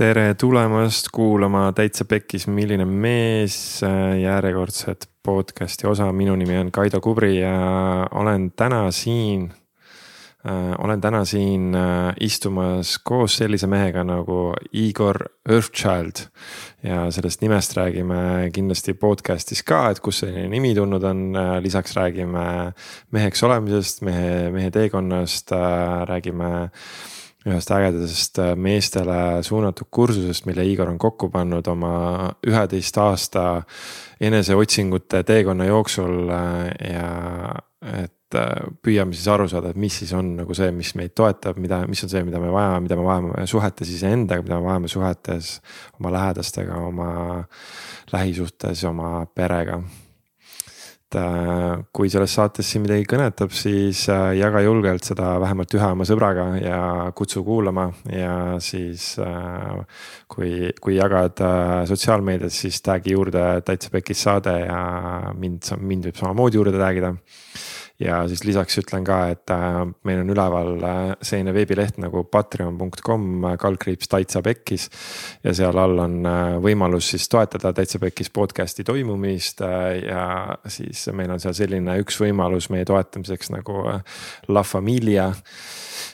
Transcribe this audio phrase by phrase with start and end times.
[0.00, 3.82] tere tulemast kuulama Täitsa Pekkis, milline mees
[4.22, 7.52] järjekordset podcast'i osa, minu nimi on Kaido Kubri ja
[8.16, 9.50] olen täna siin
[10.46, 10.72] äh,.
[10.78, 16.26] olen täna siin äh, istumas koos sellise mehega nagu Igor Earthchild.
[16.82, 21.96] ja sellest nimest räägime kindlasti podcast'is ka, et kust selline nimi tulnud on äh,, lisaks
[21.96, 22.72] räägime
[23.12, 25.52] meheks olemisest, mehe, mehe teekonnast
[26.08, 26.70] räägime
[27.48, 31.92] ühest ägedasest äh, meestele suunatud kursusest, mille Igor on kokku pannud oma
[32.46, 33.44] üheteist aasta
[34.20, 37.06] eneseotsingute teekonna jooksul äh, ja
[37.80, 41.56] et äh, püüame siis aru saada, et mis siis on nagu see, mis meid toetab,
[41.62, 44.92] mida, mis on see, mida me vajame, mida me vajame suhetes iseendaga, mida me vajame
[44.92, 45.56] suhetes
[45.96, 47.10] oma lähedastega, oma
[48.12, 49.80] lähisuhtes, oma perega
[51.92, 56.46] kui selles saates sind midagi kõnetab, siis äh, jaga julgelt seda vähemalt ühe oma sõbraga
[56.60, 56.80] ja
[57.16, 59.12] kutsu kuulama ja siis.
[59.18, 59.84] Äh,
[60.30, 61.40] kui, kui jagad
[61.90, 64.78] sotsiaalmeedias, siis tag'i juurde täitsa pekis saade ja
[65.34, 67.10] mind, mind võib samamoodi juurde tag ida
[68.00, 73.44] ja siis lisaks ütlen ka, et äh, meil on üleval äh, selline veebileht nagu patreon.com
[73.44, 74.88] äh, kaldkriips täitsa pekkis.
[75.44, 76.16] ja seal all on
[76.64, 80.24] võimalus siis toetada täitsa pekkis podcast'i toimumist ja
[80.68, 83.84] siis meil on seal selline üks võimalus meie toetamiseks nagu
[84.48, 85.30] La Familia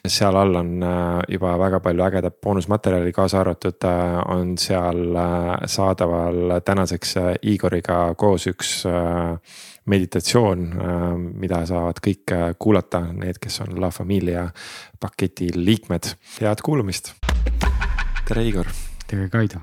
[0.07, 0.73] seal all on
[1.31, 3.87] juba väga palju ägedat boonusmaterjali, kaasa arvatud
[4.33, 5.19] on seal
[5.71, 8.75] saadaval tänaseks Igoriga koos üks
[9.87, 11.05] meditatsioon, äh,
[11.43, 14.49] mida saavad kõik äh, kuulata, need, kes on La Familia
[15.01, 16.13] paketi liikmed.
[16.41, 17.15] head kuulamist.
[18.29, 18.71] tere, Igor.
[19.07, 19.63] tere, Kaido.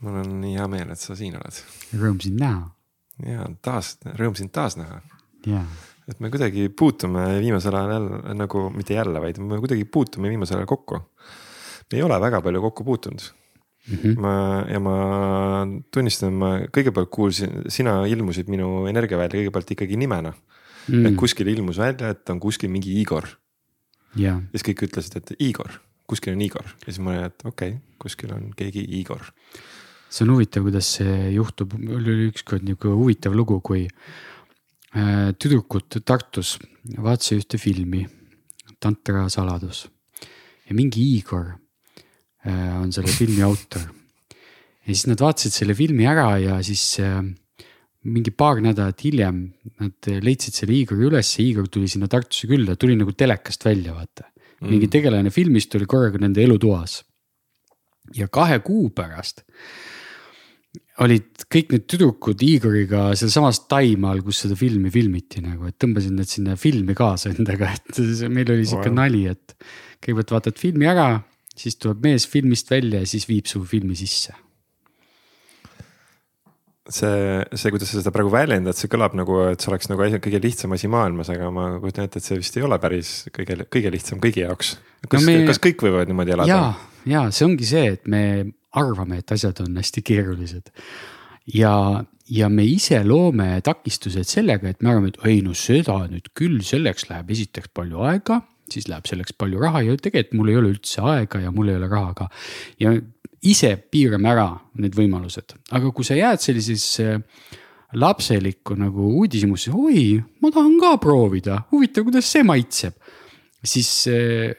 [0.00, 1.62] mul on nii hea meel, et sa siin oled.
[1.98, 2.70] Rõõm sind näha.
[3.26, 5.02] ja taas, rõõm sind taas näha.
[5.46, 5.66] jaa
[6.08, 10.56] et me kuidagi puutume viimasel ajal jälle nagu, mitte jälle, vaid me kuidagi puutume viimasel
[10.56, 11.02] ajal kokku.
[11.92, 13.26] me ei ole väga palju kokku puutunud
[13.88, 13.96] mm.
[13.96, 14.20] -hmm.
[14.20, 14.96] ma ja ma
[15.94, 20.32] tunnistan, ma kõigepealt kuulsin, sina ilmusid minu energiavälja kõigepealt ikkagi nimena
[20.88, 21.06] mm..
[21.06, 23.28] et kuskil ilmus välja, et on kuskil mingi Igor.
[24.16, 27.76] ja siis kõik ütlesid, et Igor, kuskil on Igor ja siis ma olin, et okei
[27.76, 29.22] okay,, kuskil on keegi Igor.
[30.08, 36.00] see on huvitav, kuidas see juhtub, mul oli ükskord nihuke huvitav lugu, kui äh, tüdrukud
[36.04, 36.58] Tartus
[36.96, 38.06] vaatasid ühte filmi,
[38.80, 39.88] Tantra saladus
[40.68, 41.56] ja mingi Igor
[42.46, 43.82] on selle filmi autor.
[44.86, 47.20] ja siis nad vaatasid selle filmi ära ja siis äh,
[48.08, 49.42] mingi paar nädalat hiljem
[49.80, 54.28] nad leidsid selle Igori üles, Igor tuli sinna Tartusse külla, tuli nagu telekast välja, vaata
[54.28, 54.70] mm..
[54.70, 57.02] mingi tegelane filmist oli korraga nende elutoas.
[58.14, 59.44] ja kahe kuu pärast
[61.04, 66.28] olid kõik need tüdrukud Igoriga sealsamas Taimaal, kus seda filmi filmiti nagu, et tõmbasin nad
[66.30, 68.00] sinna filmi kaasa endaga, et
[68.34, 69.54] meil oli sihuke nali, et
[70.02, 71.12] kõigepealt vaatad filmi ära
[71.58, 74.34] siis tuleb mees filmist välja ja siis viib su filmi sisse.
[76.88, 80.38] see, see, kuidas sa seda praegu väljendad, see kõlab nagu, et see oleks nagu kõige
[80.40, 83.92] lihtsam asi maailmas, aga ma kujutan ette, et see vist ei ole päris kõige, kõige
[83.92, 84.78] lihtsam kõigi jaoks.
[85.04, 85.42] kas no, me...
[85.50, 86.48] kas kõik võivad niimoodi elada?
[86.48, 88.22] ja, ja see ongi see, et me
[88.78, 90.72] arvame, et asjad on hästi keerulised
[91.52, 91.74] ja,
[92.32, 96.62] ja me ise loome takistused sellega, et me arvame, et ei no seda nüüd küll,
[96.64, 98.42] selleks läheb esiteks palju aega
[98.74, 101.78] siis läheb selleks palju raha ja tegelikult mul ei ole üldse aega ja mul ei
[101.78, 102.28] ole raha ka.
[102.82, 102.94] ja
[103.46, 104.48] ise piirame ära
[104.82, 107.18] need võimalused, aga kui sa jääd sellisesse
[107.98, 112.98] lapselikku nagu uudishimusse, oi, ma tahan ka proovida, huvitav, kuidas see maitseb.
[113.64, 114.52] siis eh,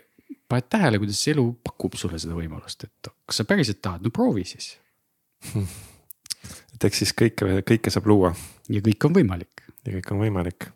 [0.49, 4.47] paned tähele, kuidas elu pakub sulle seda võimalust, et kas sa päriselt tahad, no proovi
[4.49, 4.73] siis
[6.75, 8.33] et eks siis kõike, kõike saab luua.
[8.69, 9.65] ja kõik on võimalik.
[9.85, 10.71] ja kõik on võimalik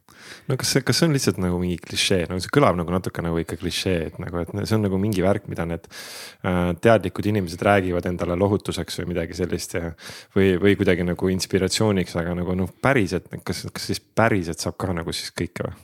[0.50, 3.24] no kas see, kas see on lihtsalt nagu mingi klišee, nagu see kõlab nagu natuke
[3.26, 7.30] nagu ikka klišee, et nagu, et see on nagu mingi värk, mida need äh, teadlikud
[7.32, 9.94] inimesed räägivad endale lohutuseks või midagi sellist ja.
[10.36, 14.94] või, või kuidagi nagu inspiratsiooniks, aga nagu noh, päriselt, kas, kas siis päriselt saab ka
[14.96, 15.82] nagu siis kõike või?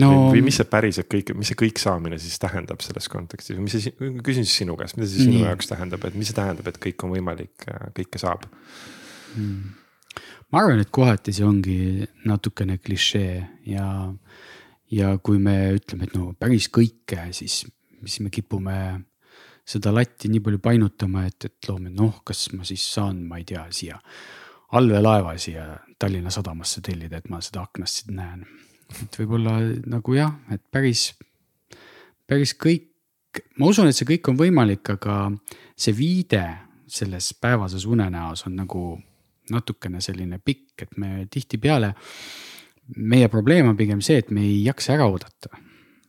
[0.00, 3.76] no või, mis see päriselt kõik, mis see kõik saamine siis tähendab selles kontekstis mis
[3.78, 3.94] see,
[4.26, 5.46] küsin siis sinu käest, mida see sinu Nii.
[5.46, 8.46] jaoks tähendab, et mis see tähendab, et kõik on võimalik, äh, kõike saab
[9.36, 9.83] hmm.?
[10.54, 11.78] Ma arvan, et kohati see ongi
[12.30, 13.38] natukene klišee
[13.72, 13.88] ja,
[14.94, 17.64] ja kui me ütleme, et no päris kõike, siis,
[18.04, 18.76] siis me kipume
[19.66, 23.48] seda latti nii palju painutama, et, et loome, noh, kas ma siis saan, ma ei
[23.48, 23.98] tea, siia
[24.74, 25.66] allveelaeva siia
[25.98, 28.44] Tallinna sadamasse tellida, et ma seda aknast siit näen.
[28.94, 29.56] et võib-olla
[29.90, 31.08] nagu jah, et päris,
[32.30, 35.32] päris kõik, ma usun, et see kõik on võimalik, aga
[35.74, 36.44] see viide
[36.86, 38.84] selles päevases unenäos on nagu
[39.50, 41.92] natukene selline pikk, et me tihtipeale,
[42.96, 45.50] meie probleem on pigem see, et me ei jaksa ära oodata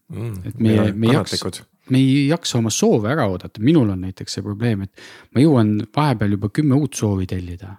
[0.09, 0.35] mm,.
[0.45, 4.37] et meie, me ei jaksa, me ei jaksa oma soove ära oodata, minul on näiteks
[4.37, 5.05] see probleem, et
[5.35, 7.75] ma jõuan vahepeal juba kümme uut soovi tellida.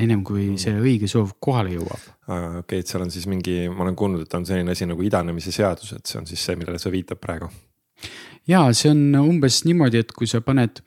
[0.00, 0.58] ennem kui mm.
[0.62, 2.04] see õige soov kohale jõuab.
[2.26, 5.02] okei okay,, et seal on siis mingi, ma olen kuulnud, et on selline asi nagu
[5.04, 7.50] idanemise seadus, et see on siis see, millele sa viitad praegu.
[8.48, 10.82] ja see on umbes niimoodi, et kui sa paned,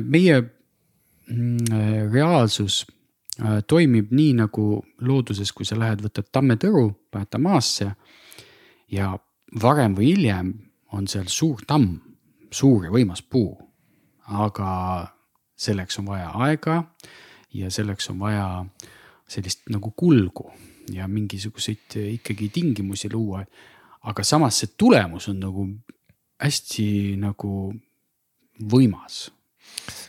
[0.00, 2.84] meie mm, reaalsus
[3.66, 7.92] toimib nii nagu looduses, kui sa lähed, võtad tammetõru, paned ta maasse
[8.90, 9.12] ja
[9.62, 10.52] varem või hiljem
[10.92, 11.98] on seal suur tamm,
[12.50, 13.56] suur ja võimas puu.
[14.28, 15.08] aga
[15.56, 16.82] selleks on vaja aega
[17.54, 18.64] ja selleks on vaja
[19.28, 20.50] sellist nagu kulgu
[20.92, 23.44] ja mingisuguseid ikkagi tingimusi luua.
[24.02, 25.68] aga samas see tulemus on nagu
[26.40, 27.74] hästi nagu
[28.60, 29.30] võimas.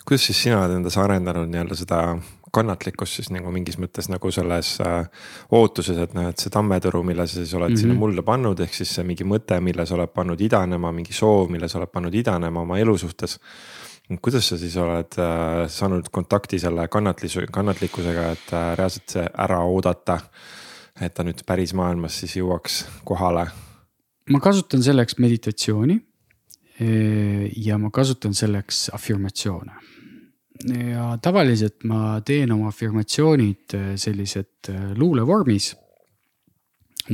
[0.06, 2.02] kuidas siis sina oled endas arendanud nii-öelda seda
[2.52, 5.26] kannatlikkus siis nagu mingis mõttes nagu selles äh,
[5.56, 7.82] ootuses, et noh, et see tammetõru, mille sa siis oled mm -hmm.
[7.82, 8.00] sinna mhm.
[8.00, 11.70] mulda pannud, ehk siis see mingi mõte, mille sa oled pannud idanema, mingi soov, mille
[11.70, 13.40] sa oled pannud idanema oma elu suhtes.
[14.22, 19.60] kuidas sa siis oled äh, saanud kontakti selle kannatlisu, kannatlikkusega, et äh, reaalselt see ära
[19.64, 20.20] oodata.
[21.02, 23.48] et ta nüüd päris maailmas siis jõuaks kohale.
[24.30, 26.06] ma kasutan selleks meditatsiooni.
[27.56, 29.89] ja ma kasutan selleks afirmatsioone
[30.68, 35.72] ja tavaliselt ma teen oma afirmatsioonid äh, sellised äh, luulevormis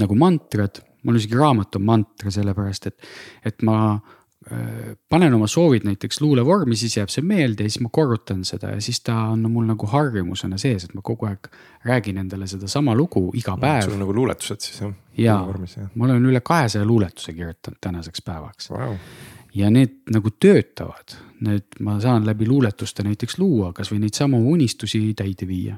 [0.02, 3.06] nagu mantrad, mul isegi raamat on mantra, sellepärast et,
[3.46, 7.94] et ma äh, panen oma soovid näiteks luulevormi, siis jääb see meelde ja siis ma
[7.94, 11.52] korrutan seda ja siis ta on mul nagu harjumusena sees, et ma kogu aeg
[11.86, 13.86] räägin endale sedasama lugu iga päev.
[13.86, 14.98] sul on nagu luuletused siis jah?
[15.22, 18.74] jaa, ma olen üle kahesaja luuletuse kirjutanud tänaseks päevaks.
[18.74, 18.98] Wow
[19.56, 21.16] ja need nagu töötavad,
[21.46, 25.78] need ma saan läbi luuletuste näiteks luua, kasvõi neid samu unistusi täide viia.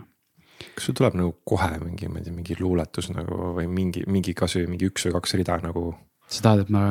[0.73, 4.33] kas sul tuleb nagu kohe mingi, ma ei tea, mingi luuletus nagu või mingi, mingi
[4.37, 5.93] kasvõi mingi üks või kaks rida nagu?
[6.27, 6.89] sa tahad, et ma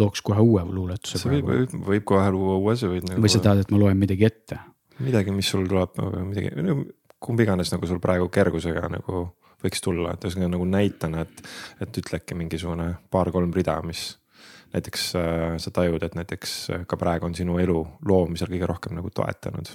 [0.00, 1.20] looks kohe uue luuletuse?
[1.20, 3.24] sa võib, võib, võib kohe luua uue, sa võid nagu.
[3.24, 4.58] või sa tahad, et ma loen midagi ette?
[5.02, 5.98] midagi, mis sul tuleb,
[6.28, 6.52] midagi,
[7.22, 9.28] kumb iganes nagu sul praegu kergusega nagu
[9.62, 11.44] võiks tulla, et ühesõnaga nagu näitena, et,
[11.84, 14.08] et ütlegi mingisugune paar-kolm rida, mis
[14.72, 18.96] näiteks äh, sa tajud, et näiteks äh, ka praegu on sinu elu loomisel kõige rohkem
[18.96, 19.72] nagu toetanud?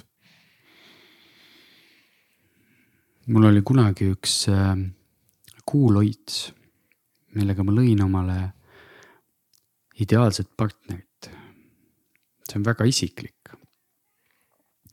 [3.28, 4.72] mul oli kunagi üks äh,
[5.68, 6.48] kuuloits,
[7.36, 8.38] millega ma lõin omale
[10.00, 11.30] ideaalset partnerit.
[12.48, 13.52] see on väga isiklik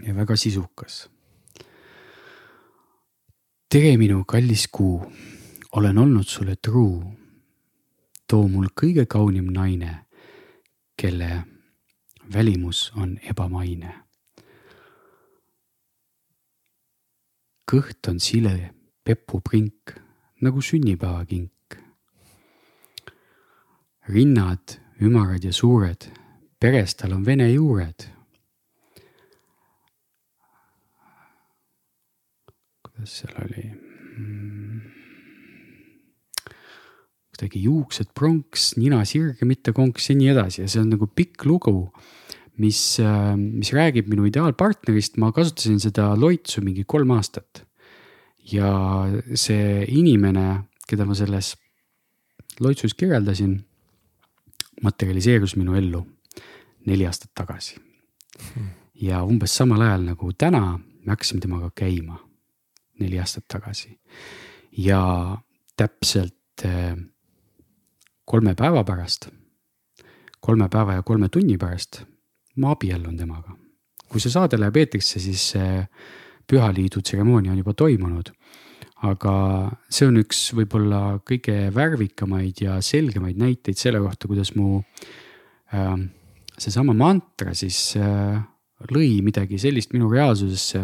[0.06, 1.08] ja väga sisukas.
[3.70, 5.00] tere, minu kallis kuu,
[5.72, 7.25] olen olnud sulle truu
[8.28, 10.06] too mul kõige kaunim naine,
[10.98, 11.44] kelle
[12.34, 14.02] välimus on ebamaine.
[17.66, 18.74] kõht on sile
[19.04, 19.96] pepuprink
[20.46, 21.52] nagu sünnipäevakink.
[24.06, 26.06] rinnad ümarad ja suured,
[26.60, 28.06] peres tal on vene juured.
[32.86, 33.66] kuidas seal oli
[34.18, 34.95] mm.?
[37.36, 41.46] Kuidagi juuksed pronks, nina sirge, mitte konks ja nii edasi ja see on nagu pikk
[41.46, 41.92] lugu.
[42.56, 47.66] mis, äh, mis räägib minu ideaalpartnerist, ma kasutasin seda loitsu mingi kolm aastat.
[48.52, 48.72] ja
[49.34, 51.56] see inimene, keda ma selles
[52.60, 53.58] loitsus kirjeldasin,
[54.84, 56.06] materialiseerus minu ellu
[56.86, 57.76] neli aastat tagasi.
[59.02, 62.18] ja umbes samal ajal nagu täna me hakkasime temaga käima,
[63.00, 64.00] neli aastat tagasi.
[64.78, 65.38] ja
[65.78, 66.96] täpselt äh,
[68.26, 69.30] kolme päeva pärast,
[70.42, 72.04] kolme päeva ja kolme tunni pärast
[72.62, 73.56] ma abiellun temaga.
[74.10, 75.82] kui see saade läheb eetrisse, siis see
[76.48, 78.32] pühaliidu tseremoonia on juba toimunud.
[79.06, 79.34] aga
[79.92, 85.96] see on üks võib-olla kõige värvikamaid ja selgemaid näiteid selle kohta, kuidas mu äh,
[86.58, 88.40] seesama mantra siis äh,
[88.92, 90.82] lõi midagi sellist minu reaalsusesse,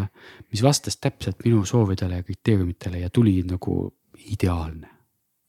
[0.52, 3.86] mis vastas täpselt minu soovidele ja kriteeriumitele ja tuli nagu
[4.32, 4.92] ideaalne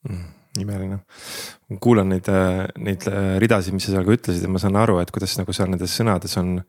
[0.09, 0.99] mm imeline.
[1.81, 4.99] kuulan neid, äh, neid äh, ridasid, mis sa seal ka ütlesid ja ma saan aru,
[5.01, 6.59] et kuidas nagu seal nendes sõnades on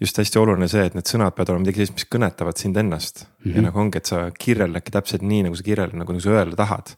[0.00, 3.24] just hästi oluline see, et need sõnad peavad olema midagi sellist, mis kõnetavad sind ennast
[3.24, 3.42] mm.
[3.44, 3.56] -hmm.
[3.56, 6.58] ja nagu ongi, et sa kirjeldadki täpselt nii, nagu sa kirjeldad, nagu, nagu sa öelda
[6.58, 6.94] tahad.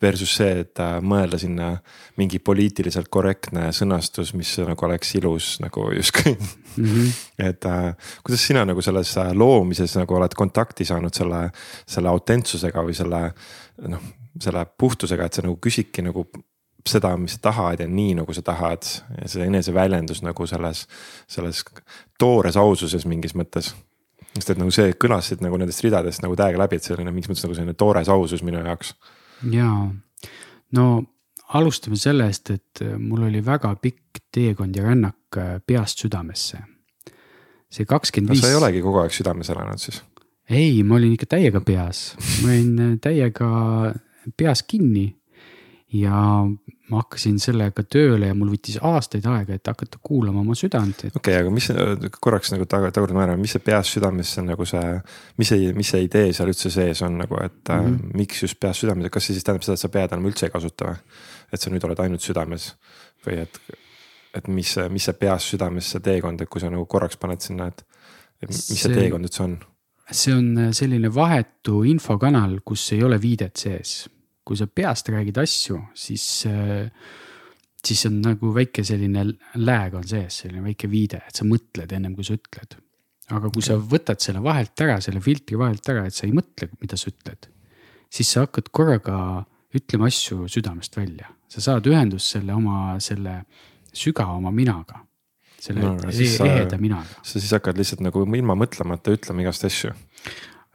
[0.00, 1.74] Versus see, et äh, mõelda sinna
[2.16, 6.84] mingi poliitiliselt korrektne sõnastus, mis nagu oleks ilus nagu justkui mm.
[6.84, 7.10] -hmm.
[7.48, 7.68] et
[8.24, 11.50] kuidas sina nagu selles loomises nagu oled kontakti saanud selle,
[11.86, 13.32] selle autentsusega või selle
[13.88, 14.08] noh
[14.40, 16.26] selle puhtusega, et sa nagu küsidki nagu
[16.88, 18.86] seda, mis sa tahad ja nii nagu sa tahad
[19.20, 20.86] ja see eneseväljendus nagu selles,
[21.28, 21.62] selles
[22.18, 23.74] toores aususes mingis mõttes.
[24.34, 27.44] sest et nagu see kõlasid nagu nendest ridadest nagu täiega läbi, et selline mingis mõttes
[27.44, 28.94] nagu selline toores ausus minu jaoks.
[29.52, 29.90] jaa,
[30.76, 30.86] no
[31.58, 36.58] alustame sellest, et mul oli väga pikk teekond ja rännak äh, peast südamesse.
[37.70, 38.40] see kakskümmend viis.
[38.42, 40.02] sa ei olegi kogu aeg südames elanud siis?
[40.50, 43.50] ei, ma olin ikka täiega peas, ma olin äh, täiega
[44.36, 45.08] peas kinni
[45.92, 46.46] ja
[46.90, 51.16] ma hakkasin sellega tööle ja mul võttis aastaid aega, et hakata kuulama oma südant et....
[51.16, 51.66] okei okay,, aga mis
[52.22, 54.94] korraks nagu taga, tagurdame ära, mis see peas südamesse nagu see,
[55.40, 58.16] mis see, mis see idee seal üldse sees on nagu, et mm -hmm.
[58.22, 60.54] miks just peas südames, kas see siis tähendab seda, et sa pead enam üldse ei
[60.54, 61.02] kasuta või?
[61.52, 62.74] et sa nüüd oled ainult südames
[63.26, 63.60] või et,
[64.34, 67.84] et mis, mis see peas südamesse teekond, et kui sa nagu korraks paned sinna, et,
[68.42, 69.58] et mis see, see teekond üldse on?
[70.10, 74.08] See on selline vahetu infokanal, kus ei ole viidet sees.
[74.50, 76.88] kui sa peast räägid asju, siis, äh,
[77.86, 79.22] siis on nagu väike selline
[79.62, 82.74] lag on sees, selline väike viide, et sa mõtled ennem kui sa ütled.
[83.30, 86.66] aga kui sa võtad selle vahelt ära, selle filtri vahelt ära, et sa ei mõtle,
[86.80, 87.46] mida sa ütled,
[88.10, 89.44] siis sa hakkad korraga
[89.76, 93.44] ütlema asju südamest välja, sa saad ühendust selle oma, selle
[93.94, 95.04] sügava oma minaga
[95.60, 97.20] selle no, eheda minaga.
[97.22, 99.94] sa siis hakkad lihtsalt nagu ilma mõtlemata ütlema igast asju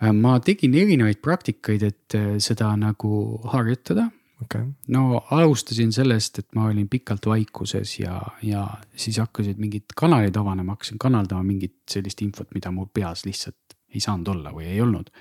[0.03, 4.09] Äh, ma tegin erinevaid praktikaid, et äh, seda nagu harjutada
[4.43, 4.65] okay..
[4.91, 10.75] no alustasin sellest, et ma olin pikalt vaikuses ja, ja siis hakkasid mingid kanalid avanema,
[10.75, 15.13] hakkasin kanaldama mingit sellist infot, mida mul peas lihtsalt ei saanud olla või ei olnud.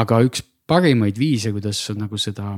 [0.00, 0.40] aga üks
[0.72, 2.54] parimaid viise, kuidas nagu seda,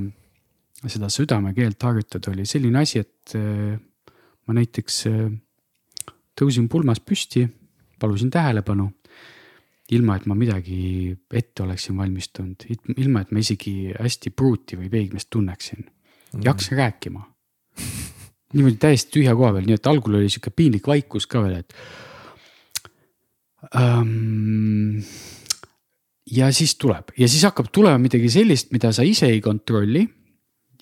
[0.86, 3.74] seda südamekeelt harjutada, oli selline asi, et äh,
[4.46, 5.02] ma näiteks
[6.38, 7.44] tõusin pulmas püsti,
[8.00, 8.88] palusin tähelepanu
[9.94, 12.64] ilma, et ma midagi ette oleksin valmistunud,
[12.96, 16.40] ilma, et ma isegi hästi pruuti või peigmeest tunneksin mm..
[16.44, 17.26] ja hakkasin rääkima.
[18.54, 21.76] niimoodi täiesti tühja koha peal, nii et algul oli sihuke piinlik vaikus ka veel, et
[23.74, 25.02] um,.
[26.32, 30.06] ja siis tuleb ja siis hakkab tulema midagi sellist, mida sa ise ei kontrolli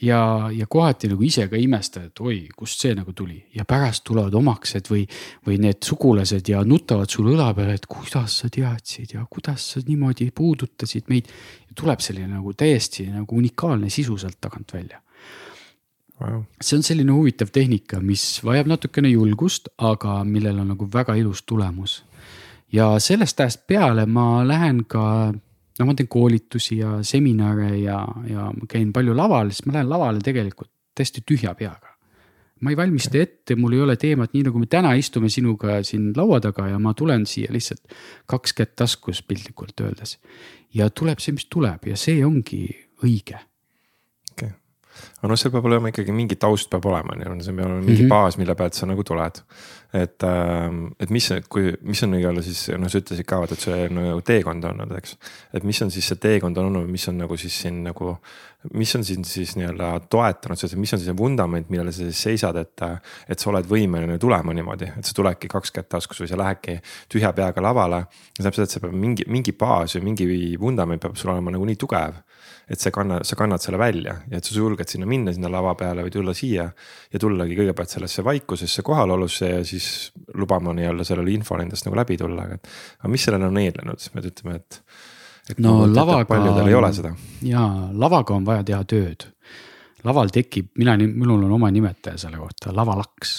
[0.03, 4.05] ja, ja kohati nagu ise ka imestad, et oi, kust see nagu tuli ja pärast
[4.09, 5.05] tulevad omaksed või,
[5.47, 9.85] või need sugulased ja nutavad sulle õla peale, et kuidas sa teadsid ja kuidas sa
[9.87, 11.31] niimoodi puudutasid meid.
[11.75, 15.01] tuleb selline nagu täiesti nagu unikaalne sisu sealt tagant välja
[16.21, 16.43] wow..
[16.61, 21.43] see on selline huvitav tehnika, mis vajab natukene julgust, aga millel on nagu väga ilus
[21.43, 22.03] tulemus.
[22.73, 25.33] ja sellest ajast peale ma lähen ka
[25.83, 27.99] no ma teen koolitusi ja seminare ja,
[28.31, 31.91] ja ma käin palju laval, siis ma lähen lavale tegelikult täiesti tühja peaga.
[32.63, 36.13] ma ei valmista ette, mul ei ole teemat, nii nagu me täna istume sinuga siin
[36.15, 37.97] laua taga ja ma tulen siia lihtsalt
[38.31, 40.19] kaks kätt taskus piltlikult öeldes.
[40.75, 42.69] ja tuleb see, mis tuleb ja see ongi
[43.03, 43.41] õige
[45.19, 47.81] aga noh, seal peab olema ikkagi mingi taust peab olema, on ju, see peab olema
[47.81, 48.13] mingi mm -hmm.
[48.13, 49.43] baas, mille pealt sa nagu tuled.
[49.93, 53.89] et, ähm, et mis, kui, mis on nii-öelda siis noh, sa ütlesid ka, et see
[53.93, 55.17] nagu teekond olnud, eks.
[55.53, 58.17] et mis on siis see teekond olnud, mis on nagu siis siin nagu,
[58.73, 62.57] mis on siin siis nii-öelda toetanud mis on siis see vundament, millele sa siis seisad,
[62.57, 62.81] et.
[63.29, 66.81] et sa oled võimeline tulema niimoodi, et sa tuledki kaks kätt taskus või sa lähedki
[67.09, 68.05] tühja peaga lavale.
[68.39, 71.77] seda, et see peab mingi, mingi baas või mingi vundament peab sul olema nagu nii
[71.77, 72.23] tugev
[72.73, 75.75] et see kanna, sa kannad selle välja ja et sa julged sinna minna, sinna lava
[75.79, 76.71] peale või tulla siia.
[77.13, 82.17] ja tullagi kõigepealt sellesse vaikusesse kohalolusse ja siis lubama nii-öelda sellele infole endast nagu läbi
[82.21, 82.59] tulla, aga.
[83.01, 83.61] aga mis sellele on
[83.99, 84.81] siis me ütleme, et.
[85.51, 86.25] et no lavaga.
[86.31, 87.13] paljudel ei ole seda.
[87.45, 89.29] jaa, lavaga on vaja teha tööd.
[90.05, 93.37] laval tekib, mina, minul on oma nimetaja selle kohta, lavalaks.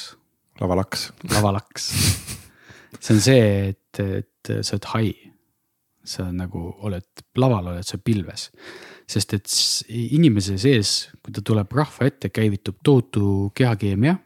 [0.62, 1.10] lavalaks.
[1.34, 1.90] lavalaks
[3.00, 5.14] see on see, et, et sa oled hai
[6.04, 8.50] sa nagu oled, laval oled sa pilves
[9.14, 9.56] sest et
[9.94, 10.94] inimese sees,
[11.24, 14.18] kui ta tuleb rahva ette, käivitub tohutu kehakeemia.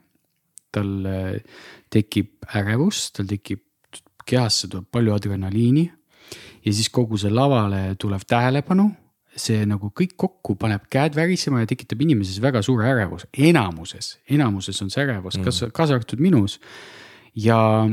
[0.78, 1.38] tal äh,
[1.90, 3.64] tekib ärevus, tal tekib,
[4.28, 5.92] kehasse tuleb palju adrenaliini.
[6.66, 8.90] ja siis kogu see lavale tulev tähelepanu,
[9.38, 14.82] see nagu kõik kokku paneb käed värisema ja tekitab inimeses väga suure ärevuse, enamuses, enamuses
[14.84, 16.60] on see ärevus, kas mm., kaasa arvatud minus.
[17.36, 17.88] ja,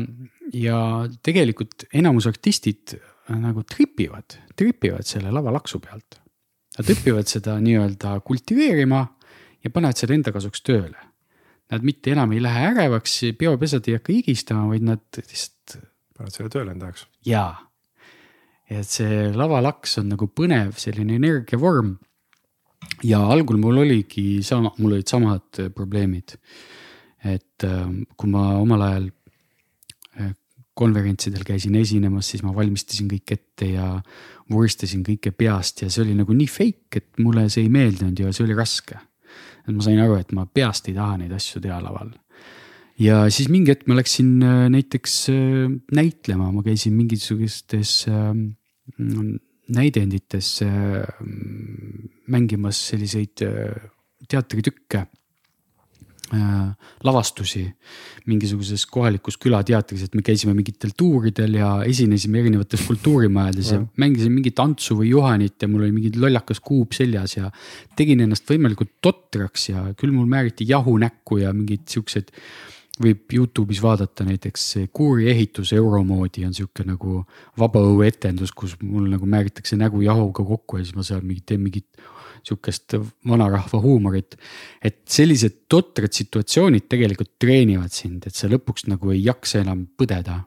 [0.52, 0.78] ja
[1.22, 6.23] tegelikult enamus artistid äh, nagu tripivad, tripivad selle lavalaksu pealt
[6.74, 9.02] Nad õpivad seda nii-öelda kultiveerima
[9.64, 10.98] ja panevad selle enda kasuks tööle.
[11.72, 15.78] Nad mitte enam ei lähe ärevaks, peopesad ei hakka higistama, vaid nad lihtsalt.
[16.14, 17.06] panevad selle tööle enda jaoks.
[17.26, 17.54] jaa,
[18.70, 21.96] et see lavalaks on nagu põnev selline energiavorm.
[23.02, 26.36] ja algul mul oligi sama, mul olid samad probleemid.
[27.24, 29.10] et äh, kui ma omal ajal
[30.74, 33.88] konverentsidel käisin esinemas, siis ma valmistasin kõik ette ja
[34.50, 38.32] vuristasin kõike peast ja see oli nagu nii fake, et mulle see ei meeldinud ja
[38.34, 38.98] see oli raske.
[39.64, 42.10] et ma sain aru, et ma peast ei taha neid asju teha laval.
[42.98, 49.38] ja siis mingi hetk ma läksin äh, näiteks äh, näitlema, ma käisin mingisugustes ähm,
[49.68, 51.06] näidendites äh,
[52.28, 53.46] mängimas selliseid
[54.28, 55.06] teatritükke.
[56.32, 57.64] Äh, lavastusi
[58.30, 64.60] mingisuguses kohalikus külateatris, et me käisime mingitel tuuridel ja esinesime erinevates kultuurimajades ja mängisin mingit
[64.62, 67.50] Antsu või Juhanit ja mul oli mingi lollakas kuup seljas ja.
[67.96, 72.32] tegin ennast võimalikult totraks ja küll mul määriti jahu näkku ja mingeid siukseid
[73.02, 77.24] võib Youtube'is vaadata näiteks kuuri ehitus euromoodi on sihuke nagu
[77.58, 82.04] vabaõhuetendus, kus mul nagu määritakse nägu jahuga kokku ja siis ma seal mingit, teen mingit
[82.44, 82.96] sihukest
[83.28, 84.36] vanarahva huumorit.
[84.82, 90.42] et sellised totrad situatsioonid tegelikult treenivad sind, et sa lõpuks nagu ei jaksa enam põdeda.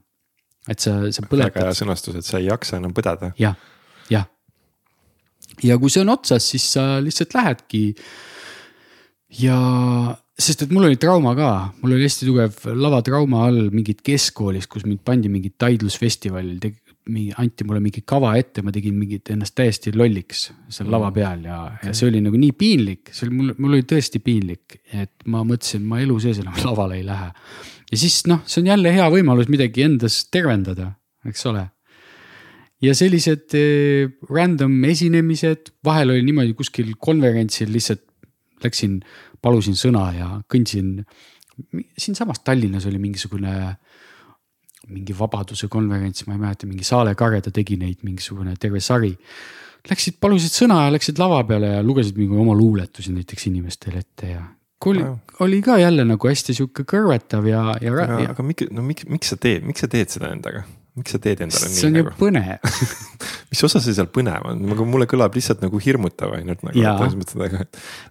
[0.68, 1.56] et sa, sa põletad.
[1.56, 3.54] väga hea sõnastus, et sa ei jaksa enam põdeda ja,.
[3.54, 3.58] jah,
[4.10, 4.30] jah.
[5.64, 7.84] ja kui see on otsas, siis sa lihtsalt lähedki.
[9.44, 9.58] ja
[10.38, 11.52] sest et mul oli trauma ka,
[11.82, 16.60] mul oli hästi tugev lavatrauma all mingit keskkoolis, kus mind pandi mingit taidlusfestivalil,
[17.12, 21.16] mingi anti mulle mingi kava ette, ma tegin mingit ennast täiesti lolliks seal lava mm.
[21.16, 24.22] peal ja okay., ja see oli nagu nii piinlik, see oli mul, mul oli tõesti
[24.24, 27.32] piinlik, et ma mõtlesin, ma elu sees enam lavale ei lähe.
[27.92, 30.92] ja siis noh, see on jälle hea võimalus midagi endas tervendada,
[31.28, 31.68] eks ole.
[32.84, 38.06] ja sellised eh, random esinemised, vahel oli niimoodi kuskil konverentsil lihtsalt
[38.64, 39.02] läksin
[39.42, 41.02] palusin sõna ja kõndsin.
[41.98, 43.78] siinsamas Tallinnas oli mingisugune,
[44.94, 49.14] mingi vabaduse konverents, ma ei mäleta, mingi Saale Kareda tegi neid mingisugune terve sari.
[49.88, 54.32] Läksid, palusid sõna ja läksid lava peale ja lugesid mingi oma luuletusi näiteks inimestele ette
[54.34, 54.42] ja
[54.86, 55.06] oli,
[55.40, 57.94] oli ka jälle nagu hästi sihuke kõrvetav ja, ja.
[57.94, 60.66] aga, aga miks, no miks, miks sa teed, miks sa teed seda endaga?
[60.98, 61.78] miks sa teed endale nii?
[61.78, 62.14] see on ju nagu?
[62.18, 62.58] põnev
[63.52, 66.78] mis osa see seal põnev on, nagu mulle kõlab lihtsalt nagu hirmutav ainult nagu.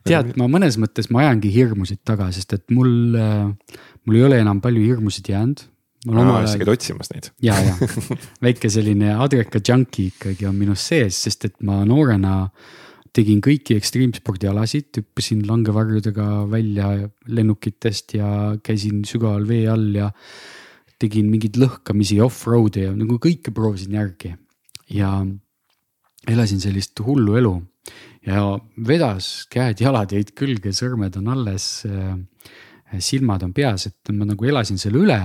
[0.06, 2.90] tead, ma mõnes mõttes ma ajangi hirmusid taga, sest et mul,
[3.20, 5.66] äh, mul ei ole enam palju hirmusid jäänud.
[6.06, 7.30] Aa, sa käid otsimas neid?
[7.44, 7.74] ja, ja
[8.46, 12.46] väike selline adreka junkie ikkagi on minus sees, sest et ma noorena
[13.16, 16.90] tegin kõiki ekstreemspordialasid, hüppasin langevarjudega välja
[17.32, 18.28] lennukitest ja
[18.64, 20.10] käisin sügaval vee all ja
[21.00, 24.34] tegin mingeid lõhkamisi off-road'e ja nagu kõike proovisin järgi
[24.92, 25.10] ja
[26.28, 27.54] elasin sellist hullu elu
[28.26, 28.42] ja
[28.88, 31.66] vedas, käed-jalad jäid külge, sõrmed on alles,
[33.02, 35.18] silmad on peas, et ma nagu elasin selle üle.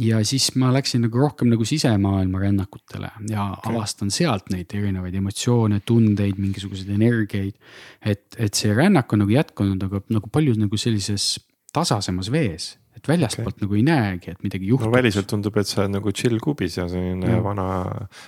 [0.00, 3.74] Ja siis ma läksin nagu rohkem nagu sisemaailma rännakutele ja okay.
[3.74, 7.54] avastan sealt neid erinevaid emotsioone, tundeid, mingisuguseid energiaid.
[8.00, 11.36] et, et see rännak on nagu jätkunud, aga nagu palju nagu sellises
[11.74, 13.64] tasasemas vees et väljastpoolt okay.
[13.64, 14.88] nagu ei näegi, et midagi juhtub.
[14.88, 17.38] no väliselt tundub, et sa oled nagu chill kubis ja selline ja.
[17.44, 17.66] vana,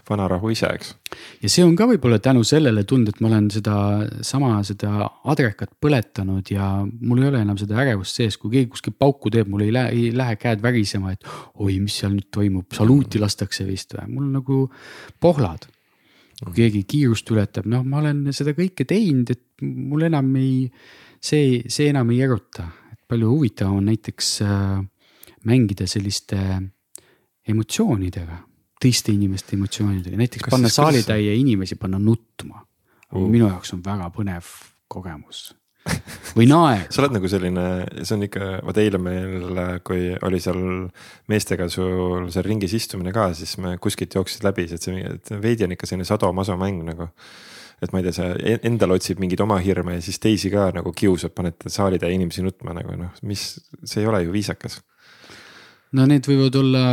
[0.09, 0.95] vanarahu ise, eks.
[1.43, 6.55] ja see on ka võib-olla tänu sellele tund, et ma olen sedasama, seda adrekat põletanud
[6.55, 9.75] ja mul ei ole enam seda ärevust sees, kui keegi kuskil pauku teeb, mul ei
[9.75, 11.27] lähe, ei lähe käed värisema, et
[11.59, 14.65] oi, mis seal nüüd toimub, saluuti lastakse vist või, mul nagu
[15.23, 15.69] pohlad.
[16.43, 20.65] kui keegi kiirust ületab, noh, ma olen seda kõike teinud, et mul enam ei,
[21.23, 22.67] see, see enam ei eruta
[23.13, 24.81] palju huvitavam on näiteks äh,
[25.45, 26.39] mängida selliste
[27.49, 28.39] emotsioonidega,
[28.81, 32.63] teiste inimeste emotsioonidega, näiteks kas panna saalitäie inimesi, panna nutma.
[33.13, 33.27] Uh..
[33.29, 34.47] minu jaoks on väga põnev
[34.89, 35.51] kogemus.
[36.37, 36.87] Või naer.
[36.95, 37.65] Sa oled nagu selline,
[38.01, 40.63] see on ikka, vaat eile meil, kui oli seal
[41.29, 45.75] meestega sul seal ringis istumine ka, siis me kuskilt jooksid läbi, et see veidi on
[45.77, 47.11] ikka selline sadomaso mäng nagu
[47.83, 50.93] et ma ei tea, sa endal otsib mingeid oma hirme ja siis teisi ka nagu
[50.97, 53.49] kiusad, paned saalitäie inimesi nutma nagu noh, mis,
[53.83, 54.81] see ei ole ju viisakas.
[55.99, 56.85] no need võivad olla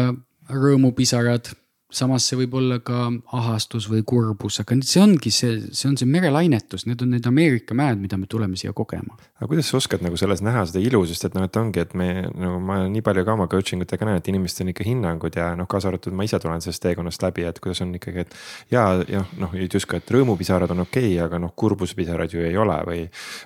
[0.49, 1.53] rõõmupisarad
[1.89, 6.09] samas see võib olla ka ahastus või kurbus, aga see ongi see, see on see
[6.09, 9.15] merelainetus, need on need Ameerika mäed, mida me tuleme siia kogema.
[9.39, 11.95] aga kuidas sa oskad nagu selles näha seda ilu, sest et noh, et ongi, et
[11.97, 15.39] me nagu ma nii palju ka oma coaching utega näen, et inimestel on ikka hinnangud
[15.39, 18.37] ja noh, kaasa arvatud ma ise tulen sellest teekonnast läbi, et kuidas on ikkagi, et.
[18.75, 22.77] ja, ja noh, justkui, et rõõmupisarad on okei okay,, aga noh, kurbuspisarad ju ei ole
[22.85, 22.99] või,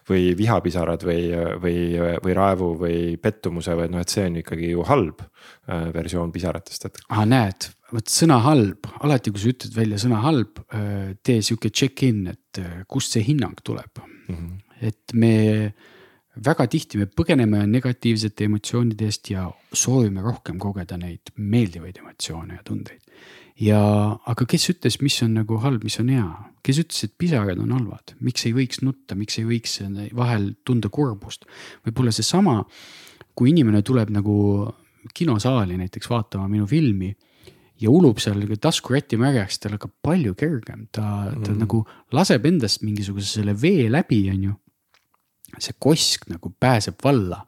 [0.09, 1.29] või vihapisarad või,
[1.63, 1.77] või,
[2.25, 6.89] või raevu või pettumuse või noh, et see on ikkagi ju halb äh, versioon pisaratest,
[6.91, 7.01] et.
[7.07, 11.69] ah, näed vot sõna halb, alati kui sa ütled välja sõna halb, äh, tee sihuke
[11.69, 14.35] check-in, et äh, kust see hinnang tuleb mm.
[14.35, 14.87] -hmm.
[14.89, 15.33] et me
[16.45, 22.63] väga tihti me põgeneme negatiivsete emotsioonide eest ja soovime rohkem kogeda neid meeldivaid emotsioone ja
[22.65, 23.01] tundeid.
[23.59, 23.79] ja,
[24.25, 26.29] aga kes ütles, mis on nagu halb, mis on hea,
[26.65, 29.77] kes ütles, et pisarad on halvad, miks ei võiks nutta, miks ei võiks
[30.15, 31.45] vahel tunda kurbust.
[31.85, 32.63] võib-olla seesama,
[33.35, 34.73] kui inimene tuleb nagu
[35.13, 37.13] kinosaali näiteks vaatama minu filmi
[37.83, 41.61] ja ulub seal taskurätti märjaks, tal hakkab palju kergem, ta, ta mm.
[41.65, 41.83] nagu
[42.15, 44.57] laseb endast mingisuguse selle vee läbi, on ju.
[45.61, 47.43] see kosk nagu pääseb valla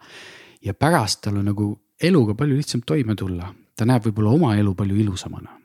[0.62, 1.72] ja pärast tal on nagu
[2.02, 5.56] eluga palju lihtsam toime tulla, ta näeb võib-olla oma elu palju ilusamana.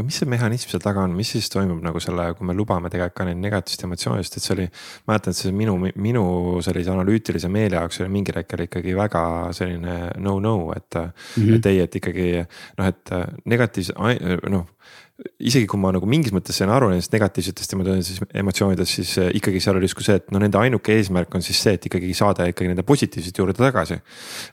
[0.00, 2.90] Aga mis see mehhanism seal taga on, mis siis toimub nagu selle, kui me lubame
[2.92, 4.66] tegelikult ka neid negatiivseid emotsioone, sest et see oli.
[5.10, 6.24] mäletan, et see minu, minu
[6.64, 9.22] sellise analüütilise meele jaoks oli mingil hetkel ikkagi väga
[9.56, 11.12] selline no-no, et mm.
[11.36, 11.54] -hmm.
[11.56, 12.28] et ei, et ikkagi
[12.78, 13.94] noh, et negatiivse,
[14.48, 14.66] noh
[15.40, 17.74] isegi kui ma nagu mingis mõttes sain aru nendest negatiivsetest
[18.40, 21.60] emotsioonidest, siis eh, ikkagi seal oli justkui see, et no nende ainuke eesmärk on siis
[21.60, 23.98] see, et ikkagi saada ikkagi nende positiivset juurde tagasi.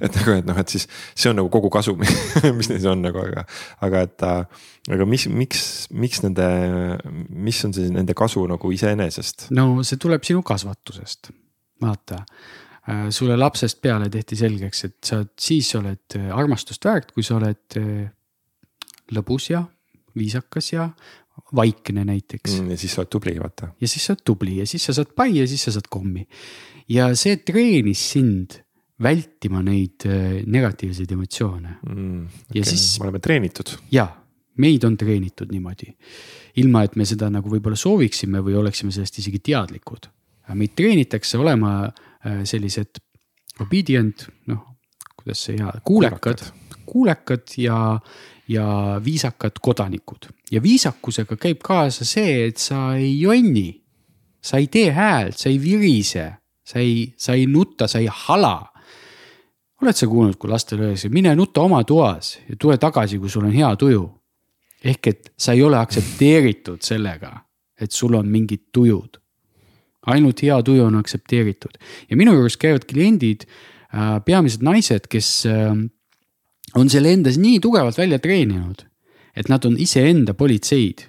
[0.04, 1.96] et nagu, et noh, et siis see on nagu kogu kasu
[2.60, 3.46] mis neis on nagu, aga,
[3.88, 4.28] aga et.
[4.98, 6.48] aga mis, miks, miks nende,
[7.30, 9.50] mis on siis nende kasu nagu iseenesest?
[9.56, 11.32] no see tuleb sinu kasvatusest,
[11.84, 17.40] vaata äh, sulle lapsest peale tehti selgeks, et sa siis oled armastust väärt, kui sa
[17.40, 18.06] oled äh,
[19.16, 19.64] lõbus ja
[20.20, 20.90] viisakas ja
[21.56, 22.72] vaikne näiteks mm,.
[22.72, 23.74] ja siis sa oled tubli, vaata.
[23.82, 26.26] ja siis sa oled tubli ja siis sa saad pai ja siis sa saad kommi.
[26.90, 28.58] ja see treenis sind
[29.04, 32.24] vältima neid äh, negatiivseid emotsioone mm,.
[32.26, 32.60] Okay.
[32.60, 32.96] ja siis.
[33.00, 33.76] me oleme treenitud.
[33.92, 34.08] ja,
[34.58, 35.94] meid on treenitud niimoodi.
[36.58, 40.10] ilma, et me seda nagu võib-olla sooviksime või oleksime sellest isegi teadlikud.
[40.54, 43.04] meid treenitakse olema äh, sellised
[43.62, 44.64] obedient, noh,
[45.18, 46.44] kuidas see hea, kuulekad,
[46.88, 47.78] kuulekad ja,
[48.48, 50.28] ja viisakad kodanikud.
[50.52, 53.84] ja viisakusega käib kaasa see, et sa ei jonni.
[54.42, 56.32] sa ei tee häält, sa ei virise,
[56.64, 58.74] sa ei, sa ei nuta, sa ei hala.
[59.82, 63.46] oled sa kuulnud, kui lastele öeldakse, mine nuta oma toas ja tule tagasi, kui sul
[63.46, 64.10] on hea tuju.
[64.84, 67.32] ehk et sa ei ole aktsepteeritud sellega,
[67.82, 69.18] et sul on mingid tujud.
[70.08, 71.78] ainult hea tuju on aktsepteeritud
[72.10, 75.76] ja minu juures käivad kliendid äh,, peamiselt naised, kes äh,
[76.76, 78.84] on selle endas nii tugevalt välja treeninud,
[79.38, 81.06] et nad on iseenda politseid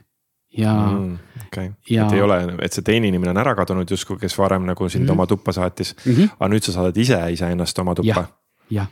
[0.59, 1.19] ja mm,.
[1.47, 4.67] okei okay., et ei ole, et see teine inimene on ära kadunud justkui, kes varem
[4.69, 5.13] nagu sind mm -hmm.
[5.13, 6.13] oma tuppa saatis mm.
[6.13, 6.29] -hmm.
[6.39, 8.27] aga nüüd sa saadad ise iseennast oma tuppa ja,.
[8.71, 8.89] jah,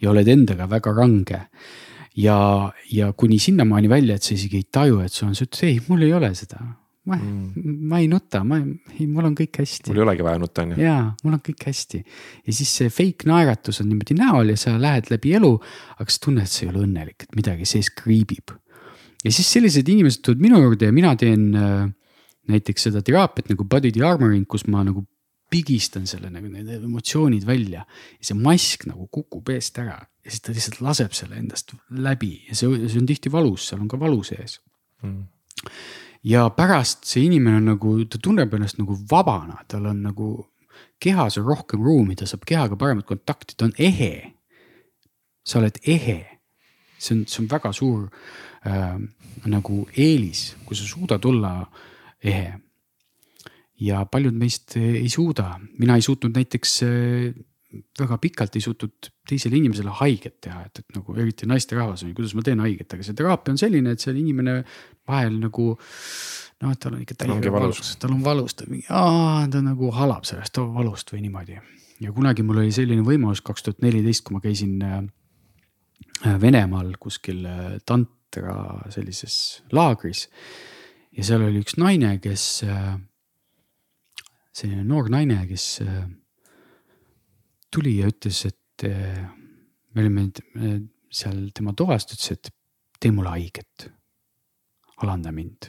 [0.00, 1.40] ja oled endaga väga range.
[2.16, 5.68] ja, ja kuni sinnamaani välja, et sa isegi ei taju, et sul on, sa ütled,
[5.68, 6.56] ei, mul ei ole seda
[7.06, 8.58] ma mm., ma ei nuta, ma,
[8.96, 9.90] ei, mul on kõik hästi.
[9.90, 10.82] mul ei olegi vaja nutta, on ju.
[10.82, 12.02] jaa, mul on kõik hästi.
[12.46, 15.52] ja siis see fake naeratus on niimoodi näol ja sa lähed läbi elu,
[15.96, 18.54] aga sa tunned, et sa ei ole õnnelik, et midagi sees kriibib.
[19.22, 21.84] ja siis sellised inimesed tulevad minu juurde ja mina teen äh,
[22.50, 25.06] näiteks seda teraapiat nagu body dearmoring, kus ma nagu
[25.50, 27.84] pigistan selle nagu need emotsioonid välja.
[28.18, 32.32] ja see mask nagu kukub eest ära ja siis ta lihtsalt laseb selle endast läbi
[32.48, 34.58] ja see, see on tihti valus, seal on ka valu sees
[35.06, 35.22] mm
[36.26, 40.30] ja pärast see inimene on nagu, ta tunneb ennast nagu vabana, tal on nagu
[41.02, 44.32] kehas on rohkem ruumi, ta saab kehaga paremat kontakti, ta on ehe.
[45.46, 46.16] sa oled ehe,
[46.98, 48.08] see on, see on väga suur
[48.66, 48.96] äh,
[49.46, 51.60] nagu eelis, kui sa suudad olla
[52.18, 52.56] ehe.
[53.78, 57.36] ja paljud meist ei suuda, mina ei suutnud näiteks äh,
[57.98, 62.16] väga pikalt ei suutnud teisele inimesele haiget teha, et, et nagu eriti naisterahvas on ju,
[62.18, 64.60] kuidas ma teen haiget, aga see teraapia on selline, et seal inimene
[65.08, 65.72] vahel nagu.
[66.62, 70.24] noh, et tal on ikka täiega valus, tal on valus, ta mingi, ta nagu halab
[70.28, 71.58] sellest valust või niimoodi.
[72.00, 75.02] ja kunagi mul oli selline võimalus kaks tuhat neliteist, kui ma käisin äh,
[76.40, 80.28] Venemaal kuskil äh, tantra sellises laagris.
[81.16, 82.94] ja seal oli üks naine, kes, äh,
[84.52, 85.68] selline noor naine, kes
[87.72, 89.22] tuli ja ütles, et eh,
[89.94, 90.28] me olime
[91.12, 92.52] seal tema toas, ta ütles, et
[93.00, 93.90] tee mulle haiget.
[95.04, 95.66] alanda mind,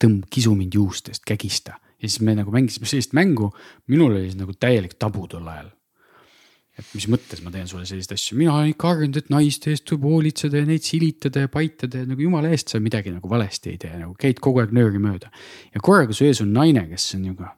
[0.00, 3.50] tõmb-, kisu mind juustest, kägista ja siis me nagu mängisime sellist mängu,
[3.92, 5.72] minul oli nagu täielik tabu tol ajal.
[6.74, 9.84] et mis mõttes ma teen sulle selliseid asju, mina olen ikka harjunud, et naiste eest
[9.86, 13.70] tuleb hoolitseda ja neid silitada ja paitada ja nagu jumala eest sa midagi nagu valesti
[13.70, 15.30] ei tee, nagu käid kogu aeg nööri mööda.
[15.70, 17.52] ja korraga su ees on naine, kes on nagu,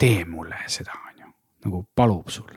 [0.00, 0.96] tee mulle seda
[1.66, 2.50] nagu palub sul.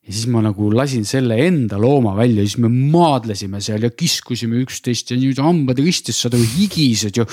[0.00, 4.62] ja siis ma nagu lasin selle enda looma välja, siis me maadlesime seal ja kiskusime
[4.62, 7.26] üksteist ja nüüd hambad ristis, saad aru, higised ja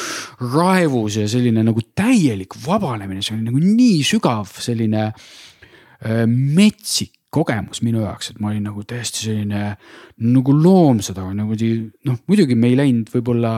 [0.44, 7.82] raevus ja selline nagu täielik vabanemine, see oli nagu nii sügav selline äh, metsik kogemus
[7.84, 9.64] minu jaoks, et ma olin nagu täiesti selline
[10.28, 13.58] nagu loom seda nagu noh, muidugi me ei läinud võib-olla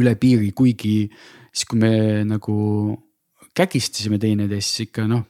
[0.00, 1.92] üle piiri, kuigi siis, kui me
[2.28, 2.56] nagu
[3.56, 5.24] kägistasime teineteist, siis ikka noh,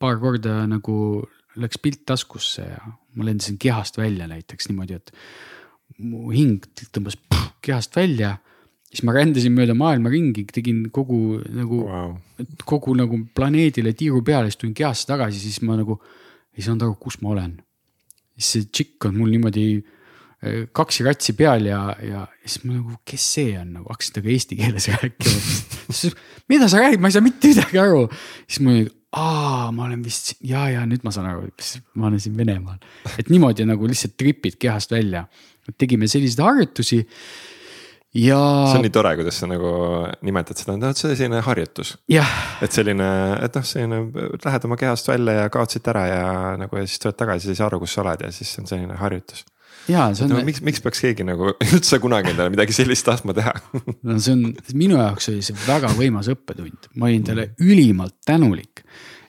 [0.00, 0.96] paar korda nagu
[1.60, 2.80] läks pilt taskusse ja
[3.16, 5.12] ma lendasin kehast välja näiteks niimoodi, et
[5.98, 6.62] mu hing
[6.94, 8.38] tõmbas puh, kehast välja.
[8.90, 12.14] siis ma rändasin mööda maailma ringi, tegin kogu nagu wow.,
[12.66, 16.00] kogu nagu planeedile tiiru peale, siis tulin kehasse tagasi, siis ma nagu
[16.56, 17.56] ei saanud aru, kus ma olen.
[18.36, 22.96] siis see tšikk on mul niimoodi eh, kaks ratsi peal ja, ja siis ma nagu,
[23.04, 25.42] kes see on nagu, hakkasin temaga eesti keeles rääkima.
[26.50, 28.06] mida sa räägid, ma ei saa mitte midagi aru.
[28.46, 31.48] siis ma olin, aa, ma olen vist ja, ja nüüd ma saan aru,
[31.98, 32.78] ma olen siin Venemaal.
[33.18, 35.26] et niimoodi nagu lihtsalt tripid kehast välja.
[35.78, 37.00] tegime selliseid harjutusi.
[38.14, 38.38] ja.
[38.70, 39.72] see on nii tore, kuidas sa nagu
[40.26, 41.96] nimetad seda, et see on selline harjutus.
[42.62, 43.10] et selline,
[43.42, 46.26] et noh, selline lähed oma kehast välja ja kaod siit ära ja
[46.60, 49.46] nagu ja siis tuled tagasi, siis aru, kus sa oled ja siis on selline harjutus
[49.88, 50.34] ja see on.
[50.34, 54.36] No, miks, miks peaks keegi nagu üldse kunagi endale midagi sellist tahtma teha no see
[54.36, 54.44] on,
[54.78, 58.69] minu jaoks oli see väga võimas õppetund, ma olin talle ülimalt tänulik.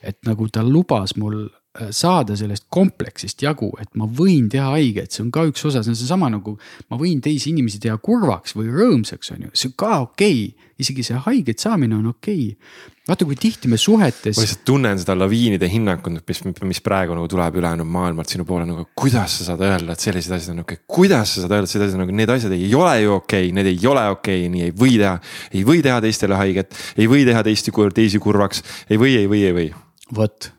[0.02, 1.46] Et nagu ta lubas mul
[1.80, 5.80] Äh, saada sellest kompleksist jagu, et ma võin teha haiget, see on ka üks osa,
[5.80, 6.52] see on seesama nagu.
[6.92, 10.66] ma võin teisi inimesi teha kurvaks või rõõmsaks, on ju, see on ka okei okay.,
[10.84, 12.90] isegi see haiget saamine on okei okay..
[13.08, 14.36] vaata, kui tihti me suhetes.
[14.36, 18.66] ma lihtsalt tunnen seda laviinide hinnangut, mis, mis praegu nagu tuleb ülejäänud maailmalt sinu poole
[18.68, 21.70] nagu, kuidas sa saad öelda, et sellised asjad on okei okay., kuidas sa saad öelda,
[21.70, 24.42] et sellised asjad nagu need asjad ei ole ju okei okay,, need ei ole okei
[24.42, 25.14] okay,, nii ei või teha.
[25.56, 28.60] ei või teha teistele haiget, ei või teha teisi, teisi kurvaks,
[28.92, 29.72] ei või, ei või, ei või.
[30.14, 30.50] Vot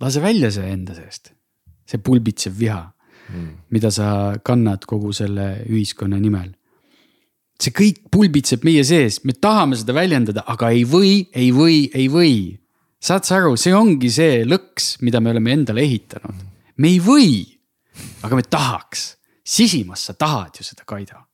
[0.00, 1.32] lase välja see enda seest,
[1.88, 6.54] see pulbitsev viha mm., mida sa kannad kogu selle ühiskonna nimel.
[7.58, 12.06] see kõik pulbitseb meie sees, me tahame seda väljendada, aga ei või, ei või, ei
[12.12, 12.34] või.
[13.02, 16.44] saad sa aru, see ongi see lõks, mida me oleme endale ehitanud.
[16.78, 17.30] me ei või,
[18.22, 21.27] aga me tahaks, sisimas sa tahad ju seda, Kaido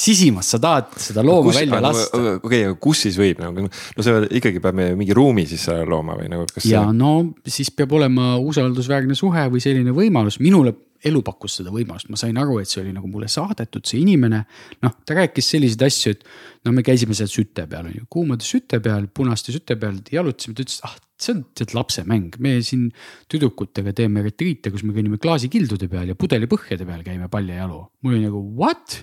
[0.00, 2.20] sisimas sa tahad seda looma kus, välja lasta.
[2.40, 6.30] okei aga kus siis võib nagu, no see ikkagi peab mingi ruumi siis looma või
[6.32, 6.46] nagu.
[6.64, 6.94] ja see...
[6.96, 7.14] no
[7.46, 10.74] siis peab olema usaldusväärne suhe või selline võimalus, minule
[11.06, 14.42] elu pakkus seda võimalust, ma sain aru, et see oli nagu mulle saadetud, see inimene.
[14.84, 18.44] noh, ta rääkis selliseid asju, et no me käisime seal süte peal on ju, kuumade
[18.44, 22.88] süte peal, punaste süte peal jalutasime, ta ütles, ah see on tead lapsemäng, me siin
[23.30, 27.80] tüdrukutega teeme retriite, kus me kõnnime klaasikildude peal ja pudelipõhjade peal käime paljajalu.
[28.00, 29.02] mul oli nagu what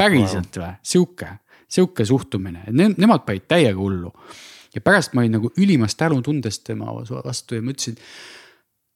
[0.00, 1.30] päriselt või, sihuke,
[1.70, 4.12] sihuke suhtumine, ne, nemad panid täiega hullu.
[4.74, 7.98] ja pärast ma olin nagu ülimast tänutundest tema vastu ja ma ütlesin.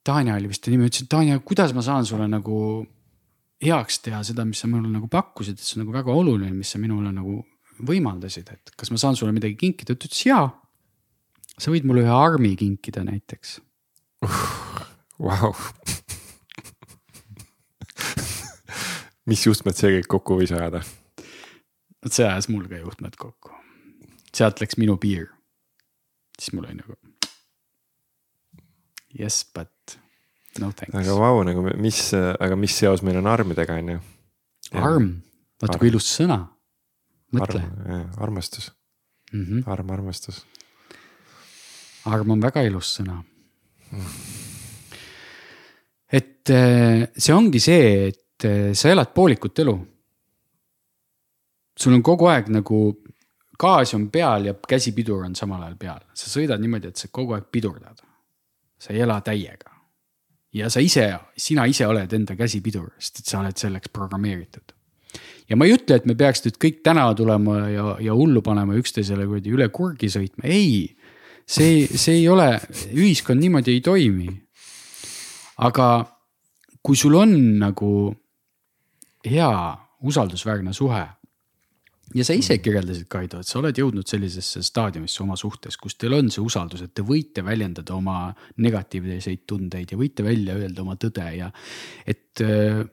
[0.05, 2.85] Tanja oli vist ta nimi, ütlesin, Tanja, kuidas ma saan sulle nagu
[3.65, 6.75] heaks teha seda, mis sa mulle nagu pakkusid, et see on nagu väga oluline, mis
[6.75, 7.39] sa minule nagu
[7.85, 10.45] võimaldasid, et kas ma saan sulle midagi kinkida, ta ütles jaa.
[11.57, 13.59] sa võid mulle ühe armi kinkida näiteks.
[15.25, 15.53] Vau
[19.29, 20.83] mis juhtmed see kõik kokku võis ajada?
[22.05, 23.53] vot see ajas mul ka juhtmed kokku.
[24.35, 25.29] sealt läks minu piir.
[26.39, 26.97] siis mul oli nagu.
[29.15, 29.97] Yes, but
[30.59, 30.95] no thanks.
[30.95, 34.01] aga vau, nagu mis, aga mis seos meil on armidega, on ju?
[34.75, 35.11] arm,
[35.61, 36.41] vaata kui ilus sõna.
[37.35, 37.63] mõtle.
[38.17, 38.71] armastus
[39.31, 39.63] mm, -hmm.
[39.71, 40.45] arm, armastus.
[42.05, 43.23] arm on väga ilus sõna
[43.91, 44.05] mm..
[46.11, 49.75] et eh, see ongi see, et sa elad poolikut elu.
[51.79, 52.79] sul on kogu aeg nagu
[53.59, 57.35] gaas on peal ja käsipidur on samal ajal peal, sa sõidad niimoodi, et sa kogu
[57.35, 58.01] aeg pidurdad.
[58.79, 59.71] sa ei ela täiega.
[60.53, 64.73] ja sa ise, sina ise oled enda käsipidur, sest et sa oled selleks programmeeritud.
[65.49, 68.75] ja ma ei ütle, et me peaks nüüd kõik tänava tulema ja, ja hullu panema
[68.75, 70.95] üksteisele kuradi üle kurgi sõitma, ei.
[71.47, 72.59] see, see ei ole,
[72.91, 74.29] ühiskond niimoodi ei toimi.
[75.57, 76.05] aga
[76.83, 78.13] kui sul on nagu
[79.29, 79.51] hea
[80.05, 81.05] usaldusväärne suhe.
[82.15, 86.13] ja sa ise kirjeldasid, Kaido, et sa oled jõudnud sellisesse staadiumisse oma suhtes, kus teil
[86.13, 88.27] on see usaldus, et te võite väljendada oma
[88.61, 91.49] negatiivseid tundeid ja võite välja öelda oma tõde ja
[92.05, 92.83] et äh,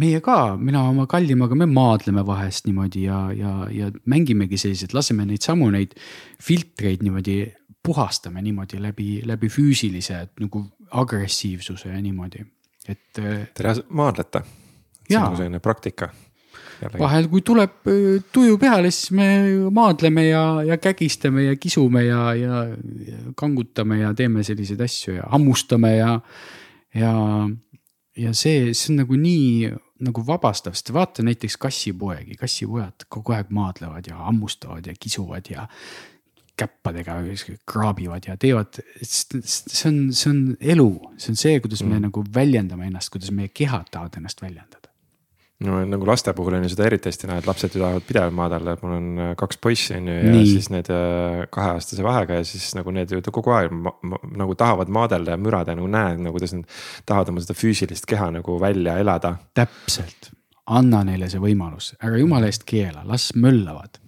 [0.00, 5.28] meie ka, mina oma kallimaga, me maadleme vahest niimoodi ja, ja, ja mängimegi selliseid, laseme
[5.28, 5.94] neid samu neid
[6.42, 7.38] filtreid niimoodi
[7.84, 10.64] puhastame niimoodi läbi, läbi füüsilise nagu
[11.04, 12.46] agressiivsuse ja niimoodi,
[12.88, 13.10] et.
[13.20, 14.46] Äh, Te maadlete
[15.08, 16.10] see on nagu selline praktika.
[16.98, 17.88] vahel, kui tuleb
[18.34, 19.28] tuju peale, siis me
[19.72, 22.64] maadleme ja, ja kägistame ja kisume ja, ja,
[23.06, 26.18] ja kangutame ja teeme selliseid asju ja hammustame ja,
[26.94, 27.14] ja,
[28.16, 29.72] ja see, see on nagu nii
[30.04, 35.68] nagu vabastav, sest vaata näiteks kassipoegi, kassipojad kogu aeg maadlevad ja hammustavad ja kisuvad ja
[36.56, 37.16] käppadega
[37.66, 40.88] kraabivad ja teevad, see on, see on elu,
[41.18, 42.08] see on see, kuidas me mm.
[42.08, 44.83] nagu väljendame ennast, kuidas meie kehad tahavad ennast väljendada
[45.64, 48.36] no nagu laste puhul on ju seda eriti hästi näha, et lapsed ju tahavad pidevalt
[48.38, 50.46] maadelda, et mul on äh, kaks poissi on ju ja Nii.
[50.50, 53.74] siis need äh, kaheaastase vahega ja siis nagu need ju kogu aeg
[54.36, 58.08] nagu tahavad maadelda ja mürada ja nagu näed nagu kuidas nad tahavad oma seda füüsilist
[58.10, 59.36] keha nagu välja elada.
[59.54, 60.30] täpselt,
[60.66, 64.00] anna neile see võimalus, ära jumala eest keela, las möllavad.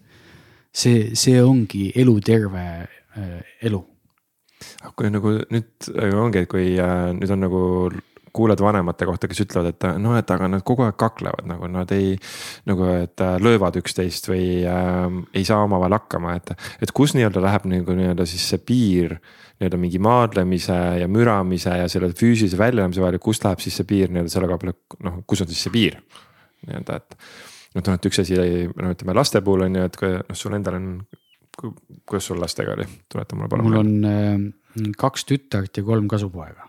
[0.72, 2.66] see, see ongi eluterve
[3.16, 3.84] äh, elu.
[4.96, 7.64] kui nagu nüüd ongi, et kui äh, nüüd on nagu
[8.36, 11.90] kuuled vanemate kohta, kes ütlevad, et noh, et aga nad kogu aeg kaklevad nagu nad
[11.96, 12.14] ei.
[12.68, 15.00] nagu, et äh, löövad üksteist või äh,
[15.36, 19.18] ei saa omavahel hakkama, et, et kus nii-öelda läheb nagu nii-öelda siis see piir.
[19.56, 23.88] nii-öelda mingi maadlemise ja müramise ja selle füüsilise väljanemise vahel ja kust läheb siis see
[23.88, 25.96] piir nii-öelda selle koha peal, noh, kus on siis see piir
[26.66, 27.16] nii-öelda, et
[27.80, 28.36] noh, et üks asi,
[28.76, 30.92] no ütleme laste puhul on ju, et kui noh, sul endal on,
[31.56, 33.68] kuidas sul lastega oli, tuleta mulle palun.
[33.70, 36.68] mul on äh, kaks tütart ja kolm kasupoega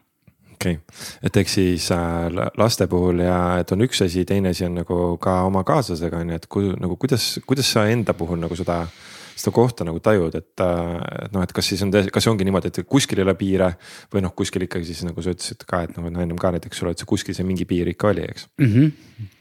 [0.57, 4.65] okei okay., et ehk siis äh, laste puhul ja et on üks asi, teine asi
[4.67, 8.41] on nagu ka oma kaaslasega on ju, et kui nagu kuidas, kuidas sa enda puhul
[8.41, 8.83] nagu seda
[9.37, 12.89] seda kohta nagu tajud, et, äh, noh, et kas siis on, kas ongi niimoodi, et
[12.89, 13.69] kuskil ei ole piire
[14.13, 16.95] või noh, kuskil ikkagi siis nagu sa ütlesid ka, et noh, ennem ka näiteks sulle,
[16.95, 18.71] et see kuskil see mingi piir ikka oli, eks mm.
[18.73, 19.33] -hmm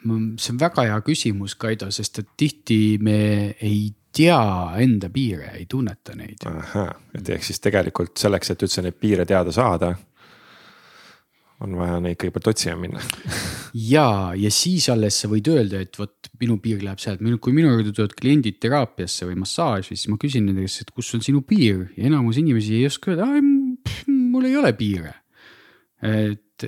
[0.00, 4.42] see on väga hea küsimus, Kaido, sest et tihti me ei tea
[4.82, 6.46] enda piire, ei tunneta neid.
[7.14, 9.94] et ehk siis tegelikult selleks, et üldse neid piire teada saada
[11.60, 13.02] on vaja neid kõigepealt otsima minna
[13.74, 17.74] ja, ja siis alles sa võid öelda, et vot minu piir läheb sealt, kui minu
[17.74, 21.44] juurde tulevad kliendid teraapiasse või massaaži, siis ma küsin nende käest, et kus on sinu
[21.46, 23.28] piir ja enamus inimesi ei oska öelda,
[24.08, 25.14] mul ei ole piire.
[26.00, 26.64] et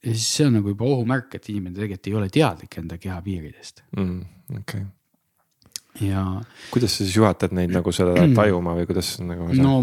[0.00, 3.20] ja siis see on nagu juba ohumärk, et inimene tegelikult ei ole teadlik enda keha
[3.24, 4.24] piiridest mm,.
[4.60, 4.88] okei okay
[6.00, 6.24] ja.
[6.72, 9.48] kuidas sa siis juhatad neid nagu seda tajuma või kuidas nagu?
[9.58, 9.78] no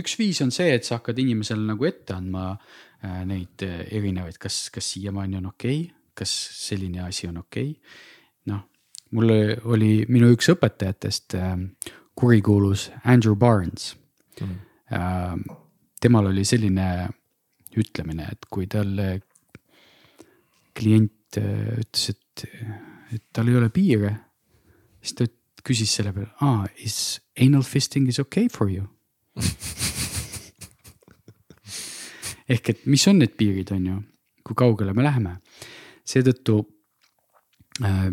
[0.00, 2.54] üks viis on see, et sa hakkad inimesele nagu ette andma
[2.98, 6.32] Äh, neid äh, erinevaid, kas, kas siiamaani on okei okay,, kas
[6.64, 8.00] selline asi on okei okay..
[8.50, 8.64] noh,
[9.14, 9.30] mul
[9.70, 11.52] oli minu üks õpetajatest äh,
[12.18, 13.92] kurikuulus Andrew Barnes
[14.42, 15.44] mm..
[16.02, 16.88] temal oli selline
[17.78, 19.06] ütlemine, et kui talle
[20.74, 22.46] klient ütles, et,
[23.14, 24.10] et tal ei ole piire,
[24.98, 25.28] siis ta
[25.66, 28.86] küsis selle peale, aa, is anal fisting is okay for you
[32.52, 33.98] ehk et mis on need piirid, on ju,
[34.46, 35.36] kui kaugele me läheme.
[36.08, 36.62] seetõttu
[37.84, 38.08] äh,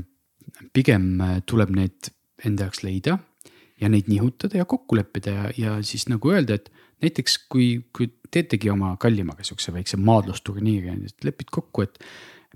[0.75, 2.11] pigem äh, tuleb need
[2.45, 3.17] enda jaoks leida
[3.81, 6.71] ja neid nihutada ja kokku leppida ja, ja siis nagu öelda, et
[7.03, 11.99] näiteks kui, kui teetegi oma kallimaga sihukese väikse maadlusturniiri, lepid kokku, et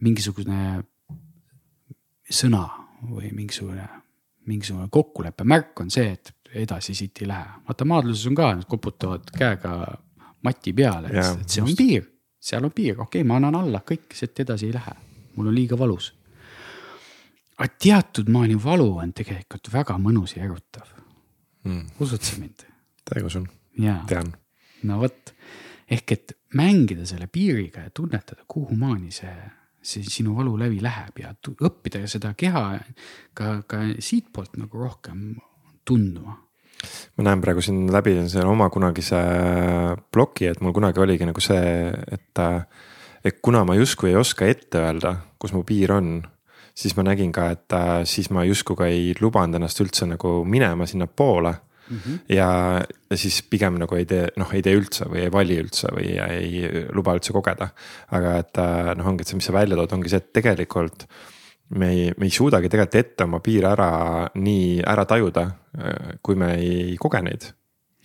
[0.03, 0.83] mingisugune
[2.29, 2.65] sõna
[3.09, 3.87] või mingisugune,
[4.47, 7.45] mingisugune kokkuleppe märk on see, et edasi siit ei lähe.
[7.67, 9.73] vaata maadluses on ka, nad koputavad käega
[10.43, 12.07] mati peale, et, see on piir,
[12.39, 14.95] seal on piir, okei okay,, ma annan alla, kõik, siit edasi ei lähe,
[15.35, 16.13] mul on liiga valus.
[17.59, 20.87] aga teatud maani valu on tegelikult väga mõnus ja erutav.
[21.67, 21.87] Mm..
[21.99, 22.65] usud sa mind?
[23.09, 23.49] täiega usun,
[24.07, 24.31] tean.
[24.83, 25.33] no vot,
[25.89, 29.35] ehk et mängida selle piiriga ja tunnetada, kuhu maani see
[29.81, 31.33] see sinu valu läbi läheb ja
[31.65, 32.63] õppida seda keha
[33.33, 35.33] ka, ka siitpoolt nagu rohkem
[35.87, 36.35] tundma
[37.17, 39.19] ma näen praegu siin läbi selle oma kunagise
[40.11, 42.43] ploki, et mul kunagi oligi nagu see, et.
[43.19, 46.21] et kuna ma justkui ei oska ette öelda, kus mu piir on,
[46.71, 47.75] siis ma nägin ka, et
[48.07, 51.51] siis ma justkui ka ei lubanud ennast üldse nagu minema sinnapoole
[51.89, 51.97] mm.
[51.97, 52.19] -hmm.
[52.35, 52.49] ja,
[53.09, 56.13] ja siis pigem nagu ei tee, noh, ei tee üldse või ei vali üldse või
[56.29, 57.69] ei luba üldse kogeda.
[58.11, 58.61] aga et
[58.97, 61.07] noh, ongi, et see, mis sa välja tood, ongi see, et tegelikult
[61.69, 63.91] me ei, me ei suudagi tegelikult ette oma piire ära
[64.35, 65.45] nii ära tajuda,
[66.25, 67.53] kui me ei koge neid.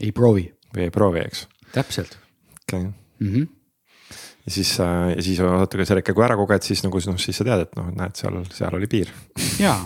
[0.00, 0.48] ei proovi.
[0.74, 1.46] või ei proovi, eks.
[1.72, 2.18] täpselt.
[2.64, 2.92] okei okay.
[3.20, 3.32] mm.
[3.32, 3.48] -hmm.
[4.46, 7.36] ja siis, ja siis vaata, kui sa ikka kui ära koged, siis nagu noh, siis
[7.36, 9.12] sa tead, et noh, näed, seal, seal oli piir.
[9.58, 9.78] ja,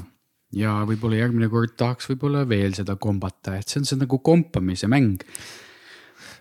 [0.57, 4.89] ja võib-olla järgmine kord tahaks võib-olla veel seda kombata, et see on see nagu kompamise
[4.91, 5.25] mäng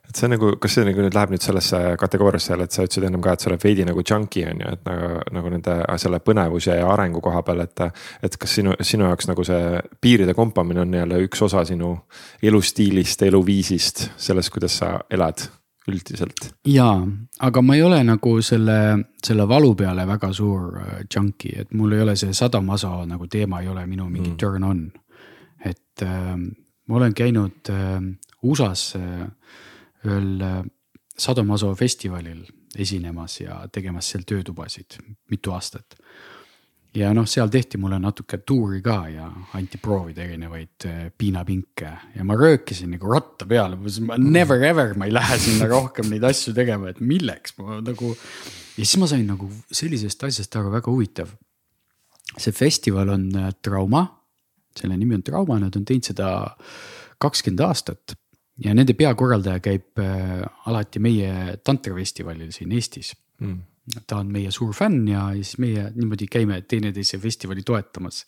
[0.07, 2.85] et see on nagu, kas see nagu nüüd läheb nüüd sellesse kategooriasse jälle, et sa
[2.85, 5.75] ütlesid ennem ka, et sa oled veidi nagu junkie on ju, et nagu, nagu nende
[5.99, 7.85] selle põnevuse ja arengu koha peal, et.
[8.23, 11.93] et kas sinu, sinu jaoks nagu see piiride kompamine on jälle üks osa sinu
[12.43, 15.43] elustiilist, eluviisist, sellest, kuidas sa elad
[15.87, 16.51] üldiselt?
[16.67, 16.99] jaa,
[17.39, 18.77] aga ma ei ole nagu selle,
[19.23, 23.61] selle valu peale väga suur äh, junkie, et mul ei ole see sadamaso nagu teema
[23.61, 24.37] ei ole minu mingi mm.
[24.37, 24.87] turn on.
[25.65, 26.35] et äh,
[26.87, 28.01] ma olen käinud äh,
[28.43, 29.27] USA-s äh,
[30.05, 30.63] ühel äh,
[31.17, 32.43] Sadomaso festivalil
[32.77, 34.99] esinemas ja tegemas seal töötubasid
[35.31, 35.97] mitu aastat.
[36.95, 42.25] Ja noh, seal tehti mulle natuke tuuri ka ja anti proovida erinevaid äh, piinapinke ja
[42.27, 43.77] ma röökisin nagu ratta peale,
[44.17, 48.13] never ever ma ei lähe sinna rohkem neid asju tegema, et milleks ma nagu.
[48.77, 51.33] ja siis ma sain nagu sellisest asjast aru, väga huvitav.
[52.37, 54.05] see festival on äh, Trauma,
[54.77, 56.29] selle nimi on Trauma, nad on teinud seda
[57.17, 58.17] kakskümmend aastat
[58.63, 63.57] ja nende peakorraldaja käib äh, alati meie tantrafestivalil siin Eestis mm.
[64.07, 68.25] Ta on meie suur fänn ja siis meie niimoodi käime teineteise festivali toetamas.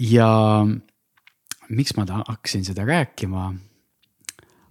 [0.00, 0.66] ja
[1.68, 3.54] miks ma hakkasin seda rääkima,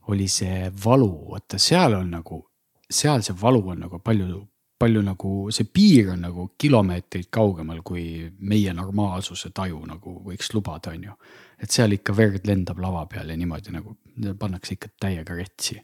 [0.07, 2.43] oli see valu, vaata seal on nagu,
[2.89, 4.41] seal see valu on nagu palju,
[4.79, 10.91] palju nagu see piir on nagu kilomeetreid kaugemal, kui meie normaalsuse taju nagu võiks lubada,
[10.95, 11.15] on ju
[11.59, 13.95] et seal ikka verd lendab lava peal ja niimoodi nagu
[14.39, 15.79] pannakse ikka täiega retsi.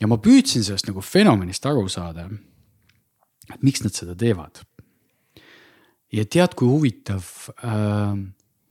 [0.00, 2.28] ja ma püüdsin sellest nagu fenomenist aru saada.
[3.50, 4.62] Et miks nad seda teevad.
[6.12, 7.26] ja tead, kui huvitav
[7.64, 8.16] äh,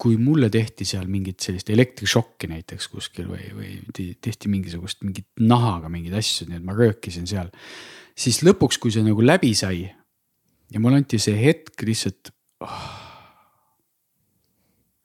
[0.02, 5.92] kui mulle tehti seal mingit sellist elektrišokki näiteks kuskil või, või tehti mingisugust mingit nahaga
[5.94, 7.52] mingeid asju, nii et ma röökisin seal.
[8.18, 9.84] siis lõpuks, kui see nagu läbi sai
[10.72, 12.32] ja mulle anti see hetk lihtsalt
[12.66, 12.88] oh,.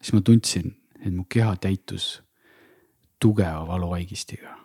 [0.00, 2.22] siis ma tundsin, et mu keha täitus
[3.20, 4.56] tugeva valuvaigistiga.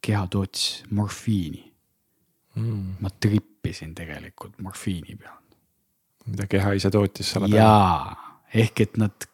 [0.00, 1.64] keha tootis morfiini
[2.58, 2.98] mm..
[3.00, 5.38] ma trippisin tegelikult morfiini peal.
[6.28, 7.64] mida keha ise tootis selle peale?
[7.64, 9.28] jaa, ehk et nad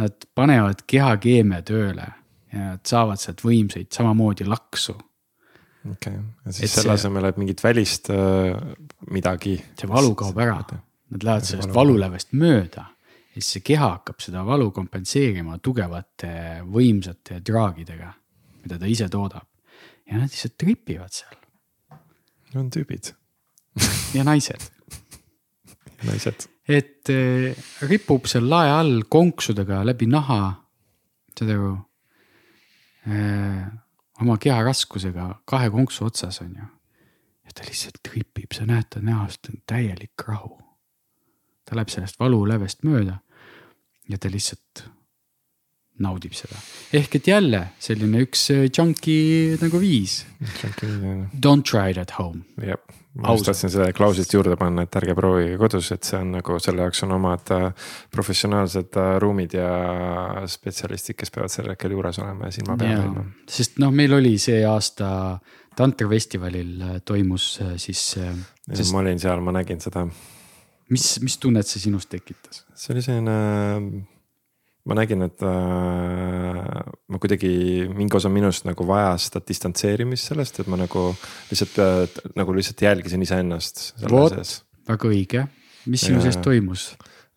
[0.00, 2.06] nad panevad kehakeemia tööle
[2.54, 4.94] ja nad saavad sealt võimsaid samamoodi laksu.
[4.94, 8.56] okei okay., ja siis et selle asemel, et mingit välist äh,
[9.10, 9.56] midagi.
[9.78, 10.58] see valu kaob ära,
[11.14, 12.88] nad lähevad sellest valulävest mööda
[13.34, 18.12] ja siis see keha hakkab seda valu kompenseerima tugevate võimsate draagidega,
[18.64, 19.46] mida ta ise toodab.
[20.06, 21.38] ja nad lihtsalt tripivad seal.
[22.60, 23.12] On tüübid
[24.14, 24.70] ja naised
[26.08, 27.56] naised et eh,
[27.88, 30.54] ripub seal lae all konksudega läbi naha,
[31.36, 31.74] saad aru
[33.10, 33.64] eh,.
[34.22, 36.68] oma keha raskusega kahe konksu otsas on ju.
[37.44, 40.56] ja ta lihtsalt tripib, sa näed ta näost täielik rahu.
[41.64, 43.18] ta läheb sellest valulävest mööda
[44.08, 44.88] ja ta lihtsalt
[46.02, 46.58] naudib seda.
[46.92, 50.24] ehk et jälle selline üks junkie nagu viis.
[51.34, 52.44] Don't try it at home.
[52.58, 52.80] jah
[53.14, 56.56] ma just tahtsin selle klauslit juurde panna, et ärge proovige kodus, et see on nagu
[56.62, 57.66] selle jaoks on omad äh,
[58.14, 59.68] professionaalsed äh, ruumid ja
[60.50, 63.26] spetsialistid, kes peavad sel hetkel juures olema ja silma peal hoidma.
[63.58, 65.10] sest noh, meil oli see aasta
[65.78, 67.48] tantrifestivalil äh, toimus
[67.82, 68.02] siis.
[68.14, 68.90] Sest...
[68.94, 70.06] ma olin seal, ma nägin seda.
[70.90, 72.64] mis, mis tunnet see sinus tekitas?
[72.74, 73.38] see oli selline
[74.84, 77.50] ma nägin, et äh, ma kuidagi,
[77.96, 81.06] mingi osa minust nagu vajas seda distantseerimist sellest, et ma nagu
[81.50, 83.86] lihtsalt äh, nagu lihtsalt jälgisin iseennast.
[84.12, 84.36] vot,
[84.90, 85.46] väga õige,
[85.88, 86.92] mis sinu sees toimus?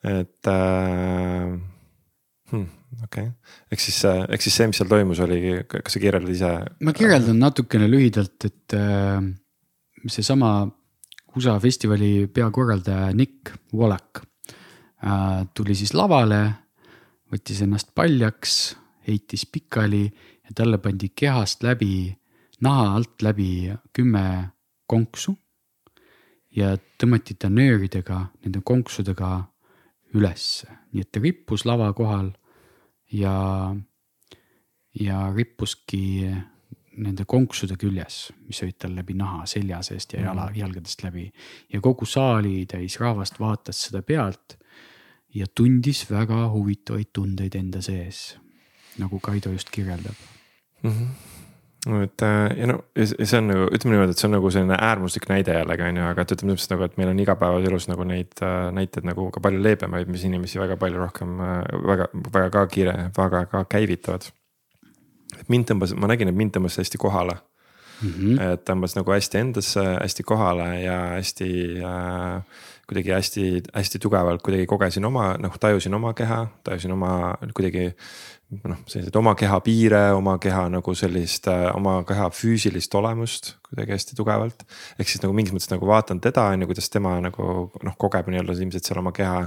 [0.07, 1.55] et äh,
[2.51, 2.67] hmm,
[3.07, 3.31] okei okay.,
[3.71, 5.41] ehk siis, äh, ehk siis see, mis seal toimus, oli,
[5.71, 6.53] kas sa kirjeldad ise?
[6.83, 9.23] ma kirjeldan natukene lühidalt, et äh,
[10.07, 10.59] seesama
[11.37, 14.23] USA festivali peakorraldaja Nick Wallach
[14.99, 16.43] äh, tuli siis lavale
[17.31, 18.75] võttis ennast paljaks,
[19.07, 22.09] heitis pikali ja talle pandi kehast läbi,
[22.63, 24.23] naha alt läbi kümme
[24.87, 25.37] konksu.
[26.57, 29.29] ja tõmmati ta nööridega, nende konksudega
[30.17, 32.31] ülesse, nii et ta rippus lava kohal
[33.13, 33.75] ja,
[34.97, 36.31] ja rippuski
[36.97, 40.59] nende konksude küljes, mis olid tal läbi naha selja seest ja jala, mhm.
[40.63, 41.27] jalgadest läbi.
[41.73, 44.57] ja kogu saali täis rahvast vaatas seda pealt
[45.35, 48.37] ja tundis väga huvitavaid tundeid enda sees,
[48.97, 50.15] nagu Kaido just kirjeldab
[50.83, 50.91] mm.
[50.91, 51.37] -hmm
[51.87, 54.77] no et äh, ja no see on nagu, ütleme niimoodi, et see on nagu selline
[54.89, 58.07] äärmuslik näide jällegi on ju, aga et ütleme täpselt nagu, et meil on igapäevaselus nagu
[58.07, 61.59] neid äh, näiteid nagu ka palju leebemaid, mis inimesi väga palju rohkem äh,
[61.91, 64.31] väga, väga ka kiire, väga ka käivitavad.
[65.39, 68.09] et mind tõmbas, ma nägin, et mind tõmbas hästi kohale mm.
[68.09, 68.41] -hmm.
[68.53, 71.51] et tõmbas nagu hästi endasse, hästi kohale ja hästi
[71.83, 72.43] äh,
[72.87, 77.11] kuidagi hästi-hästi tugevalt kuidagi kogesin oma, noh, tajusin oma keha, tajusin oma
[77.55, 77.91] kuidagi.
[78.63, 84.15] noh, selliseid oma keha piire, oma keha nagu sellist, oma keha füüsilist olemust kuidagi hästi
[84.15, 84.63] tugevalt.
[84.95, 87.47] ehk siis nagu mingis mõttes nagu vaatan teda on ju, kuidas tema nagu
[87.83, 89.41] noh, kogeb nii-öelda ilmselt seal oma keha.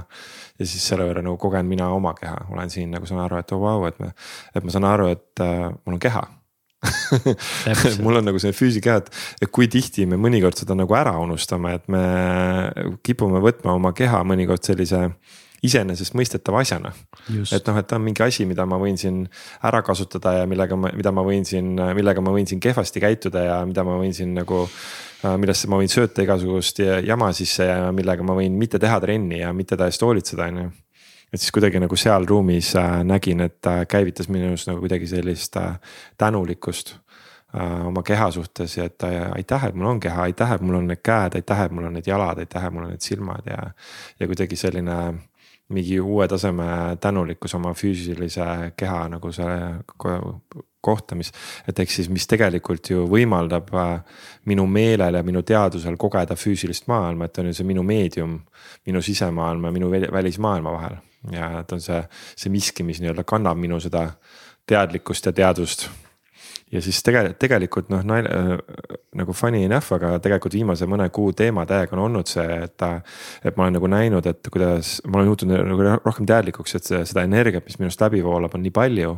[0.59, 3.55] ja siis selle võrra nagu kogen mina oma keha, olen siin nagu saan aru, et
[3.57, 4.13] oh vau, et me,
[4.53, 6.27] et ma saan aru, et äh, mul on keha
[8.03, 9.11] mul on nagu see füüsika, et,
[9.45, 12.01] et kui tihti me mõnikord seda nagu ära unustame, et me
[13.05, 15.09] kipume võtma oma keha mõnikord sellise
[15.61, 16.91] iseenesestmõistetava asjana.
[17.29, 19.23] et noh, et ta on mingi asi, mida ma võin siin
[19.61, 23.45] ära kasutada ja millega ma, mida ma võin siin, millega ma võin siin kehvasti käituda
[23.45, 24.65] ja mida ma võin siin nagu
[25.37, 29.53] millesse ma võin sööta igasugust jama sisse ja millega ma võin mitte teha trenni ja
[29.53, 30.71] mitte ta eest hoolitseda, on ju
[31.33, 35.57] et siis kuidagi nagu seal ruumis äh, nägin, et äh, käivitas minus nagu kuidagi sellist
[35.57, 35.79] äh,
[36.17, 36.97] tänulikkust
[37.83, 41.01] oma keha suhtes ja et aitäh, et mul on keha, aitäh, et mul on need
[41.03, 43.57] käed, aitäh, et mul on need jalad, aitäh, et mul on need silmad ja.
[44.19, 44.95] ja kuidagi selline
[45.75, 46.69] mingi uue taseme
[47.03, 49.83] tänulikkus oma füüsilise keha nagu selle
[50.79, 51.33] kohta, mis.
[51.67, 53.75] et ehk siis, mis tegelikult ju võimaldab
[54.47, 58.39] minu meelel ja minu teadvusel kogeda füüsilist maailma, et on ju see minu meedium.
[58.87, 61.01] minu sisemaailma ja minu välismaailma vahel
[61.31, 61.99] ja et on see,
[62.35, 64.07] see miski, mis nii-öelda kannab minu seda
[64.69, 65.89] teadlikkust ja teadvust.
[66.71, 68.03] ja siis tegelikult, tegelikult noh,
[69.15, 72.87] nagu funny enough, aga tegelikult viimase mõne kuu teema täiega on olnud see, et.
[73.43, 77.03] et ma olen nagu näinud, et kuidas ma olen muutunud nagu rohkem teadlikuks, et see,
[77.05, 79.13] seda energiat, mis minust läbi voolab, on nii palju.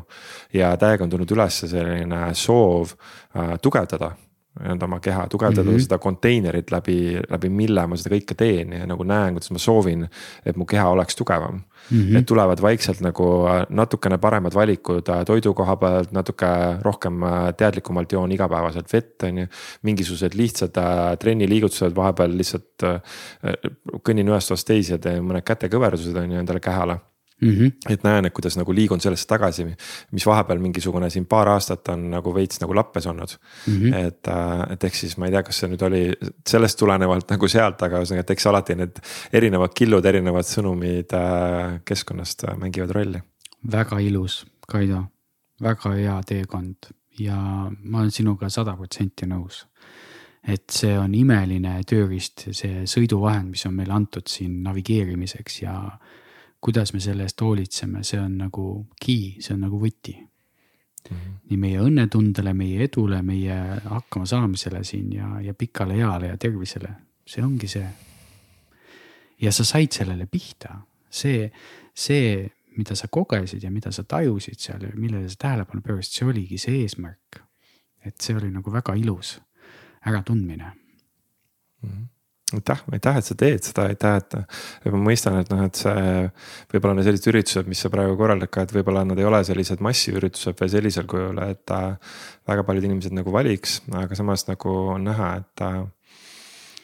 [0.54, 4.16] ja täiega on tulnud üles selline soov äh, tugevdada
[4.60, 5.82] nii-öelda oma keha, tugevdada mm -hmm.
[5.82, 10.08] seda konteinerit läbi, läbi mille ma seda kõike teen ja nagu näen, kuidas ma soovin,
[10.46, 12.02] et mu keha oleks tugevam mm.
[12.02, 12.18] -hmm.
[12.18, 16.46] et tulevad vaikselt nagu äh, natukene paremad valikud äh, toidu koha pealt, natuke
[16.82, 19.48] rohkem äh, teadlikumalt joon igapäevaselt vett, on ju.
[19.82, 20.78] mingisugused lihtsad
[21.20, 22.84] trenniliigutused vahepeal lihtsalt
[24.04, 27.00] kõnnin ühest otsast teise teen mõned kätekõverdused on ju endale kehale
[27.44, 27.72] Mm -hmm.
[27.90, 29.66] et näen, et kuidas nagu liigun sellest tagasi,
[30.12, 33.36] mis vahepeal mingisugune siin paar aastat on nagu veits nagu lappes olnud
[33.68, 33.74] mm.
[33.74, 33.96] -hmm.
[34.08, 36.04] et, äh, et ehk siis ma ei tea, kas see nüüd oli
[36.50, 41.82] sellest tulenevalt nagu sealt, aga ühesõnaga, et eks alati need erinevad killud, erinevad sõnumid äh,
[41.86, 43.22] keskkonnast mängivad rolli.
[43.72, 45.04] väga ilus, Kaido,
[45.62, 47.38] väga hea teekond ja
[47.84, 49.66] ma olen sinuga sada protsenti nõus
[50.44, 55.76] et see on imeline tööriist, see sõiduvahend, mis on meile antud siin navigeerimiseks ja
[56.64, 58.68] kuidas me selle eest hoolitseme, see on nagu
[59.04, 61.10] key, see on nagu võti mm.
[61.10, 61.36] -hmm.
[61.50, 66.94] nii meie õnnetundele, meie edule, meie hakkamasaamisele siin ja, ja pikale eale ja tervisele,
[67.28, 67.88] see ongi see.
[69.42, 70.78] ja sa said sellele pihta,
[71.10, 71.52] see,
[71.94, 72.48] see,
[72.78, 76.58] mida sa kogesid ja mida sa tajusid seal ja millele sa tähelepanu pöörasid, see oligi
[76.58, 77.44] see eesmärk.
[78.06, 79.42] et see oli nagu väga ilus
[80.06, 80.72] äratundmine
[81.84, 81.90] mm.
[81.90, 82.13] -hmm
[82.58, 86.04] aitäh, aitäh, et sa teed seda, aitäh, et ma mõistan, et noh, et see
[86.74, 89.84] võib-olla need sellised üritused, mis sa praegu korraldad ka, et võib-olla nad ei ole sellised
[89.84, 92.16] massiüritused või sellisel kujul, et äh,
[92.50, 95.84] väga paljud inimesed nagu valiks, aga samas nagu on näha, et äh,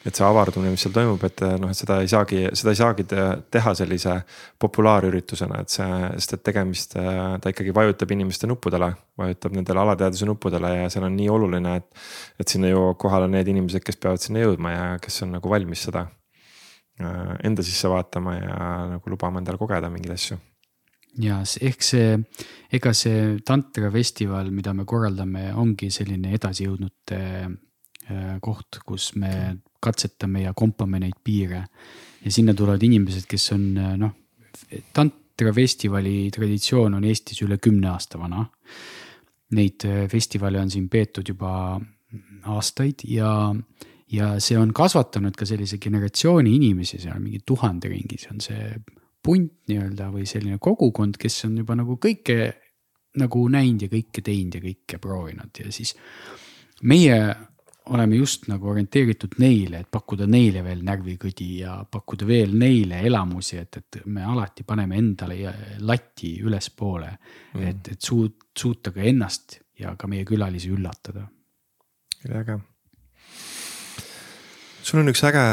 [0.00, 3.04] et see avardumine, mis seal toimub, et noh, et seda ei saagi, seda ei saagi
[3.52, 4.14] teha sellise
[4.62, 8.92] populaarüritusena, et see, sest et tegemist, ta ikkagi vajutab inimeste nuppudele.
[9.20, 12.04] vajutab nendele alateadvuse nuppudele ja seal on nii oluline, et,
[12.40, 15.84] et sinna jõuavad kohale need inimesed, kes peavad sinna jõudma ja kes on nagu valmis
[15.90, 18.60] seda äh, enda sisse vaatama ja
[18.96, 20.40] nagu lubama endale kogeda mingeid asju
[21.20, 22.14] ja ehk see,
[22.72, 27.18] ega see tantra festival, mida me korraldame, ongi selline edasijõudnute
[28.42, 29.32] koht, kus me
[29.80, 31.64] katsetame ja kompame neid piire.
[32.24, 34.16] ja sinna tulevad inimesed, kes on noh,
[34.92, 38.44] tantrafestivali traditsioon on Eestis üle kümne aasta vana.
[39.56, 41.80] Neid äh, festivale on siin peetud juba
[42.50, 43.32] aastaid ja,
[44.10, 48.72] ja see on kasvatanud ka sellise generatsiooni inimesi seal mingi tuhande ringis on see
[49.22, 52.38] punt nii-öelda või selline kogukond, kes on juba nagu kõike
[53.20, 55.94] nagu näinud ja kõike teinud ja kõike proovinud ja siis
[56.86, 57.18] meie
[57.94, 63.58] oleme just nagu orienteeritud neile, et pakkuda neile veel närvikõdi ja pakkuda veel neile elamusi,
[63.60, 65.54] et, et me alati paneme endale
[65.86, 67.66] lati ülespoole mm..
[67.66, 71.26] et, et suut-, suuta ka ennast ja ka meie külalisi üllatada.
[72.28, 72.58] äge.
[74.82, 75.44] sul on üks äge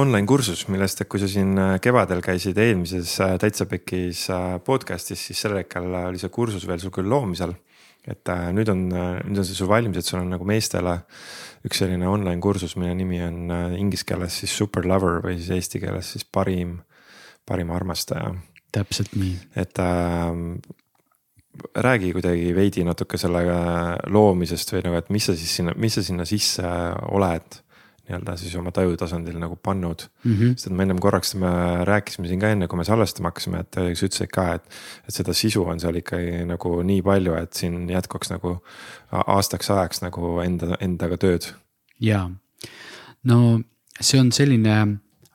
[0.00, 4.26] online kursus, millest, kui sa siin kevadel käisid eelmises Täitsa Pekis
[4.66, 7.56] podcast'is, siis sel hetkel oli see kursus veel sul küll loomisel
[8.08, 11.00] et äh, nüüd on, äh, nüüd on see sul valmis, et sul on nagu meestele
[11.66, 15.50] üks selline online kursus, mille nimi on äh, inglise keeles siis super lover või siis
[15.58, 16.78] eesti keeles siis parim,
[17.48, 18.32] parim armastaja.
[18.72, 19.34] täpselt nii.
[19.60, 20.30] et äh,
[21.74, 23.42] räägi kuidagi veidi natuke selle
[24.06, 26.64] loomisest või nagu, et mis sa siis sinna, mis sa sinna sisse
[27.10, 27.60] oled
[28.08, 30.32] nii-öelda siis oma taju tasandil nagu pannud mm.
[30.32, 30.54] -hmm.
[30.54, 31.50] sest et me ennem korraks me
[31.84, 34.64] rääkisime siin ka enne, kui me salvestama hakkasime, et sa ütlesid ka, et,
[35.08, 38.56] et seda sisu on seal ikkagi nagu nii palju, et siin jätkuks nagu
[39.10, 41.52] aastaks ajaks nagu enda, endaga tööd.
[42.00, 42.30] ja,
[43.24, 43.60] no
[44.00, 44.76] see on selline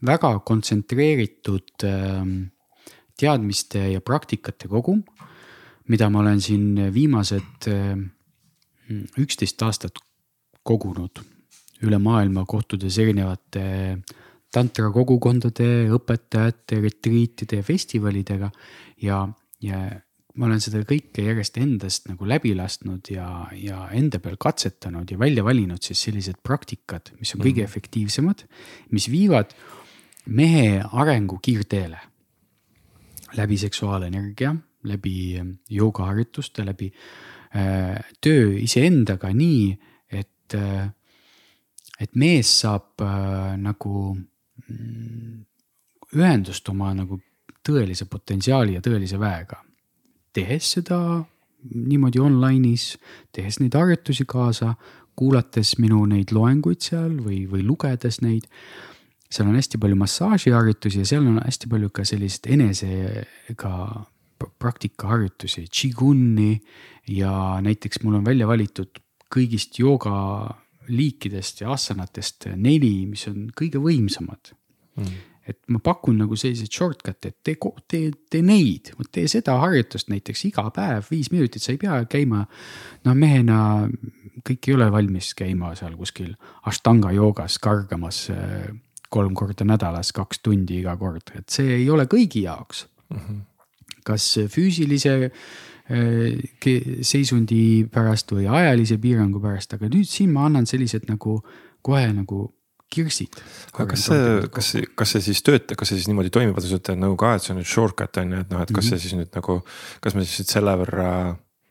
[0.05, 2.25] väga kontsentreeritud äh,
[3.17, 5.03] teadmiste ja praktikate kogum,
[5.87, 7.95] mida ma olen siin viimased äh,
[9.17, 10.03] üksteist aastat
[10.63, 11.21] kogunud
[11.83, 13.65] üle maailma kohtudes erinevate
[14.55, 18.51] tantra kogukondade, õpetajate, retriitide ja festivalidega.
[19.03, 19.25] ja,
[19.61, 19.79] ja
[20.35, 25.19] ma olen seda kõike järjest endast nagu läbi lasknud ja, ja enda peal katsetanud ja
[25.19, 27.69] välja valinud siis sellised praktikad, mis on kõige mm.
[27.69, 28.43] efektiivsemad,
[28.95, 29.55] mis viivad
[30.25, 31.99] mehe arengu kiirteele.
[33.35, 34.55] läbi seksuaalenergia,
[34.87, 36.91] läbi joogaharjutuste, läbi
[37.55, 39.73] äh, töö iseendaga nii,
[40.11, 40.87] et äh,
[42.01, 45.45] et mees saab äh, nagu mm,
[46.15, 47.19] ühendust oma nagu
[47.65, 49.61] tõelise potentsiaali ja tõelise väega.
[50.35, 50.99] tehes seda
[51.73, 52.97] niimoodi online'is,
[53.33, 54.73] tehes neid harjutusi kaasa,
[55.15, 58.49] kuulates minu neid loenguid seal või, või lugedes neid.
[59.31, 63.71] seal on hästi palju massaažiharjutusi ja seal on hästi palju ka sellist enesega
[64.59, 66.59] praktikaharjutusi, Qiguni
[67.07, 70.13] ja näiteks mul on välja valitud kõigist jooga
[70.87, 74.53] liikidest ja asanatest neli, mis on kõige võimsamad
[74.99, 75.17] mm..
[75.51, 77.57] et ma pakun nagu selliseid shortcut'e, et tee,
[77.87, 82.45] tee, tee neid, tee seda harjutust näiteks iga päev viis minutit, sa ei pea käima.
[83.05, 83.59] no mehena
[84.45, 86.33] kõik ei ole valmis käima seal kuskil
[86.69, 88.69] ashtanga joogas kargamas äh,
[89.09, 93.19] kolm korda nädalas, kaks tundi iga kord, et see ei ole kõigi jaoks mm.
[93.19, 93.41] -hmm.
[94.03, 95.31] kas füüsilise
[95.85, 97.61] seisundi
[97.93, 101.37] pärast või ajalise piirangu pärast, aga nüüd siin ma annan sellised nagu
[101.85, 102.47] kohe nagu
[102.95, 103.39] kirsid.
[103.73, 106.79] aga kas see, kas, kas see siis töötab, kas see siis niimoodi toimib, vaata sa
[106.79, 108.87] ütled nagu ka, et see on nüüd shortcut on ju, et noh, et kas mm
[108.87, 108.89] -hmm.
[108.89, 109.57] see siis nüüd nagu,
[110.01, 111.09] kas me siis selle võrra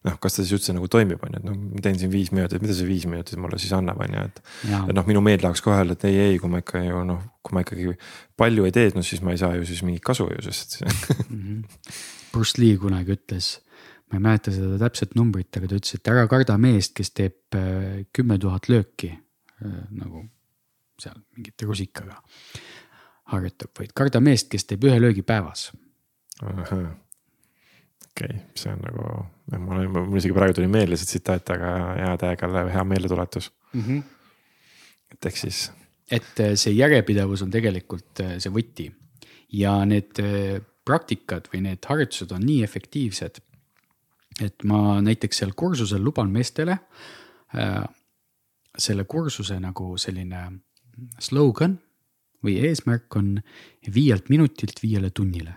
[0.05, 2.33] noh, kas ta siis üldse nagu toimib, on ju, et noh, ma teen siin viis
[2.35, 4.43] minutit, mida see viis minutit mulle siis annab, on ju, et.
[4.89, 7.23] et noh, minu meel tahaks kohe öelda, et ei, ei, kui ma ikka ju noh,
[7.43, 7.95] kui ma ikkagi
[8.37, 11.31] palju ei tee, no siis ma ei saa ju siis mingit kasu ju, sest mm.
[11.31, 11.95] -hmm.
[12.35, 13.55] Bruce Lee kunagi ütles,
[14.15, 17.57] ma ei mäleta seda täpset numbrit, aga ta ütles, et ära karda meest, kes teeb
[17.59, 20.23] äh, kümme tuhat lööki äh, nagu
[21.03, 22.21] seal mingite rusikaga
[23.33, 25.73] harjutab, vaid karda meest, kes teeb ühe löögi päevas.
[26.43, 26.85] okei
[28.15, 29.09] okay,, see on nagu,
[29.57, 33.81] ma olen, mul isegi praegu tuli meelde see tsitaat, aga hea täiega hea meeldetuletus mm.
[33.81, 34.03] -hmm.
[35.17, 35.65] et ehk siis.
[36.11, 38.93] et äh, see järjepidevus on tegelikult see võti
[39.55, 40.23] ja need
[40.85, 43.41] praktikad või need harjutused on nii efektiivsed.
[44.43, 46.79] Et ma näiteks seal kursusel luban meestele
[47.55, 47.85] äh,
[48.79, 50.45] selle kursuse nagu selline
[51.23, 51.77] slogan
[52.45, 53.37] või eesmärk on
[53.95, 55.55] viielt minutilt viiele tunnile.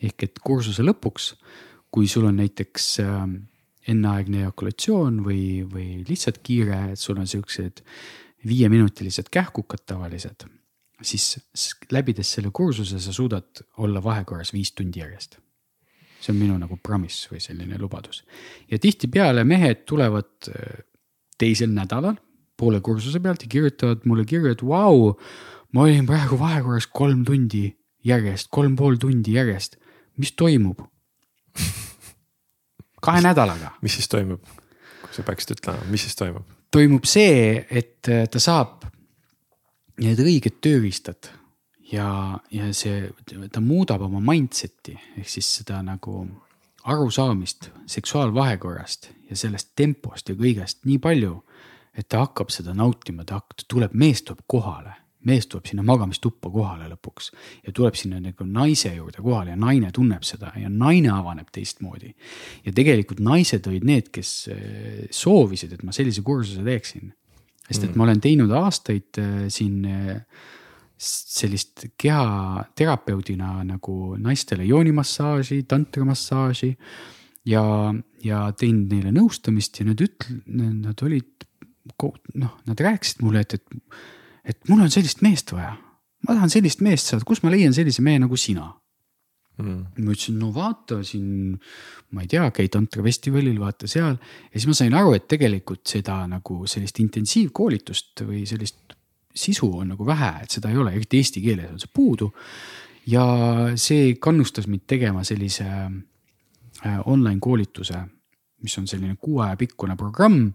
[0.00, 1.34] ehk et kursuse lõpuks,
[1.92, 3.26] kui sul on näiteks äh,
[3.88, 7.82] enneaegne ejakulatsioon või, või lihtsalt kiire, et sul on siuksed
[8.46, 10.46] viieminutilised kähkukad tavalised,
[11.02, 15.36] siis läbides selle kursuse sa suudad olla vahekorras viis tundi järjest.
[16.20, 18.24] See on minu nagu promise või selline lubadus.
[18.70, 20.84] ja tihtipeale mehed tulevad äh,
[21.40, 22.18] teisel nädalal
[22.60, 25.14] poole kursuse pealt ja kirjutavad mulle kirju, et vau,
[25.72, 27.70] ma olin praegu vahekorras kolm tundi
[28.04, 29.78] järjest, kolm pool tundi järjest,
[30.20, 30.84] mis toimub?
[33.04, 33.74] kahe nädalaga.
[33.82, 34.44] mis siis toimub,
[35.00, 36.44] kui sa peaksid ütlema, mis siis toimub?
[36.70, 38.84] toimub see, et äh, ta saab
[40.00, 41.32] need õiged tööriistad
[41.92, 43.10] ja, ja see,
[43.52, 46.22] ta muudab oma mindset'i ehk siis seda nagu
[46.90, 51.36] arusaamist seksuaalvahekorrast ja sellest tempost ja kõigest nii palju
[51.96, 54.94] et ta hakkab seda nautima, ta tuleb, mees tuleb kohale,
[55.26, 57.30] mees tuleb sinna magamistuppa kohale lõpuks
[57.66, 62.14] ja tuleb sinna nagu naise juurde kohale ja naine tunneb seda ja naine avaneb teistmoodi.
[62.64, 67.12] ja tegelikult naised olid need, kes eh, soovisid, et ma sellise kursuse teeksin.
[67.66, 67.98] sest et mm.
[67.98, 70.24] ma olen teinud aastaid eh, siin eh,
[71.00, 76.74] sellist kehaterapeudina nagu naistele joonimassaaži, tantramassaaži
[77.48, 77.62] ja,
[78.24, 81.46] ja teinud neile nõustamist ja nad üt-, nad olid
[82.36, 83.94] noh, nad rääkisid mulle, et, et,
[84.52, 85.72] et mul on sellist meest vaja.
[86.28, 88.68] ma tahan sellist meest saada, kus ma leian sellise mehe nagu sina
[89.56, 89.80] mm.?
[90.04, 91.56] ma ütlesin, no vaata siin,
[92.12, 94.20] ma ei tea, käi tantrafestivalil, vaata seal.
[94.20, 98.99] ja siis ma sain aru, et tegelikult seda nagu sellist intensiivkoolitust või sellist
[99.34, 102.32] sisu on nagu vähe, et seda ei ole, eriti eesti keeles on see puudu.
[103.06, 103.24] ja
[103.76, 108.02] see kannustas mind tegema sellise äh, online koolituse,
[108.62, 110.50] mis on selline kuu aja pikkune programm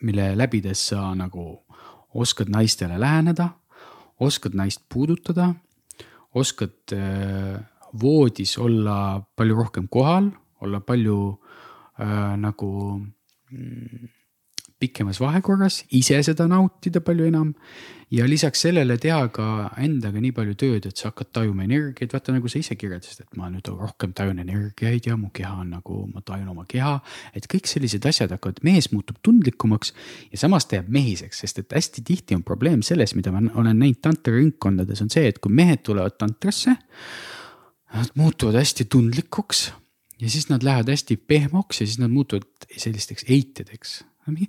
[0.00, 1.44] mille läbides sa nagu
[2.14, 3.48] oskad naistele läheneda,
[4.20, 5.52] oskad naist puudutada,
[6.34, 7.60] oskad äh,
[8.00, 10.30] voodis olla palju rohkem kohal,
[10.60, 11.18] olla palju
[12.00, 12.70] äh, nagu
[13.50, 14.08] mm,
[14.80, 17.54] pikemas vahekorras, ise seda nautida palju enam.
[18.10, 19.44] ja lisaks sellele teha ka
[19.82, 23.38] endaga nii palju tööd, et sa hakkad tajuma energiaid, vaata nagu sa ise kirjeldasid, et
[23.40, 27.00] ma nüüd rohkem tajun energiaid ja mu keha on nagu, ma tajun oma keha.
[27.34, 29.90] et kõik sellised asjad hakkavad, mees muutub tundlikumaks
[30.30, 33.80] ja samas ta jääb mehiseks, sest et hästi tihti on probleem selles, mida ma olen
[33.82, 36.76] näinud tantraringkondades, on see, et kui mehed tulevad tantrasse.
[37.96, 39.70] Nad muutuvad hästi tundlikuks
[40.20, 44.04] ja siis nad lähevad hästi pehmoks ja siis nad muutuvad sellisteks eitedeks
[44.34, 44.48] mingi,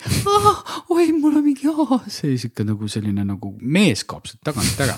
[0.94, 1.70] oi, mul on mingi,
[2.12, 4.98] see sihuke nagu selline nagu mees kaob sealt tagant ära.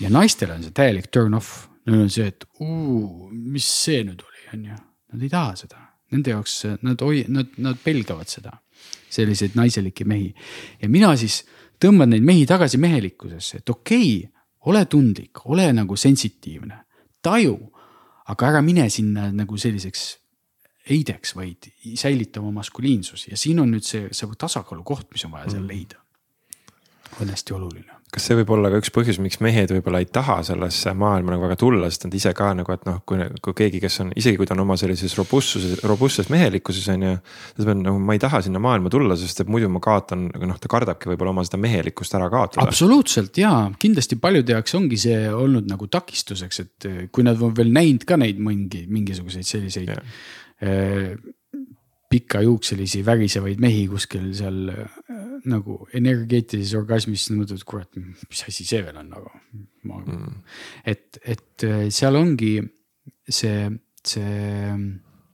[0.00, 4.22] ja naistel on see täielik turn off, neil on see, et uu, mis see nüüd
[4.24, 4.78] oli, on ju.
[5.14, 8.56] Nad ei taha seda, nende jaoks nad oi-, nad, nad pelgavad seda,
[9.14, 10.32] selliseid naiselikke mehi.
[10.80, 11.42] ja mina siis
[11.82, 14.30] tõmban neid mehi tagasi mehelikkusesse, et okei okay,,
[14.64, 16.78] ole tundlik, ole nagu sensitiivne,
[17.22, 17.56] taju,
[18.32, 20.06] aga ära mine sinna nagu selliseks
[20.90, 25.50] heideks, vaid säilita oma maskuliinsus ja siin on nüüd see, see tasakaalukoht, mis on vaja
[25.54, 25.68] seal mm.
[25.72, 26.00] leida.
[27.22, 27.92] on hästi oluline.
[28.14, 31.42] kas see võib olla ka üks põhjus, miks mehed võib-olla ei taha sellesse maailma nagu
[31.46, 34.38] väga tulla, sest nad ise ka nagu, et noh, kui, kui keegi, kes on, isegi
[34.38, 37.16] kui ta on oma sellises robustsuses, robustses mehelikkuses on ju.
[37.56, 40.60] ta peab nagu, ma ei taha sinna maailma tulla, sest et muidu ma kaotan, noh,
[40.60, 42.68] ta kardabki võib-olla oma seda mehelikkust ära kaotada.
[42.68, 47.72] absoluutselt ja kindlasti paljude jaoks ongi see olnud nagu takistuseks, et kui nad on veel
[47.74, 50.16] näinud ka neid mingi, mingisuguseid selliseid yeah.
[50.62, 51.14] Äh,
[52.14, 54.98] pikajuukselisi värisevaid mehi kuskil seal äh,
[55.50, 59.32] nagu energeetilises orgasmis, mõtled, et kurat, mis asi see veel on nagu.
[59.84, 60.36] Mm.
[60.88, 62.54] et, et äh, seal ongi
[63.28, 63.66] see,
[64.06, 64.76] see,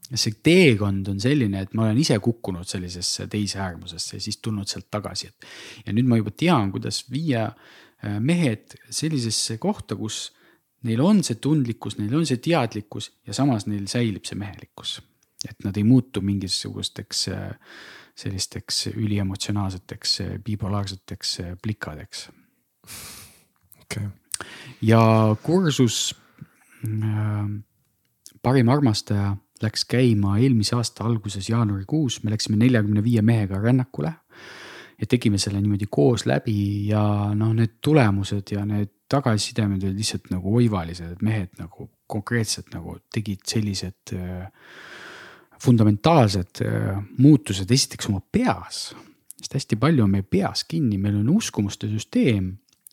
[0.09, 4.67] see teekond on selline, et ma olen ise kukkunud sellisesse teise äärmusesse ja siis tulnud
[4.67, 5.47] sealt tagasi, et.
[5.85, 7.47] ja nüüd ma juba tean, kuidas viia
[8.01, 10.31] mehed sellisesse kohta, kus
[10.89, 14.97] neil on see tundlikkus, neil on see teadlikkus ja samas neil säilib see mehelikkus
[15.49, 17.51] et nad ei muutu mingisugusteks äh,
[18.15, 22.29] sellisteks üliemotsionaalseteks äh, bipolaarseteks äh, plikadeks
[23.81, 24.09] okay..
[24.81, 25.01] ja
[25.43, 26.15] kursus
[28.41, 34.13] parim armastaja läks käima eelmise aasta alguses jaanuarikuus, me läksime neljakümne viie mehega rännakule.
[35.01, 37.01] ja tegime selle niimoodi koos läbi ja
[37.33, 42.97] noh, need tulemused ja need tagasisidemed olid lihtsalt nagu oivalised, et mehed nagu konkreetselt nagu
[43.13, 44.45] tegid sellised äh,
[45.61, 48.91] fundamentaalsed äh, muutused esiteks oma peas.
[49.41, 52.51] sest hästi palju on meie peas kinni, meil on uskumuste süsteem,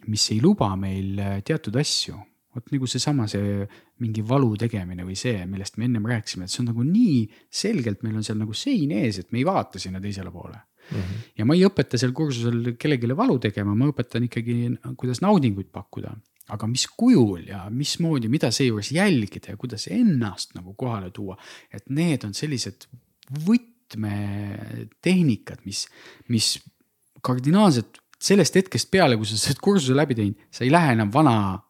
[0.08, 2.16] mis ei luba meil äh, teatud asju.
[2.54, 3.66] vot nagu seesama, see
[4.02, 8.02] mingi valu tegemine või see, millest me ennem rääkisime, et see on nagu nii selgelt,
[8.02, 10.56] meil on seal nagu sein ees, et me ei vaata sinna teisele poole
[10.90, 10.96] mm.
[10.96, 11.28] -hmm.
[11.38, 14.56] ja ma ei õpeta seal kursusel kellelegi valu tegema, ma õpetan ikkagi,
[14.96, 16.16] kuidas naudinguid pakkuda
[16.48, 21.36] aga mis kujul ja mismoodi, mida seejuures jälgida ja kuidas ennast nagu kohale tuua.
[21.72, 22.86] et need on sellised
[23.44, 25.88] võtmetehnikad, mis,
[26.28, 26.58] mis
[27.20, 31.62] kardinaalselt sellest hetkest peale, kui sa selle kursuse läbi teinud, sa ei lähe enam vana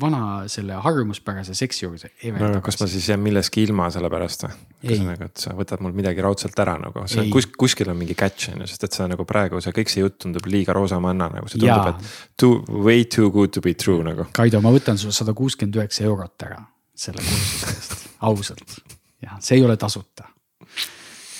[0.00, 2.10] vana selle harjumuspärase seksi juurde.
[2.38, 4.54] no kas ma siis jään milleski ilma selle pärast või?
[4.84, 8.16] ühesõnaga, et sa võtad mul midagi raudselt ära nagu, see on kus, kuskil on mingi
[8.18, 11.30] catch on ju, sest et see nagu praegu see kõik see jutt tundub liiga roosamanna
[11.36, 14.28] nagu, see tundub, et too, way too good to be true nagu.
[14.36, 16.62] Kaido, ma võtan sul sada kuuskümmend üheksa eurot ära
[16.94, 18.78] selle kursuse eest, ausalt.
[19.24, 20.30] jah, see ei ole tasuta.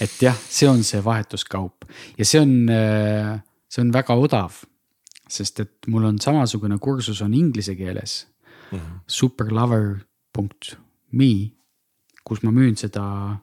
[0.03, 1.89] et jah, see on see vahetuskaup
[2.19, 3.35] ja see on, äh,
[3.71, 4.65] see on väga odav
[5.31, 8.25] sest et mul on samasugune kursus on inglise keeles
[8.73, 8.99] mm -hmm.
[9.07, 11.51] superlover.me,
[12.25, 13.37] kus ma müün seda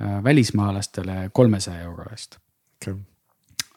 [0.00, 2.38] äh, välismaalastele kolmesaja euro eest
[2.76, 2.94] okay..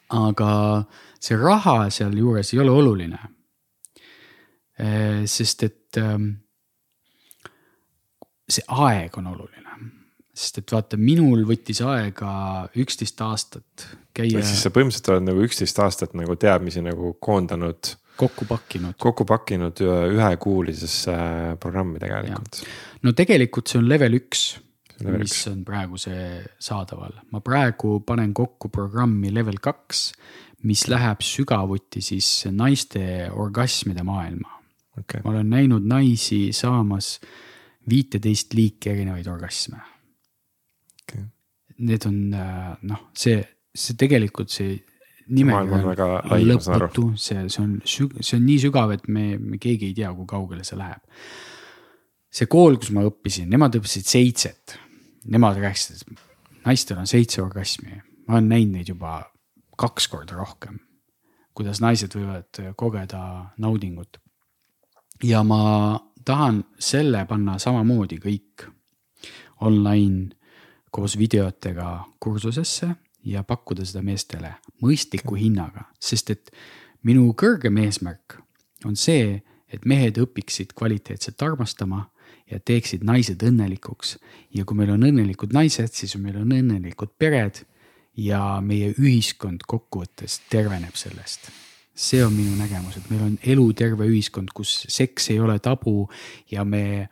[0.08, 0.84] aga
[1.20, 3.18] see raha sealjuures ei ole oluline.
[4.80, 6.28] Äh, sest et ähm,
[8.48, 9.62] see aeg on oluline
[10.32, 12.32] sest et vaata, minul võttis aega
[12.80, 13.86] üksteist aastat
[14.16, 14.40] käia.
[14.40, 18.96] ehk siis sa põhimõtteliselt oled nagu üksteist aastat nagu teadmisi nagu koondanud kokku pakkinud.
[19.00, 21.16] kokku pakkinud ühekuulisesse
[21.60, 22.62] programmi tegelikult.
[23.02, 24.44] no tegelikult see on level üks,
[25.02, 25.38] mis üks.
[25.50, 27.14] on praegu see saadaval.
[27.32, 30.10] ma praegu panen kokku programmi level kaks,
[30.68, 34.60] mis läheb sügavuti siis naiste orgasmide maailma
[34.98, 35.22] okay..
[35.24, 37.16] ma olen näinud naisi saamas
[37.90, 39.80] viiteist liiki erinevaid orgasme
[41.02, 41.24] okay..
[41.82, 43.40] Need on noh, see,
[43.74, 44.76] see tegelikult see
[45.28, 49.96] nimega on lõpmatu, see, see on, see on nii sügav, et me, me keegi ei
[49.96, 51.02] tea, kui kaugele see läheb.
[52.32, 54.78] see kool, kus ma õppisin, nemad õppisid seitset.
[55.32, 59.20] Nemad rääkisid, et naistel on seitse orgasmi, ma olen näinud neid juba
[59.78, 60.80] kaks korda rohkem.
[61.52, 64.18] kuidas naised võivad kogeda naudingut.
[65.22, 68.66] ja ma tahan selle panna samamoodi kõik
[69.60, 70.32] online
[70.90, 72.88] koos videotega kursusesse
[73.24, 76.50] ja pakkuda seda meestele mõistliku hinnaga, sest et
[77.06, 78.38] minu kõrgem eesmärk
[78.86, 79.42] on see,
[79.72, 82.06] et mehed õpiksid kvaliteetselt armastama
[82.50, 84.16] ja teeksid naised õnnelikuks.
[84.54, 87.62] ja kui meil on õnnelikud naised, siis meil on õnnelikud pered
[88.16, 91.50] ja meie ühiskond kokkuvõttes terveneb sellest.
[91.94, 96.08] see on minu nägemus, et meil on eluterve ühiskond, kus seks ei ole tabu
[96.50, 97.08] ja me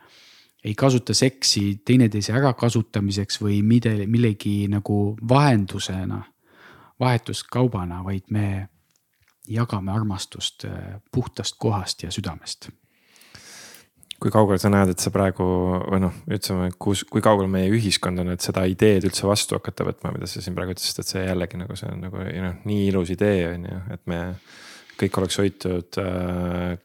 [0.63, 6.21] ei kasuta seksi teineteise ärakasutamiseks või mille, millegi nagu vahendusena,
[7.01, 8.67] vahetuskaubana, vaid me
[9.49, 12.69] jagame armastust äh, puhtast kohast ja südamest.
[14.21, 15.45] kui kaugel sa näed, et sa praegu
[15.81, 19.87] või noh, ütleme, kus, kui kaugel meie ühiskond on, et seda ideed üldse vastu hakata
[19.87, 22.83] võtma, mida sa siin praegu ütlesid, et see jällegi nagu see on nagu noh, nii
[22.91, 24.19] ilus idee on ju, et me
[25.01, 26.77] kõik oleks hoitud äh,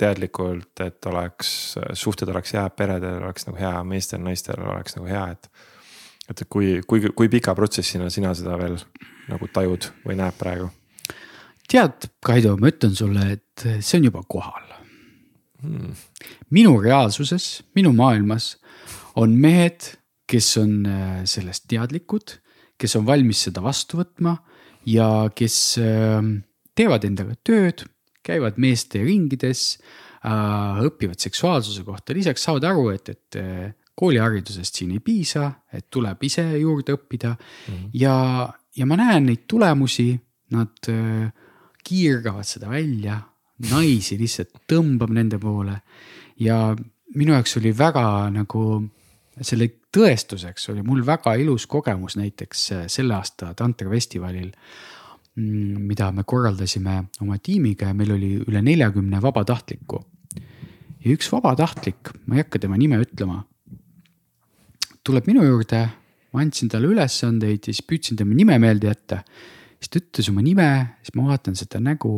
[0.00, 1.48] teadlikult, et oleks,
[1.92, 5.50] suhted oleks hea, peredel oleks nagu hea, meestel, naistel oleks nagu hea, et.
[6.30, 8.78] et kui, kui, kui pika protsessina sina seda veel
[9.28, 10.70] nagu tajud või näed praegu?
[11.68, 14.74] tead, Kaido, ma ütlen sulle, et see on juba kohal
[15.64, 15.94] Hmm.
[16.52, 18.58] minu reaalsuses, minu maailmas
[19.16, 19.94] on mehed,
[20.28, 22.34] kes on äh, sellest teadlikud,
[22.76, 24.34] kes on valmis seda vastu võtma
[24.90, 26.20] ja kes äh,
[26.76, 27.86] teevad endaga tööd,
[28.24, 29.64] käivad meeste ringides
[30.24, 35.86] äh,, õpivad seksuaalsuse kohta, lisaks saavad aru, et, et äh, kooliharidusest siin ei piisa, et
[35.92, 37.90] tuleb ise juurde õppida mm -hmm.
[38.00, 38.16] ja,
[38.76, 40.12] ja ma näen neid tulemusi,
[40.54, 41.30] nad äh,
[41.84, 43.20] kiirgavad seda välja
[43.70, 45.80] naisi lihtsalt tõmbab nende poole.
[46.40, 46.76] ja
[47.14, 48.62] minu jaoks oli väga nagu
[49.42, 54.50] selle tõestuseks oli mul väga ilus kogemus näiteks äh, selle aasta tantrafestivalil.
[54.50, 54.93] mm,
[55.36, 60.04] mida me korraldasime oma tiimiga ja meil oli üle neljakümne vabatahtliku.
[61.04, 63.42] ja üks vabatahtlik, ma ei hakka tema nime ütlema.
[65.04, 65.88] tuleb minu juurde,
[66.32, 69.24] ma andsin talle ülesandeid ja siis püüdsin tema nime meelde jätta.
[69.78, 70.70] siis ta ütles oma nime,
[71.02, 72.14] siis ma vaatan seda nägu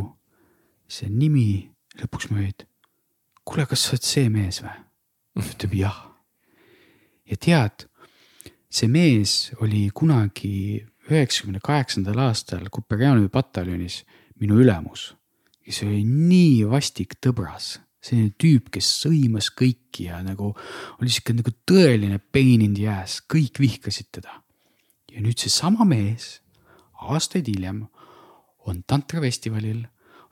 [0.88, 2.66] see nimi, lõpuks ma olin,
[3.44, 4.76] kuule, kas sa oled see mees või?
[5.36, 5.96] ta ütleb jah.
[7.24, 7.88] ja tead,
[8.68, 14.02] see mees oli kunagi üheksakümne kaheksandal aastal Kuperjanovi pataljonis
[14.40, 15.12] minu ülemus,
[15.64, 17.76] kes oli nii vastik tõbras.
[18.06, 20.52] Selline tüüp, kes sõimas kõiki ja nagu
[21.00, 24.42] oli sihuke nagu tõeline pain in the ass, kõik vihkasid teda.
[25.10, 26.42] ja nüüd seesama mees
[27.08, 27.86] aastaid hiljem
[28.68, 29.86] on tantrafestivalil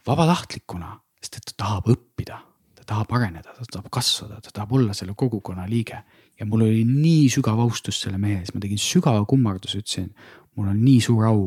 [0.07, 2.39] vabatahtlikuna, sest et ta tahab õppida,
[2.79, 6.03] ta tahab areneda, ta tahab kasvada, ta tahab olla selle kogukonna liige.
[6.39, 10.09] ja mul oli nii sügav austus selle mehe ees, ma tegin sügava kummarduse, ütlesin,
[10.57, 11.45] mul on nii suur au,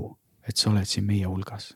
[0.48, 1.74] et sa oled siin meie hulgas.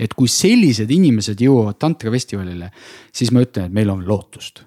[0.00, 2.70] et kui sellised inimesed jõuavad tantrafestivalile,
[3.12, 4.64] siis ma ütlen, et meil on lootust.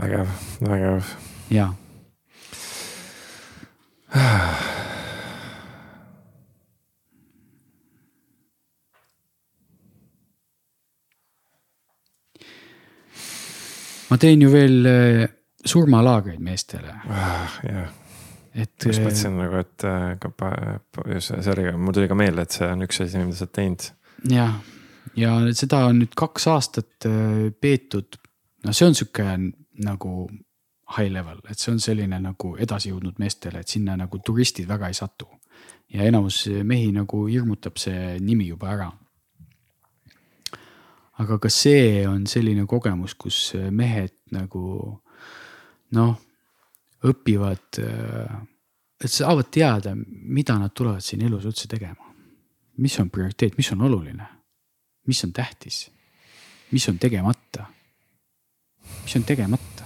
[0.00, 0.34] vägev,
[0.66, 1.14] vägev.
[1.50, 1.70] jaa
[14.10, 15.28] ma teen ju veel äh,
[15.64, 17.60] surmalaagreid meestele ah,.
[17.62, 17.92] jah,
[18.54, 18.72] et.
[18.86, 23.02] just mõtlesin nagu, et äh, see oli, mul tuli ka meelde, et see on üks
[23.04, 23.88] asi, mida sa oled teinud.
[24.30, 24.54] jah,
[25.18, 28.20] ja seda on nüüd kaks aastat äh, peetud,
[28.66, 29.26] no see on sihuke
[29.80, 30.14] nagu
[30.96, 34.98] high level, et see on selline nagu edasijõudnud meestele, et sinna nagu turistid väga ei
[34.98, 35.28] satu.
[35.90, 38.90] ja enamus mehi nagu hirmutab see nimi juba ära
[41.20, 44.62] aga ka see on selline kogemus, kus mehed nagu
[45.96, 46.14] noh,
[47.06, 47.80] õpivad,
[49.00, 52.08] et saavad teada, mida nad tulevad siin elus üldse tegema.
[52.80, 54.26] mis on prioriteet, mis on oluline,
[55.06, 55.90] mis on tähtis,
[56.72, 57.66] mis on tegemata,
[59.02, 59.84] mis on tegemata.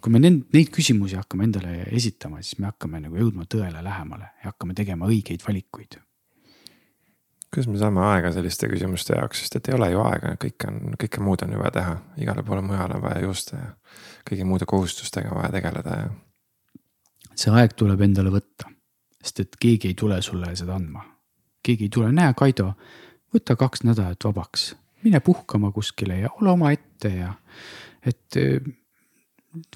[0.00, 4.30] kui me neid, neid küsimusi hakkame endale esitama, siis me hakkame nagu jõudma tõele lähemale
[4.42, 5.98] ja hakkame tegema õigeid valikuid
[7.54, 10.80] kuidas me saame aega selliste küsimuste jaoks, sest et ei ole ju aega, kõik on,
[11.00, 13.68] kõike muud on ju vaja teha, igale poole mujale on vaja joosta ja
[14.28, 16.08] kõigi muude kohustustega vaja tegeleda ja.
[17.34, 18.68] see aeg tuleb endale võtta,
[19.22, 21.06] sest et keegi ei tule sulle seda andma.
[21.64, 22.72] keegi ei tule, näe, Kaido,
[23.34, 24.70] võta kaks nädalat vabaks,
[25.04, 27.32] mine puhkama kuskile ja ole omaette ja
[28.04, 28.60] et eh,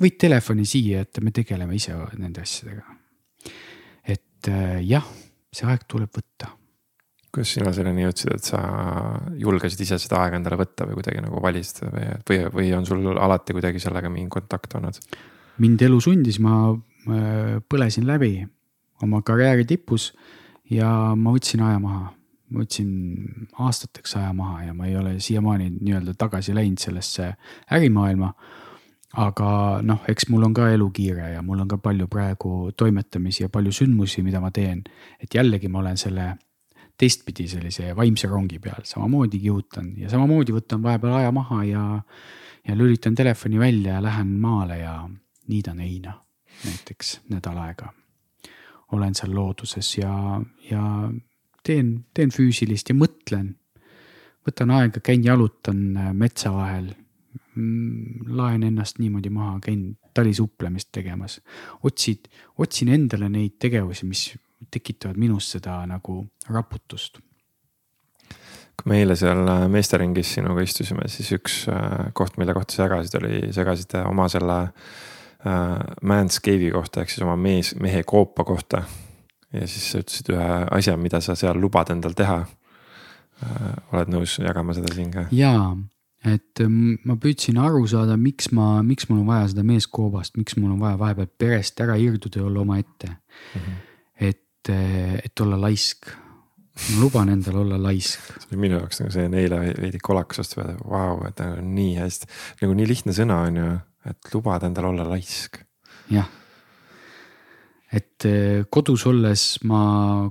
[0.01, 2.99] võid telefoni siia, et me tegeleme ise nende asjadega.
[4.05, 5.09] et eh, jah,
[5.53, 6.59] see aeg tuleb võtta
[7.33, 8.61] kuidas sina selleni jõudsid, et sa
[9.41, 13.07] julgesid ise seda aega endale võtta või kuidagi nagu valisid või, või, või on sul
[13.17, 15.01] alati kuidagi sellega mingi kontakt olnud?
[15.63, 16.73] mind elu sundis, ma
[17.73, 18.35] põlesin läbi
[19.03, 20.11] oma karjääri tipus
[20.71, 22.13] ja ma võtsin aja maha.
[22.53, 22.91] ma võtsin
[23.65, 27.33] aastateks aja maha ja ma ei ole siiamaani nii-öelda tagasi läinud sellesse
[27.73, 28.33] ärimaailma.
[29.13, 33.43] aga noh, eks mul on ka elu kiire ja mul on ka palju praegu toimetamisi
[33.43, 34.85] ja palju sündmusi, mida ma teen.
[35.21, 36.37] et jällegi ma olen selle
[37.03, 41.87] teistpidi sellise vaimse rongi peal, samamoodi kihutan ja samamoodi võtan vahepeal aja maha ja,
[42.69, 44.95] ja lülitan telefoni välja ja lähen maale ja
[45.51, 46.15] niidan heina
[46.65, 47.93] näiteks nädal aega.
[48.93, 50.13] olen seal looduses ja,
[50.71, 50.83] ja
[51.65, 53.57] teen, teen füüsilist ja mõtlen.
[54.47, 56.93] võtan aega, käin jalutan äh, metsa vahel.
[57.55, 61.41] Mm, laen ennast niimoodi maha, käin talisuuplemist tegemas,
[61.83, 62.29] otsid,
[62.59, 64.25] otsin endale neid tegevusi, mis
[64.71, 67.21] tekitavad minus seda nagu raputust.
[68.73, 72.87] kui me eile seal äh, meesteringis sinuga istusime, siis üks äh, koht, mille kohta sa
[72.87, 78.45] jagasid, oli, sa jagasid oma selle äh, manscape'i kohta ehk siis oma mees, mehe koopa
[78.49, 78.83] kohta.
[79.53, 83.73] ja siis sa ütlesid ühe asja, mida sa seal lubad endal teha äh,.
[83.93, 85.27] oled nõus jagama seda siin ka?
[85.37, 85.77] jaa,
[86.25, 90.57] et ähm, ma püüdsin aru saada, miks ma, miks mul on vaja seda meeskoobast, miks
[90.59, 93.61] mul on vaja vahepeal perest ära irduda ja olla omaette mm.
[93.61, 93.81] -hmm.
[94.71, 96.11] Et olla laisk,
[96.89, 98.21] ma luban endal olla laisk.
[98.39, 102.31] see oli minu jaoks nagu see neile veidi kolakusest peale, vau, et nii hästi,
[102.63, 103.73] nagu nii lihtne sõna on ju,
[104.13, 105.61] et lubada endal olla laisk.
[106.13, 106.31] jah.
[107.93, 109.83] et eh, kodus olles ma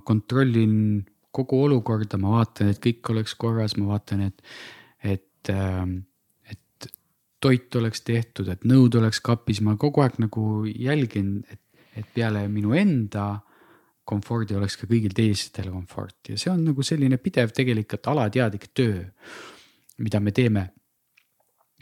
[0.06, 4.42] kontrollin kogu olukorda, ma vaatan, et kõik oleks korras, ma vaatan, et,
[5.04, 6.88] et, et
[7.42, 11.62] toit oleks tehtud, et nõud oleks kapis, ma kogu aeg nagu jälgin, et,
[11.98, 13.30] et peale minu enda
[14.12, 19.06] komfordi oleks ka kõigil teistel komfort ja see on nagu selline pidev tegelikult alateadlik töö,
[20.04, 20.68] mida me teeme.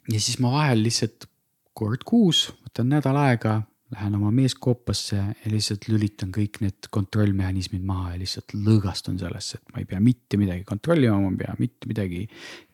[0.10, 1.28] ja siis ma vahel lihtsalt
[1.74, 3.62] kord kuus võtan nädal aega,
[3.94, 9.74] lähen oma meeskoopasse ja lihtsalt lülitan kõik need kontrollmehhanismid maha ja lihtsalt lõõgastun sellesse, et
[9.74, 12.26] ma ei pea mitte midagi kontrollima, ma ei pea mitte midagi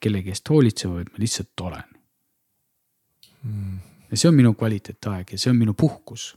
[0.02, 1.94] kellegi eest hoolitsema, vaid ma lihtsalt olen
[3.46, 3.78] mm..
[4.10, 6.34] ja see on minu kvaliteetaeg ja see on minu puhkus.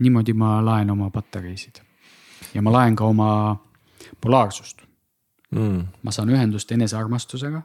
[0.00, 1.82] niimoodi ma laen oma patareisid
[2.54, 3.56] ja ma laen ka oma
[4.20, 4.86] polaarsust.
[5.50, 5.82] Mm..
[6.02, 7.62] ma saan ühendust enesearmastusega.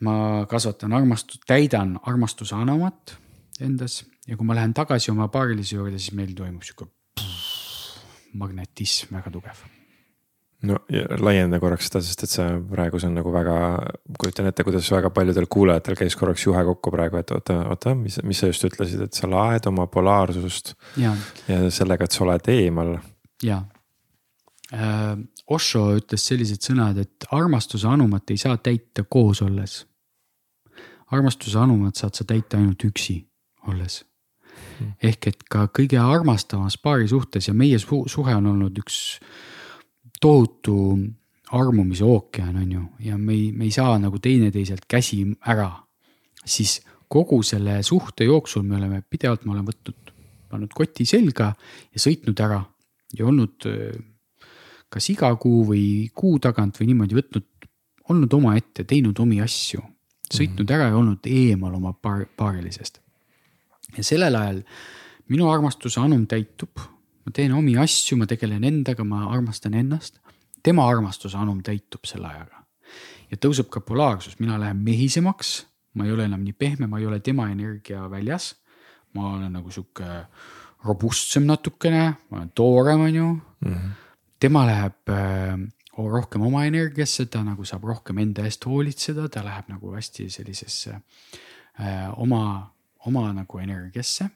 [0.00, 3.16] ma kasvatan armastust, täidan armastuse anomat
[3.60, 6.90] endas ja kui ma lähen tagasi oma paarilise juurde, siis meil toimub sihuke
[8.38, 9.77] magnetism väga tugev
[10.66, 10.78] no
[11.22, 13.56] laienda korraks seda, sest et see praegu see on nagu väga,
[14.18, 18.18] kujutan ette, kuidas väga paljudel kuulajatel käis korraks juhe kokku praegu, et oota, oota, mis,
[18.26, 20.74] mis sa just ütlesid, et sa laed oma polaarsust.
[20.98, 21.14] ja
[21.74, 22.96] sellega, et sa oled eemal.
[23.42, 23.62] ja
[24.74, 25.14] äh,,
[25.48, 29.84] Osho ütles sellised sõnad, et armastuse anumat ei saa täita koos olles.
[31.14, 33.22] armastuse anumat saad sa täita ainult üksi
[33.68, 34.02] olles
[34.78, 34.90] hmm.
[35.02, 38.98] ehk et ka kõige armastavamas paari suhtes ja meie suhe on olnud üks
[40.20, 40.76] tohutu
[41.56, 45.70] armumise ookean, on ju, ja me ei, me ei saa nagu teineteiselt käsi ära.
[46.44, 50.12] siis kogu selle suhte jooksul me oleme pidevalt, ma olen võtnud,
[50.48, 51.52] pannud koti selga
[51.92, 52.60] ja sõitnud ära
[53.16, 53.64] ja olnud
[54.92, 57.46] kas iga kuu või kuu tagant või niimoodi võtnud,
[58.08, 59.82] olnud omaette, teinud omi asju,
[60.32, 63.00] sõitnud ära ja olnud eemal oma paar, paarilisest.
[63.96, 64.62] ja sellel ajal
[65.28, 66.80] minu armastuse anum täitub
[67.28, 70.16] ma teen omi asju, ma tegelen endaga, ma armastan ennast.
[70.64, 72.64] tema armastuse anum täitub selle ajaga.
[73.30, 77.06] ja tõuseb ka polaarsus, mina lähen mehisemaks, ma ei ole enam nii pehme, ma ei
[77.06, 78.54] ole tema energia väljas.
[79.14, 80.24] ma olen nagu sihuke
[80.84, 83.74] robustsem natukene, ma olen toorem, on ju mm.
[83.74, 83.92] -hmm.
[84.40, 85.58] tema läheb äh,
[85.98, 90.90] rohkem oma energiasse, ta nagu saab rohkem enda eest hoolitseda, ta läheb nagu hästi sellisesse
[91.80, 92.72] äh, oma,
[93.04, 94.30] oma nagu energiasse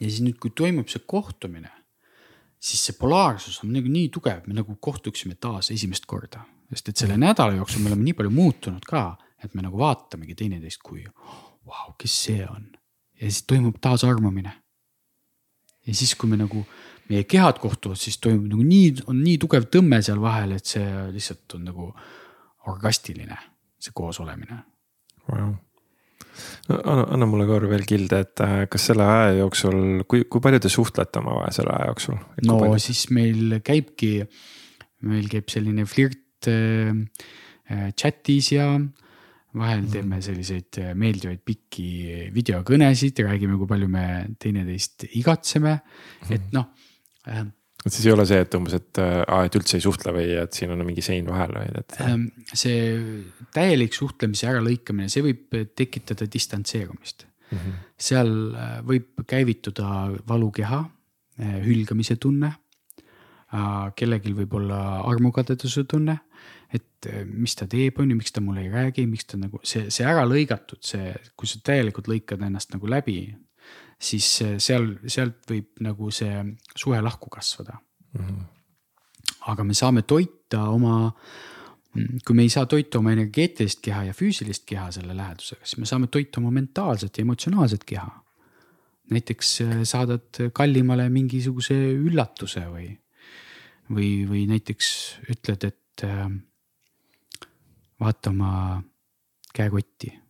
[0.00, 1.70] ja siis nüüd, kui toimub see kohtumine,
[2.58, 6.44] siis see polaarsus on nagu nii tugev, me nagu kohtuksime taas esimest korda.
[6.74, 9.04] sest et selle nädala jooksul me oleme nii palju muutunud ka,
[9.44, 11.04] et me nagu vaatamegi teineteist kui
[11.66, 12.72] vau, kes see on.
[13.20, 14.52] ja siis toimub taas armumine.
[15.86, 16.64] ja siis, kui me nagu,
[17.08, 20.86] meie kehad kohtuvad, siis toimub nagu nii, on nii tugev tõmme seal vahel, et see
[21.12, 21.92] lihtsalt on nagu
[22.66, 23.36] orgastiline,
[23.78, 24.62] see koosolemine
[25.28, 25.54] wow
[26.70, 29.78] no anna, anna mulle korra veel kilde, et äh, kas selle aja jooksul,
[30.10, 32.18] kui, kui palju te suhtlete omavahel selle aja jooksul?
[32.48, 32.82] no palju...
[32.88, 34.12] siis meil käibki,
[35.08, 36.92] meil käib selline flirt äh,
[37.70, 38.68] äh chat'is ja
[39.54, 40.24] vahel teeme mhm.
[40.26, 41.88] selliseid äh, meeldivaid pikki
[42.34, 44.06] videokõnesid ja räägime, kui palju me
[44.42, 45.78] teineteist igatseme,
[46.28, 46.56] et mhm.
[46.56, 46.72] noh
[47.30, 47.44] äh,
[47.84, 50.56] et siis ei ole see, et umbes, et aa, et üldse ei suhtle või et
[50.56, 51.98] siin on mingi sein vahel, vaid et.
[52.00, 52.26] Ähm,
[52.56, 52.80] see
[53.54, 57.58] täielik suhtlemise äralõikamine, see võib tekitada distantseerumist mm.
[57.58, 57.72] -hmm.
[57.98, 60.84] seal äh, võib käivituda valukeha,
[61.40, 62.54] äh, hülgamise tunne.
[63.54, 66.18] Äh, kellelgi võib olla armukadeduse tunne,
[66.74, 69.90] et mis ta teeb, on ju, miks ta mulle ei räägi, miks ta nagu see,
[69.94, 73.18] see ära lõigatud, see, kui sa täielikult lõikad ennast nagu läbi
[74.00, 76.42] siis eh, seal, sealt võib nagu see
[76.76, 78.24] suhe lahku kasvada mm.
[78.24, 78.44] -hmm.
[79.52, 81.12] aga me saame toita oma,
[81.94, 85.78] mm, kui me ei saa toita oma energeetilist keha ja füüsilist keha selle lähedusega, siis
[85.78, 88.20] me saame toita oma mentaalset ja emotsionaalset keha.
[89.10, 92.88] näiteks eh, saadad kallimale mingisuguse üllatuse või,
[93.90, 94.90] või, või näiteks
[95.30, 96.30] ütled, et äh,
[98.00, 98.82] vaata oma
[99.54, 100.23] käekotti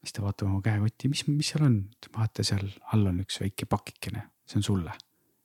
[0.00, 1.78] siis ta vaatab oma käekotti, mis, mis seal on,
[2.16, 4.96] vaata seal all on üks väike pakikene, see on sulle.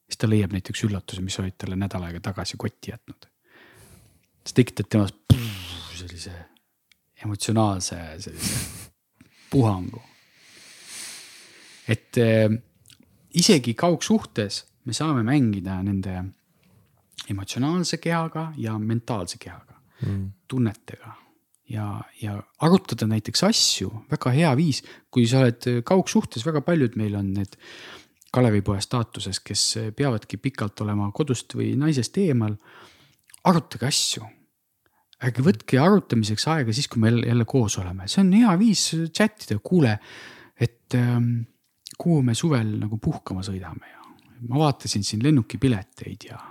[0.06, 3.28] siis ta leiab näiteks üllatuse, mis olid talle nädal aega tagasi kotti jätnud.
[4.46, 5.14] see tekitab temas
[5.96, 6.34] sellise
[7.24, 8.56] emotsionaalse sellise
[9.50, 10.02] puhangu.
[11.88, 12.50] et äh,
[13.34, 16.24] isegi kaugsuhtes me saame mängida nende
[17.30, 21.25] emotsionaalse kehaga ja mentaalse kehaga mm., tunnetega
[21.70, 27.16] ja, ja arutada näiteks asju, väga hea viis, kui sa oled kaugsuhtes, väga paljud meil
[27.20, 27.58] on need
[28.36, 29.62] Kalevipoja staatuses, kes
[29.96, 32.58] peavadki pikalt olema kodust või naisest eemal.
[33.46, 34.26] arutage asju.
[35.24, 38.82] ärge võtke arutamiseks aega siis, kui me jälle, jälle koos oleme, see on hea viis
[39.16, 39.94] chat ida, kuule,
[40.60, 41.46] et ähm,
[41.98, 44.04] kuhu me suvel nagu puhkama sõidame ja
[44.50, 46.42] ma vaatasin siin lennukipileteid ja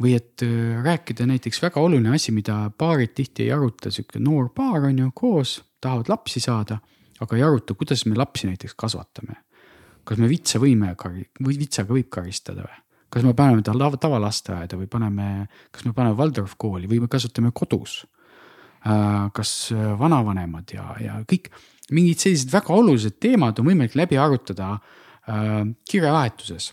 [0.00, 4.50] või et äh, rääkida näiteks väga oluline asi, mida paarid tihti ei aruta, sihuke noor
[4.54, 6.78] paar on ju koos, tahavad lapsi saada,
[7.20, 9.42] aga ei aruta, kuidas me lapsi näiteks kasvatame.
[10.04, 12.78] kas me vitsa võime või vitsaga võib karistada või?
[13.10, 17.50] kas me paneme ta tavalasteaeda või paneme, kas me paneme Waldorf kooli või me kasvatame
[17.52, 18.06] kodus?
[18.86, 21.50] Äh, kas äh, vanavanemad ja, ja kõik
[21.90, 24.78] mingid sellised väga olulised teemad on võimalik läbi arutada
[25.90, 26.70] kirjavahetuses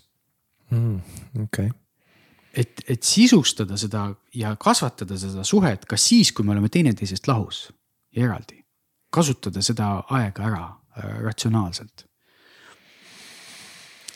[0.70, 0.96] mm,.
[1.44, 1.70] okei okay
[2.58, 7.68] et, et sisustada seda ja kasvatada seda suhet ka siis, kui me oleme teineteisest lahus
[8.14, 8.62] ja eraldi.
[9.14, 12.06] kasutada seda aega ära äh, ratsionaalselt.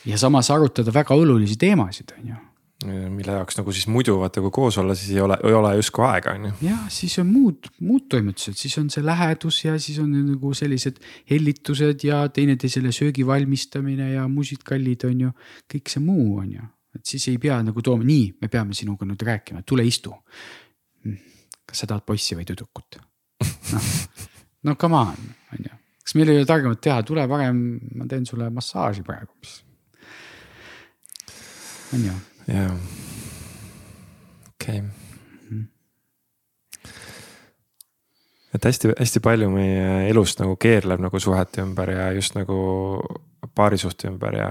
[0.04, 2.40] ja samas arutada väga olulisi teemasid, on ju
[2.82, 6.02] mille jaoks nagu siis muidu vaata, kui koos olla, siis ei ole, ei ole justkui
[6.02, 6.52] aega, on ju.
[6.66, 10.98] ja siis on muud, muud toimetused, siis on see lähedus ja siis on nagu sellised
[11.30, 15.34] hellitused ja teineteisele söögi valmistamine ja musikallid on ju,
[15.70, 19.08] kõik see muu on ju et siis ei pea nagu tooma, nii, me peame sinuga
[19.08, 20.12] nüüd rääkima, tule istu.
[21.04, 21.18] Hmm,
[21.68, 23.00] kas sa tahad poissi või tüdrukut?
[23.72, 23.92] noh,
[24.68, 27.62] no come on, on ju, kas meil ei ole targemat teha, tule parem,
[27.98, 29.54] ma teen sulle massaaži praegu, mis.
[31.96, 32.18] on ju.
[32.48, 32.74] jaa,
[34.54, 35.00] okei okay
[38.52, 42.58] et hästi-hästi palju meie elust nagu keerleb nagu suhete ümber ja just nagu
[43.54, 44.50] paarisuhte ümber ja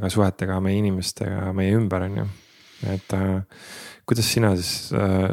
[0.00, 2.28] ka suhetega meie inimestega meie ümber, on ju.
[2.94, 3.42] et äh,
[4.10, 5.28] kuidas sina siis äh,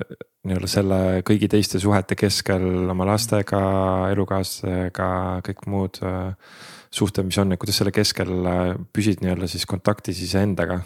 [0.47, 0.97] nii-öelda selle
[1.28, 3.62] kõigi teiste suhete keskel oma lastega,
[4.14, 5.08] elukaaslasega,
[5.47, 6.36] kõik muud äh,
[6.93, 8.32] suhted, mis on, et kuidas selle keskel
[8.95, 10.82] püsid nii-öelda siis kontaktis iseendaga?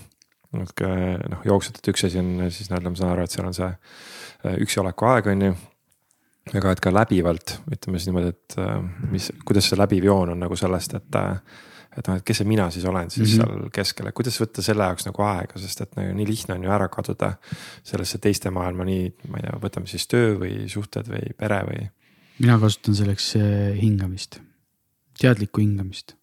[0.51, 4.57] noh, jooksutad üks asi on siis nii-öelda, ma saan aru, et seal on see äh,
[4.65, 5.51] üksi oleku aeg, on ju
[6.57, 8.55] aga et ka läbivalt, ütleme siis niimoodi, et
[9.11, 11.19] mis, kuidas see läbiv joon on nagu sellest, et.
[11.91, 13.57] Et noh, et kes see mina siis olen siis mm -hmm.
[13.57, 16.63] seal keskel, et kuidas võtta selle jaoks nagu aega, sest et nagu nii lihtne on
[16.63, 17.33] ju ära kaduda.
[17.83, 21.89] sellesse teiste maailma, nii, ma ei tea, võtame siis töö või suhted või pere või.
[22.39, 24.39] mina kasutan selleks äh, hingamist,
[25.19, 26.15] teadlikku hingamist.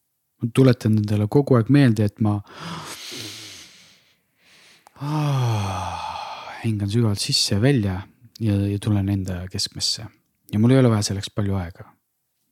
[0.42, 2.40] ma tuletan endale kogu aeg meelde, et ma
[5.00, 8.02] ah, hingan sügavalt sisse ja välja
[8.40, 10.06] ja, ja tulen enda keskmesse
[10.52, 11.92] ja mul ei ole vaja selleks palju aega.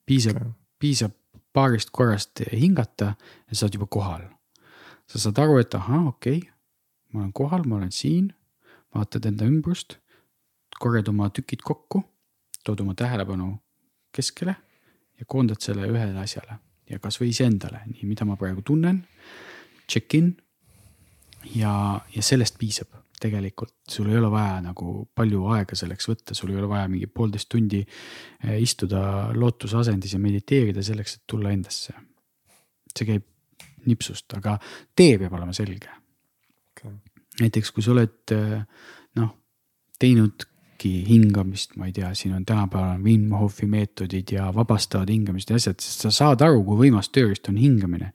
[0.07, 1.13] piisab okay., piisab
[1.57, 4.27] paarist korrast hingata ja sa oled juba kohal.
[5.07, 6.51] sa saad aru, et ahah, okei okay,,
[7.13, 8.33] ma olen kohal, ma olen siin,
[8.95, 9.99] vaatad enda ümbrust,
[10.81, 12.03] korjad oma tükid kokku,
[12.65, 13.53] tood oma tähelepanu
[14.13, 14.57] keskele
[15.17, 16.59] ja koondad selle ühele asjale
[16.91, 19.05] ja kasvõi iseendale, nii, mida ma praegu tunnen.
[19.87, 20.33] Check in
[21.55, 21.73] ja,
[22.15, 22.91] ja sellest piisab
[23.27, 27.09] tegelikult sul ei ole vaja nagu palju aega selleks võtta, sul ei ole vaja mingi
[27.11, 29.03] poolteist tundi eh, istuda
[29.35, 31.95] lootusasendis ja mediteerida selleks, et tulla endasse.
[32.97, 33.25] see käib
[33.87, 34.57] nipsust, aga
[34.97, 35.91] tee peab olema selge
[36.73, 36.95] okay..
[37.43, 38.59] näiteks kui sa oled eh,
[39.21, 39.33] noh,
[40.01, 45.61] teinudki hingamist, ma ei tea, siin on tänapäeval Wim Hofi meetodid ja vabastavad hingamist ja
[45.61, 48.13] asjad, sest sa saad aru, kui võimas tööriist on hingamine.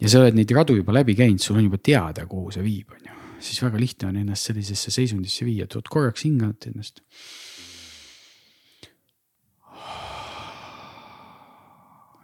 [0.00, 2.90] ja sa oled neid radu juba läbi käinud, sul on juba teada, kuhu see viib,
[2.92, 7.00] on ju siis väga lihtne on ennast sellisesse seisundisse viia, et vot korraks hingad ennast.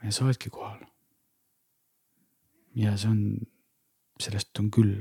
[0.01, 0.81] ja sa oledki kohal.
[2.75, 3.23] ja see on,
[4.21, 5.01] sellest on küll.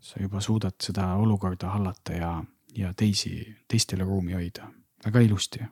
[0.00, 2.32] sa juba suudad seda olukorda hallata ja,
[2.74, 3.36] ja teisi,
[3.68, 4.70] teistele ruumi hoida
[5.04, 5.62] väga ilusti.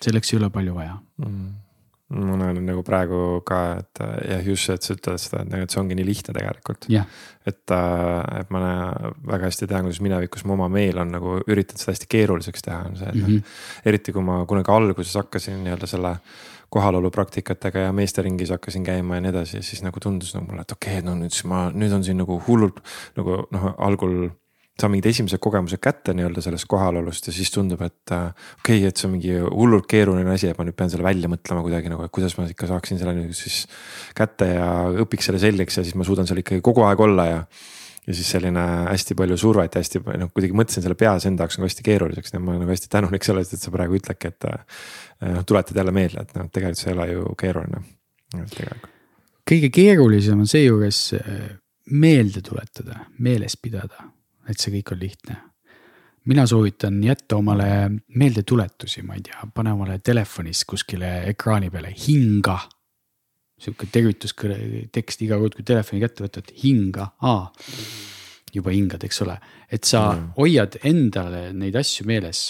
[0.00, 1.69] selleks ei ole palju vaja mm
[2.10, 5.66] ma näen nagu praegu ka, et jah, just see, et sa ütled seda, et nagu,
[5.66, 7.06] et see ongi nii lihtne tegelikult yeah..
[7.46, 8.62] et, äh, et ma
[9.30, 12.80] väga hästi tean, kuidas minevikus mu oma meel on nagu üritanud seda hästi keeruliseks teha,
[12.90, 13.60] on see, et mm -hmm.
[13.92, 16.16] eriti kui ma kunagi alguses hakkasin nii-öelda selle
[16.70, 20.72] kohalolu praktikatega ja meesteringis hakkasin käima ja nii edasi, siis nagu tundus nagu mulle, et
[20.72, 22.78] okei okay,, no nüüd siis ma, nüüd on siin nagu hullult
[23.18, 24.30] nagu noh, algul
[24.80, 28.30] saan mingid esimesed kogemused kätte nii-öelda sellest kohalolust ja siis tundub, et äh,
[28.60, 31.30] okei okay,, et see on mingi hullult keeruline asi, et ma nüüd pean selle välja
[31.30, 33.62] mõtlema kuidagi nagu, et kuidas ma ikka saaksin selle nüüd siis
[34.16, 34.70] kätte ja
[35.04, 37.40] õpiks selle selgeks ja siis ma suudan seal ikkagi kogu aeg olla ja.
[38.06, 41.60] ja siis selline hästi palju survet ja hästi noh, kuidagi mõtlesin selle peas enda jaoks
[41.60, 43.98] nagu hästi keeruliseks, nii et ma olen nagu hästi tänulik selle eest, et sa praegu
[43.98, 44.86] ütledki, et äh,
[45.34, 47.82] noh, tuletad jälle meelde, et noh, tegelikult see ei ole ju keeruline.
[49.50, 51.44] kõige keerulisem on seejuures äh,
[51.90, 54.08] meelde tuletada, meeles pidada
[54.50, 55.36] et see kõik on lihtne.
[56.30, 57.68] mina soovitan jätta omale
[58.08, 62.58] meeldetuletusi, ma ei tea, pane omale telefonis kuskile ekraani peale hinga.
[63.60, 67.52] sihuke tervituskõne tekst iga kord, kui telefoni kätte võtad, hinga, aa.
[68.54, 69.36] juba hingad, eks ole,
[69.70, 70.32] et sa mm.
[70.36, 72.48] hoiad endale neid asju meeles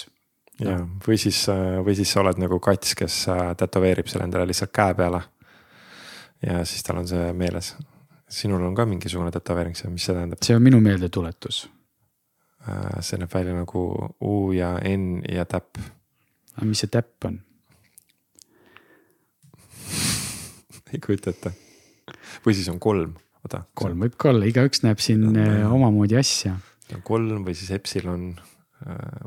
[0.65, 1.43] ja, või siis,
[1.85, 5.21] või siis sa oled nagu kats, kes äh, tätoveerib selle endale lihtsalt käe peale.
[6.45, 7.75] ja siis tal on see meeles.
[8.29, 10.43] sinul on ka mingisugune tätoveering, see, mis see tähendab?
[10.45, 11.67] see on minu meeldetuletus.
[12.69, 13.85] Äh, see näeb välja nagu
[14.21, 15.79] U ja N ja täpp.
[16.55, 17.39] aga mis see täpp on?
[20.93, 21.53] ei kujuta ette.
[22.45, 23.63] või siis on kolm, oota.
[23.73, 26.57] kolm võib ka olla, igaüks näeb siin no, äh, omamoodi asja.
[27.03, 28.33] kolm või siis epsilon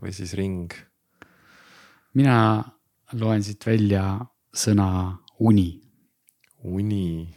[0.02, 0.72] või siis ring
[2.18, 2.62] mina
[3.18, 4.18] loen siit välja
[4.54, 5.80] sõna uni.
[6.64, 7.28] uni,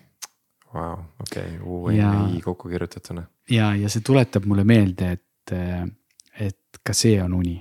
[0.73, 3.25] vau, okei, U N I kokku kirjutatuna.
[3.49, 7.57] ja, ja see tuletab mulle meelde, et, et ka see on uni.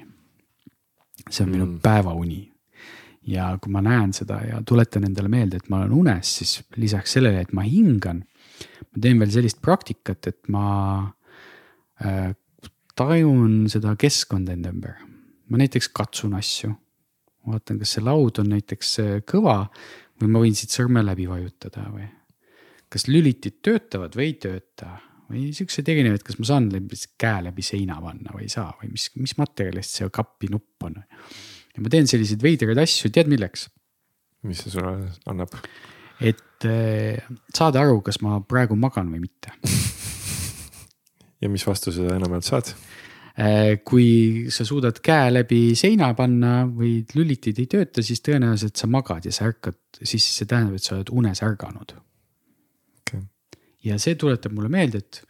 [1.30, 1.56] see on mm.
[1.56, 2.52] minu päevauni.
[3.26, 7.16] ja kui ma näen seda ja tuletan endale meelde, et ma olen unes, siis lisaks
[7.16, 10.66] sellele, et ma hingan, ma teen veel sellist praktikat, et ma
[12.04, 12.30] äh,
[12.96, 14.98] tajun seda keskkonda enda ümber.
[15.48, 16.72] ma näiteks katsun asju
[17.46, 19.64] vaatan, kas see laud on näiteks äh, kõva
[20.20, 22.06] või ma võin siit sõrme läbi vajutada või.
[22.88, 25.00] kas lülitid töötavad või ei tööta
[25.30, 28.92] või siukseid erinevaid, kas ma saan läbi, käe läbi seina panna või ei saa või
[28.94, 31.00] mis, mis materjalist see kapi nupp on.
[31.00, 33.68] ja ma teen selliseid veidraid asju, tead milleks?
[34.46, 34.96] mis see sulle
[35.30, 35.56] annab?
[36.20, 37.22] et äh,
[37.54, 39.54] saada aru, kas ma praegu magan või mitte
[41.42, 42.72] ja mis vastuse sa enamjaolt saad?
[43.36, 48.88] Äh, kui sa suudad käe läbi seina panna või lülitid ei tööta, siis tõenäoliselt sa
[48.88, 51.92] magad ja sa ärkad, siis see tähendab, et sa oled unes ärganud.
[53.86, 55.20] Ja see tuletab mulle meelde, et,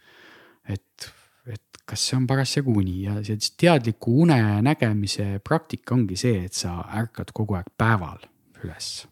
[0.73, 1.09] et,
[1.53, 6.57] et kas see on parasjagu uni ja see teadliku une nägemise praktika ongi see, et
[6.57, 8.23] sa ärkad kogu aeg päeval
[8.63, 9.05] üles.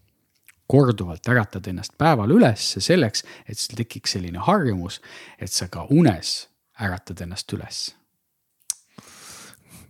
[0.66, 4.98] Korduvalt äratad ennast päeval üles selleks, et sul tekiks selline harjumus,
[5.38, 6.48] et sa ka unes
[6.82, 7.92] äratad ennast üles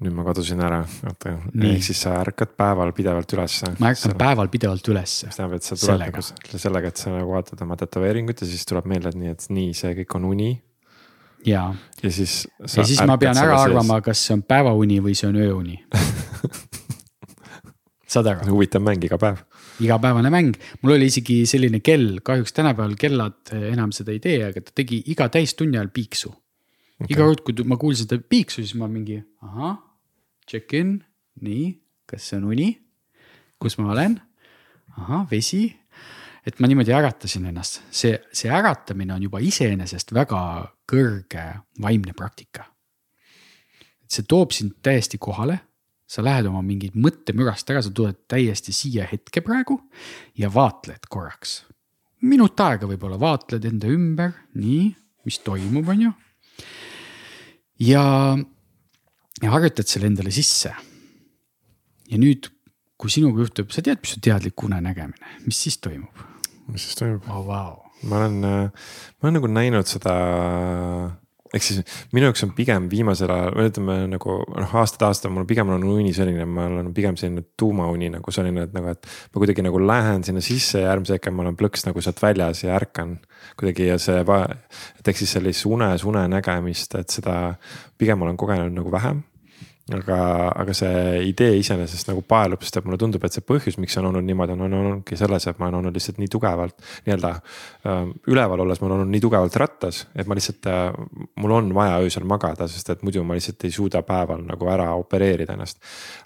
[0.03, 3.71] nüüd ma kadusin ära, oota, ehk siis sa ärkad päeval pidevalt ülesse.
[3.79, 4.19] ma ärkan sa...
[4.19, 5.29] päeval pidevalt ülesse.
[5.29, 6.21] mis tähendab, et sa tuled sellega.
[6.21, 9.49] nagu sellega, et sa nagu vaatad oma tätoveeringut ja siis tuleb meelde, et nii, et
[9.59, 10.51] nii, see kõik on uni.
[11.47, 11.67] ja,
[12.03, 12.43] ja siis.
[12.59, 15.79] ja siis ma pean ära arvama, kas see on päevauni või see on ööuni
[18.15, 18.49] saad aru?
[18.51, 19.43] huvitav mäng iga päev.
[19.83, 24.63] igapäevane mäng, mul oli isegi selline kell, kahjuks tänapäeval kellad enam seda ei tee, aga
[24.63, 26.35] ta tegi iga täistunni ajal piiksu
[26.99, 27.13] okay..
[27.13, 29.77] iga kord, kui ma kuulsin seda piiksu, siis ma mingi ahah,
[30.49, 30.97] check-in,
[31.45, 31.73] nii,
[32.09, 32.69] kas see on uni?
[33.61, 34.19] kus ma olen?
[34.95, 35.67] ahah, vesi.
[36.45, 40.41] et ma niimoodi äratasin ennast, see, see äratamine on juba iseenesest väga
[40.89, 41.45] kõrge
[41.81, 42.67] vaimne praktika.
[44.07, 45.59] see toob sind täiesti kohale
[46.05, 49.79] sa lähed oma mingid mõttemürast ära, sa tuled täiesti siia hetke praegu
[50.37, 51.63] ja vaatled korraks.
[52.21, 54.93] minut aega võib-olla vaatled enda ümber, nii,
[55.25, 56.11] mis toimub, on ju
[57.81, 58.03] ja,
[59.41, 60.73] ja harjutad selle endale sisse.
[62.05, 62.51] ja nüüd,
[62.99, 66.23] kui sinuga juhtub, sa tead, mis on teadlik unenägemine, mis siis toimub?
[66.71, 67.43] mis siis toimub oh,?
[67.49, 67.77] Wow.
[68.09, 70.15] ma olen, ma olen nagu näinud seda
[71.55, 75.85] ehk siis minu jaoks on pigem viimasel ajal, ütleme nagu noh, aastad-aastad mul pigem on
[75.89, 79.11] uni selline, ma olen pigem selline tuumauni nagu selline, et nagu, et.
[79.33, 82.65] ma kuidagi nagu lähen sinna sisse ja järgmise hetke ma olen plõks nagu sealt väljas
[82.65, 83.17] ja ärkan
[83.59, 84.23] kuidagi ja see,
[84.99, 87.37] et ehk siis sellist unes une nägemist, et seda
[87.97, 89.23] pigem olen kogenud nagu vähem
[89.93, 93.93] aga, aga see idee iseenesest nagu paelub, sest et mulle tundub, et see põhjus, miks
[93.93, 96.73] see on olnud niimoodi, on, olnudki selles, et ma olen olnud lihtsalt nii tugevalt
[97.05, 98.07] nii-öelda äh,.
[98.33, 100.87] üleval olles ma olen olnud nii tugevalt rattas, et ma lihtsalt äh,,
[101.41, 104.87] mul on vaja öösel magada, sest et muidu ma lihtsalt ei suuda päeval nagu ära
[104.97, 105.77] opereerida ennast.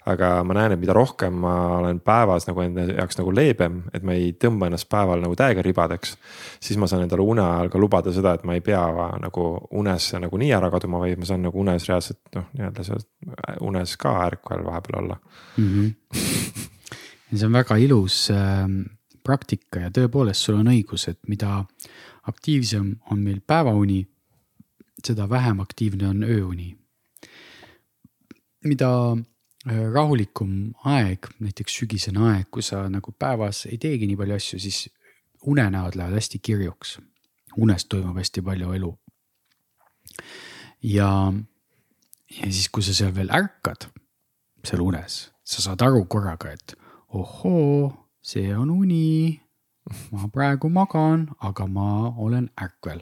[0.08, 4.06] aga ma näen, et mida rohkem ma olen päevas nagu enda jaoks nagu leebem, et
[4.06, 6.16] ma ei tõmba ennast päeval nagu täiega ribadeks.
[6.64, 8.86] siis ma saan endale une ajal ka lubada seda, et ma ei pea
[9.20, 9.46] nagu
[9.76, 12.96] unes nagu nii ära kaduma, vaid ma saan nagu unes reaalselt noh, nii-öelda see
[13.60, 15.16] unes ka ärkvel vahepeal olla
[15.56, 15.68] mm.
[15.68, 16.16] -hmm.
[17.36, 18.68] see on väga ilus äh,
[19.22, 21.64] praktika ja tõepoolest, sul on õigus, et mida
[22.28, 24.04] aktiivsem on meil päevauni,
[25.04, 26.76] seda vähem aktiivne on ööuni.
[28.64, 34.34] mida äh, rahulikum aeg, näiteks sügisene aeg, kui sa nagu päevas ei teegi nii palju
[34.36, 34.88] asju, siis
[35.46, 36.98] unenäod lähevad hästi kirjuks.
[37.56, 38.98] unes toimub hästi palju elu.
[40.82, 41.32] ja
[42.30, 43.88] ja siis, kui sa seal veel ärkad,
[44.66, 46.76] seal unes, sa saad aru korraga, et
[47.16, 47.90] ohoo,
[48.22, 49.40] see on uni.
[50.12, 53.00] ma praegu magan, aga ma olen ärkvel.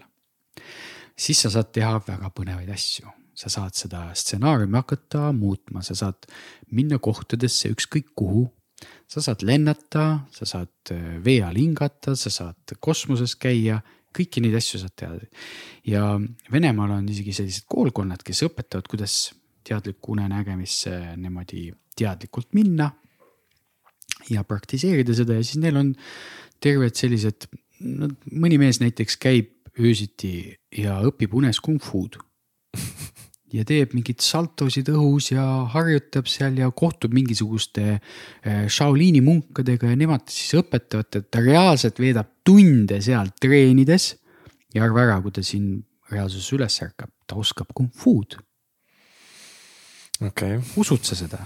[1.18, 6.28] siis sa saad teha väga põnevaid asju, sa saad seda stsenaariumi hakata muutma, sa saad
[6.70, 8.46] minna kohtadesse ükskõik kuhu,
[9.10, 13.82] sa saad lennata, sa saad äh, vee all hingata, sa saad kosmoses käia,
[14.16, 15.18] kõiki neid asju saad teha.
[15.86, 16.04] ja
[16.52, 19.18] Venemaal on isegi sellised koolkonnad, kes õpetavad, kuidas
[19.68, 21.68] teadlikku unenägemisse niimoodi
[21.98, 22.90] teadlikult minna.
[24.30, 25.94] ja praktiseerida seda ja siis neil on
[26.60, 27.46] terved sellised,
[27.80, 32.18] no mõni mees näiteks käib öösiti ja õpib unes kung fu'd
[33.54, 39.98] ja teeb mingeid saltosid õhus ja harjutab seal ja kohtub mingisuguste eh, Shaolini munkadega ja
[39.98, 44.16] nemad siis õpetavad, et ta reaalselt veedab tunde seal treenides.
[44.74, 45.78] ja arva ära, kui ta siin
[46.12, 48.36] reaalsuses üles ärkab, ta oskab kung fu'd.
[50.20, 51.44] okei okay., usud sa seda?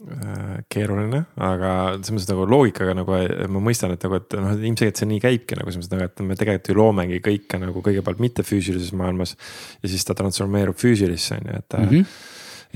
[0.00, 3.16] Äh, keeruline, aga selles mõttes nagu loogikaga nagu
[3.52, 6.22] ma mõistan, et nagu, et noh, ilmselgelt see nii käibki nagu selles mõttes nagu, et
[6.24, 9.34] me tegelikult ju loomegi kõike nagu kõigepealt mittefüüsilises maailmas.
[9.82, 11.90] ja siis ta transformeerub füüsilisse on ju, et mm.
[11.90, 12.16] -hmm.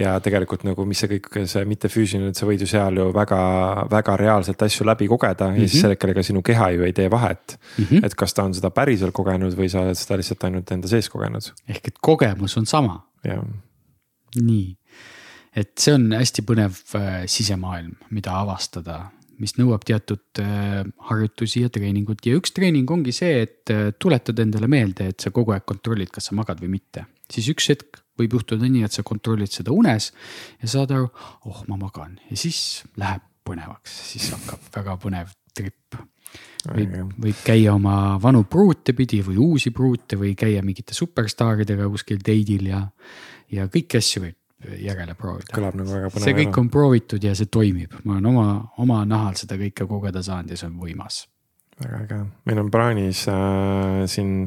[0.04, 3.40] ja tegelikult nagu, mis see kõik, see mittefüüsiline, et sa võid ju seal ju väga,
[3.88, 5.62] väga reaalselt asju läbi kogeda mm -hmm.
[5.62, 5.80] ja siis mhm.
[5.80, 7.84] sellel, kellega sinu keha ju ei tee vahet mm.
[7.84, 8.04] -hmm.
[8.04, 11.08] et kas ta on seda päriselt kogenud või sa oled seda lihtsalt ainult enda sees
[11.08, 11.52] kogenud.
[11.68, 13.00] ehk et kogemus on sama.
[14.36, 14.76] nii
[15.54, 18.98] et see on hästi põnev äh, sisemaailm, mida avastada,
[19.42, 22.22] mis nõuab teatud äh, harjutusi ja treeningut.
[22.26, 26.12] Ja üks treening ongi see, et äh, tuletad endale meelde, et sa kogu aeg kontrollid,
[26.14, 27.06] kas sa magad või mitte.
[27.32, 30.10] siis üks hetk võib juhtuda nii, et sa kontrollid seda unes
[30.60, 31.08] ja saad aru,
[31.50, 32.18] oh, ma magan.
[32.30, 35.98] Ja siis läheb põnevaks, siis hakkab väga põnev trip.
[36.64, 42.22] Võib, võib käia oma vanu pruute pidi või uusi pruute või käia mingite superstaaridega kuskil
[42.24, 42.80] date'il ja,
[43.52, 44.38] ja kõiki asju võib
[44.80, 45.52] järele proovida.
[45.54, 46.24] kõlab nagu väga põnev.
[46.24, 48.48] see kõik on proovitud ja see toimib, ma olen oma,
[48.84, 51.24] oma nahal seda kõike kogeda saanud ja see on võimas
[51.80, 54.46] väga äge, meil on plaanis äh, siin,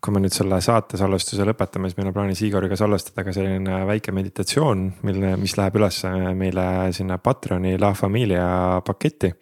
[0.00, 3.82] kui me nüüd selle saate salvestuse lõpetame, siis meil on plaanis Igoriga salvestada ka selline
[3.88, 6.00] väike meditatsioon, mille, mis läheb üles
[6.38, 6.66] meile
[6.96, 8.46] sinna Patreoni La Familia
[8.86, 9.32] paketti.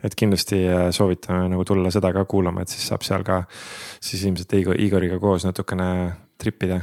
[0.00, 3.42] et kindlasti äh, soovitame nagu tulla seda ka kuulama, et siis saab seal ka
[4.00, 5.90] siis ilmselt Igor, Igoriga koos natukene
[6.40, 6.80] tripida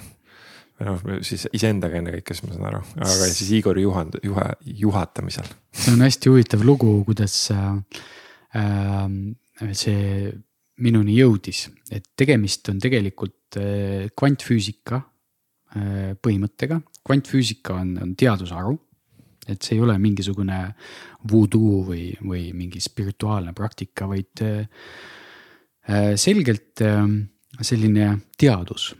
[0.77, 4.45] või noh, siis iseendaga ennekõike, siis ma saan aru, aga siis Igori juhand-, juhe,
[4.83, 5.47] juhatamisel.
[5.73, 8.01] see on hästi huvitav lugu, kuidas äh,
[8.61, 9.07] äh,
[9.73, 10.33] see
[10.85, 16.81] minuni jõudis, et tegemist on tegelikult äh, kvantfüüsika äh, põhimõttega.
[17.07, 18.77] kvantfüüsika on, on teadusharu,
[19.47, 20.59] et see ei ole mingisugune
[21.31, 24.85] voodoo või, või mingi spirituaalne praktika, vaid äh,
[25.89, 27.01] äh selgelt äh,
[27.65, 28.91] selline teadus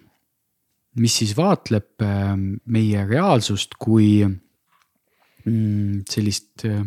[0.98, 6.84] mis siis vaatleb ähm, meie reaalsust kui mm, sellist äh,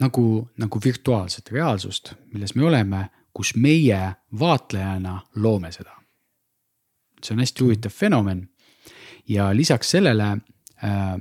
[0.00, 0.26] nagu,
[0.60, 3.04] nagu virtuaalset reaalsust, milles me oleme,
[3.34, 4.00] kus meie
[4.38, 5.92] vaatlejana loome seda.
[7.24, 8.42] see on hästi huvitav fenomen
[9.28, 10.26] ja lisaks sellele
[10.84, 11.14] äh,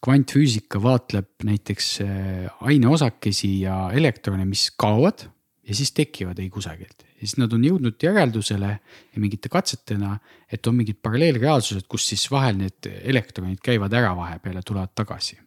[0.00, 5.28] kvantfüüsika vaatleb näiteks äh, aineosakesi ja elektrone, mis kaovad
[5.68, 10.14] ja siis tekivad ei kusagilt ja siis nad on jõudnud järeldusele ja mingite katsetena,
[10.48, 15.38] et on mingid paralleelreaalsused, kus siis vahel need elektronid käivad ära vahepeal ja tulevad tagasi.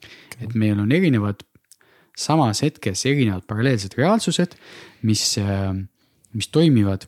[0.00, 0.46] Okay..
[0.46, 1.42] et meil on erinevad,
[2.16, 4.56] samas hetkes erinevad paralleelsed reaalsused,
[5.06, 5.72] mis, äh,
[6.34, 7.06] mis toimivad.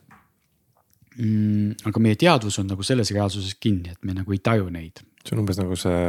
[1.13, 1.75] Mm,.
[1.85, 5.35] aga meie teadvus on nagu selles reaalsuses kinni, et me nagu ei taju neid see
[5.35, 5.99] on umbes nagu see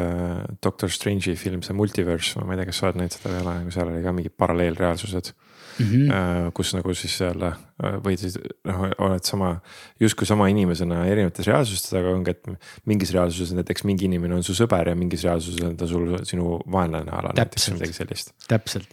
[0.63, 3.45] Doctor Strange'i film, see Multiverse, ma ei tea, kas sa oled näinud seda või ei
[3.45, 5.87] ole, nagu seal oli ka mingid paralleelreaalsused mm.
[5.87, 6.53] -hmm.
[6.55, 9.53] kus nagu siis jälle äh, võid siis noh, oled sama,
[10.01, 14.57] justkui sama inimesena erinevates reaalsustes, aga ongi, et mingis reaalsuses näiteks mingi inimene on su
[14.57, 18.35] sõber ja mingis reaalsuses on ta sul sinu vaenlane ala näiteks või midagi sellist.
[18.49, 18.91] täpselt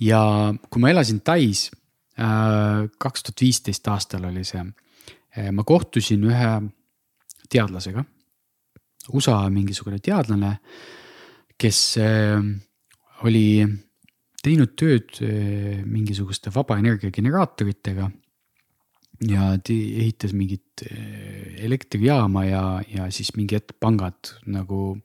[0.00, 0.22] ja
[0.70, 1.68] kui ma elasin Tais
[2.16, 4.64] äh, kaks tuhat viisteist aastal oli see,
[5.52, 6.54] ma kohtusin ühe
[7.50, 8.04] teadlasega
[9.08, 10.56] USA mingisugune teadlane,
[11.60, 12.40] kes äh,
[13.26, 13.64] oli
[14.40, 18.10] teinud tööd äh, mingisuguste vaba energia generaatoritega.
[19.28, 25.00] ja ehitas mingit äh, elektrijaama ja, ja siis mingi hetk pangad nagu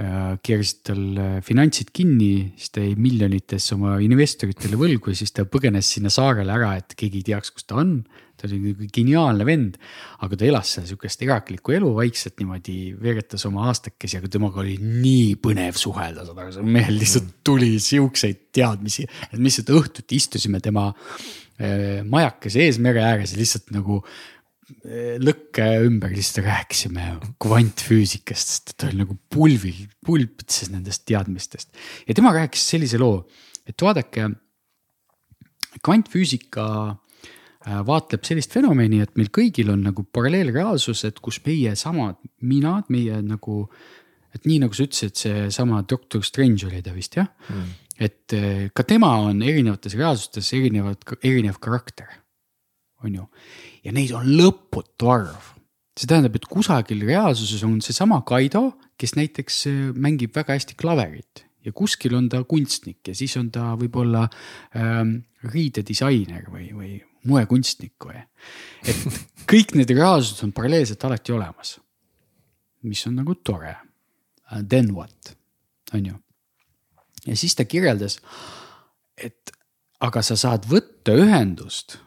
[0.00, 5.90] keerasid tal finantsid kinni, siis ta jäi miljonites oma investoritele võlgu ja siis ta põgenes
[5.92, 7.98] sinna saarele ära, et keegi ei teaks, kus ta on
[8.40, 9.76] ta oli nagu geniaalne vend,
[10.24, 14.78] aga ta elas seal sihukest eraklikku elu vaikselt niimoodi, veeretas oma aastakesi, aga temaga oli
[14.80, 17.38] nii põnev suhelda, saad aru, mehel lihtsalt mm.
[17.46, 23.40] tuli siukseid teadmisi, et me lihtsalt õhtuti istusime tema äh, majakese ees mere ääres ja
[23.40, 27.06] lihtsalt nagu äh, lõkke ümber lihtsalt rääkisime
[27.42, 31.70] kvantfüüsikast, sest ta oli nagu pulvil, pulbitses nendest teadmistest.
[32.06, 33.24] ja tema rääkis sellise loo,
[33.66, 34.30] et vaadake,
[35.84, 36.64] kvantfüüsika
[37.60, 43.68] vaatleb sellist fenomeni, et meil kõigil on nagu paralleelreaalsused, kus meie samad minad, meie nagu.
[44.30, 47.70] et nii nagu sa ütlesid, seesama Doctor Strange oli ta vist jah mm.,
[48.00, 52.06] et eh, ka tema on erinevates reaalsustes erinevad, erinev karakter,
[53.04, 53.26] on ju.
[53.84, 55.52] ja neid on lõputu arv.
[55.98, 61.44] see tähendab, et kusagil reaalsuses on seesama Kaido, kes näiteks eh, mängib väga hästi klaverit
[61.66, 64.24] ja kuskil on ta kunstnik ja siis on ta võib-olla
[64.78, 65.18] ähm,
[65.52, 66.94] riidedisainer või, või
[67.28, 68.20] moekunstnik või.
[68.86, 68.96] et
[69.50, 71.78] kõik need reaalsused on paralleelselt alati olemas.
[72.82, 73.76] mis on nagu tore.
[74.68, 75.36] Then what,
[75.94, 76.14] on ju.
[77.26, 78.18] ja siis ta kirjeldas,
[79.16, 79.52] et
[80.00, 81.98] aga sa saad võtta ühendust,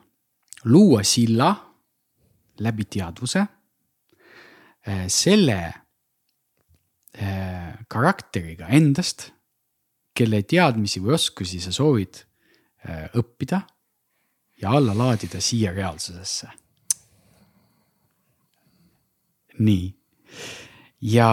[0.65, 1.53] luua silla
[2.59, 3.45] läbi teadvuse
[4.87, 5.59] äh, selle
[7.17, 9.31] äh, karakteriga endast
[10.13, 12.21] kelle teadmisi või oskusi sa soovid
[12.85, 13.63] äh, õppida
[14.61, 16.47] ja alla laadida siia reaalsusesse.
[19.59, 19.93] nii,
[21.01, 21.29] ja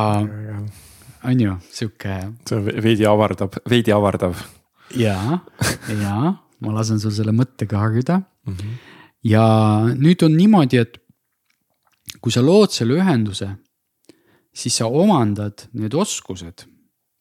[1.25, 2.17] on ju sihuke.
[2.49, 4.35] see veidi avardab, veidi avardab.
[4.97, 5.39] ja,
[5.89, 6.17] ja
[6.61, 8.55] ma lasen sul selle mõttega harjuda mm.
[8.55, 8.75] -hmm.
[9.25, 9.45] ja
[9.95, 10.99] nüüd on niimoodi, et
[12.21, 13.49] kui sa lood selle ühenduse,
[14.53, 16.67] siis sa omandad need oskused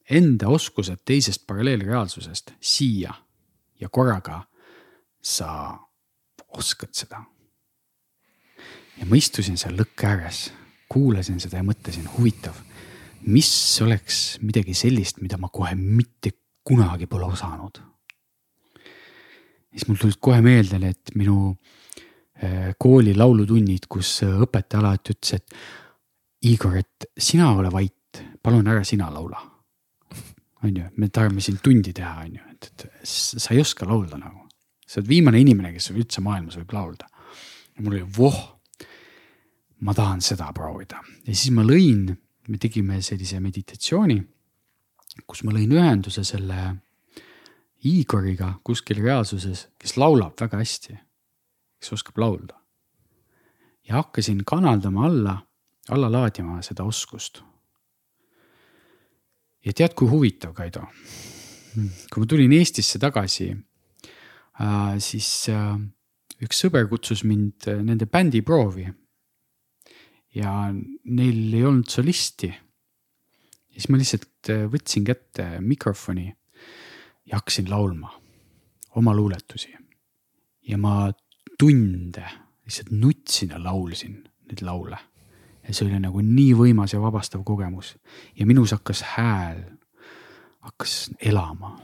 [0.10, 3.14] enda oskused teisest paralleelreaalsusest siia
[3.80, 4.42] ja korraga
[5.22, 5.78] sa
[6.58, 7.24] oskad seda.
[9.00, 10.50] ja ma istusin seal lõkke ääres,
[10.92, 12.58] kuulasin seda ja mõtlesin, huvitav,
[13.30, 13.52] mis
[13.84, 17.82] oleks midagi sellist, mida ma kohe mitte kunagi pole osanud.
[19.72, 21.54] siis mul tulid kohe meelde need minu
[22.44, 28.84] äh, kooli laulutunnid, kus õpetaja alati ütles, et Igor, et sina ole vait, palun ära
[28.88, 29.42] sina laula
[30.64, 34.20] on ju, me tahame siin tundi teha, on ju, et, et sa ei oska laulda
[34.20, 34.49] nagu.
[34.90, 37.10] Sa oled viimane inimene, kes üldse maailmas võib laulda.
[37.76, 38.40] ja mul oli voh,
[39.86, 42.10] ma tahan seda proovida ja siis ma lõin,
[42.50, 44.18] me tegime sellise meditatsiooni,
[45.28, 46.62] kus ma lõin ühenduse selle
[47.88, 50.98] Igoriga kuskil reaalsuses, kes laulab väga hästi,
[51.80, 52.58] kes oskab laulda.
[53.88, 55.38] ja hakkasin kanaldama alla,
[55.90, 57.40] alla laadima seda oskust
[59.66, 60.86] ja tead, kui huvitav, Kaido.
[62.10, 63.52] kui ma tulin Eestisse tagasi,
[65.00, 65.78] siis äh,
[66.44, 68.88] üks sõber kutsus mind äh, nende bändiproovi.
[70.36, 72.48] ja neil ei olnud solisti.
[72.48, 76.28] ja siis ma lihtsalt võtsin kätte mikrofoni
[77.26, 78.12] ja hakkasin laulma
[78.96, 79.74] oma luuletusi.
[80.68, 81.12] ja ma
[81.60, 82.26] tunde
[82.66, 84.98] lihtsalt nutsin ja laulsin neid laule
[85.70, 87.94] ja see oli nagu nii võimas ja vabastav kogemus
[88.38, 89.62] ja minus hakkas hääl,
[90.66, 91.78] hakkas elama.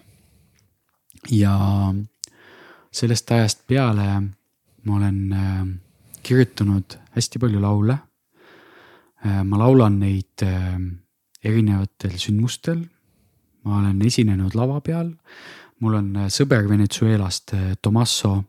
[1.31, 1.53] ja
[2.95, 4.07] sellest ajast peale
[4.85, 5.63] ma olen äh,
[6.23, 7.97] kirjutanud hästi palju laule.
[9.25, 10.75] Äh, ma laulan neid äh,
[11.43, 12.85] erinevatel sündmustel.
[13.65, 15.09] ma olen esinenud lava peal.
[15.79, 17.51] mul on sõber Venezuelast,
[17.81, 18.43] Tomaso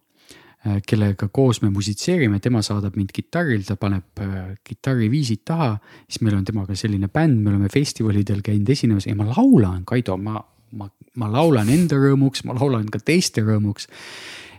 [0.67, 4.23] Äh, kellega koos me musitseerime, tema saadab mind kitarril, ta paneb
[4.67, 5.77] kitarriviisid taha.
[6.09, 10.17] siis meil on temaga selline bänd, me oleme festivalidel käinud esinemas ja ma laulan, Kaido,
[10.17, 10.41] ma,
[10.75, 10.89] ma,
[11.19, 13.89] ma laulan enda rõõmuks, ma laulan ka teiste rõõmuks.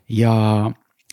[0.07, 0.33] ja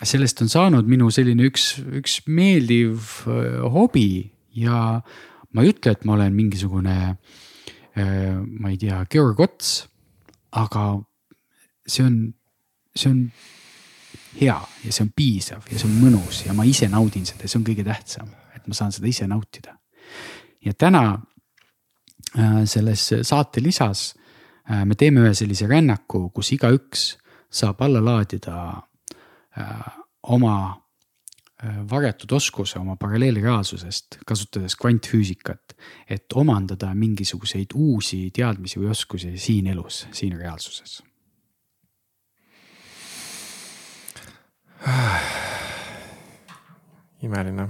[0.04, 5.00] sellest on saanud minu selline üks, üks meeldiv äh, hobi ja
[5.54, 6.94] ma ei ütle, et ma olen mingisugune,
[7.94, 9.84] ma ei tea, Georg Ots,
[10.58, 10.96] aga
[11.86, 12.16] see on,
[12.90, 13.20] see on
[14.40, 17.52] hea ja see on piisav ja see on mõnus ja ma ise naudin seda ja
[17.52, 19.76] see on kõige tähtsam, et ma saan seda ise nautida.
[20.64, 21.04] ja täna
[22.34, 24.23] äh, selles saate lisas äh,
[24.68, 27.04] me teeme ühe sellise rännaku, kus igaüks
[27.54, 28.56] saab alla laadida
[29.58, 29.84] äh,
[30.34, 30.56] oma
[31.90, 35.72] varjatud oskuse oma paralleelreaalsusest, kasutades kvantfüüsikat,
[36.10, 41.00] et omandada mingisuguseid uusi teadmisi või oskusi siin elus, siin reaalsuses
[47.24, 47.68] imeline.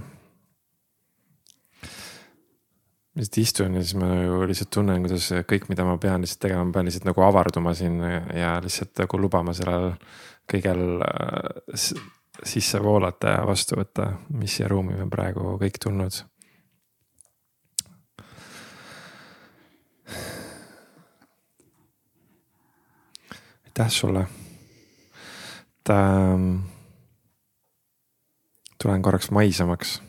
[3.15, 6.41] Ma lihtsalt istun ja siis ma ju lihtsalt tunnen, kuidas kõik, mida ma pean lihtsalt
[6.43, 8.01] tegema, ma pean lihtsalt nagu avarduma siin
[8.35, 9.93] ja lihtsalt nagu lubama sellel
[10.51, 11.79] kõigel äh,
[12.45, 16.25] sisse voolata ja vastu võtta, mis siia ruumi on praegu kõik tulnud
[23.65, 24.27] aitäh sulle.
[25.81, 26.59] et ähm,
[28.83, 30.03] tulen korraks maisemaks.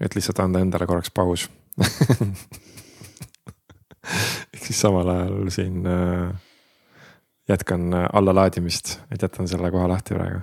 [0.00, 1.50] et lihtsalt anda endale korraks paus
[4.54, 6.30] ehk siis samal ajal siin äh,
[7.48, 10.40] jätkan allalaadimist, et jätan selle koha lahti praegu.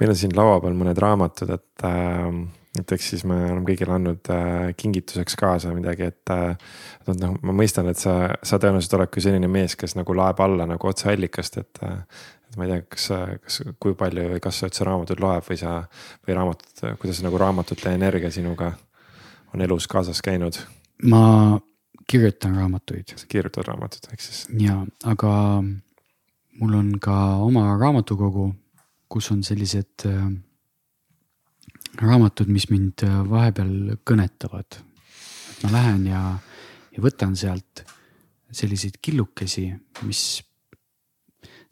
[0.00, 2.28] meil on siin laua peal mõned raamatud, et äh,
[2.80, 6.54] et eks siis me oleme kõigile andnud äh, kingituseks kaasa midagi, et äh,.
[7.04, 10.40] et noh, ma mõistan, et sa, sa tõenäoliselt oled kui selline mees, kes nagu laeb
[10.40, 11.98] alla nagu otse allikast, et äh,.
[12.48, 13.08] et ma ei tea, kas,
[13.44, 15.74] kas, kui palju või kas sa üldse raamatuid loed või sa
[16.24, 18.72] või raamatut, kuidas nagu raamatute energia sinuga
[19.54, 20.58] on elus kaasas käinud?
[21.02, 21.60] ma
[22.06, 23.16] kirjutan raamatuid.
[23.16, 24.46] sa kirjutad raamatuid, ehk siis?
[24.58, 25.62] ja, aga
[26.60, 28.52] mul on ka oma raamatukogu,
[29.08, 30.26] kus on sellised äh,
[32.02, 34.78] raamatud, mis mind äh, vahepeal kõnetavad.
[35.50, 36.22] et ma lähen ja,
[36.92, 37.84] ja võtan sealt
[38.52, 39.70] selliseid killukesi,
[40.04, 40.42] mis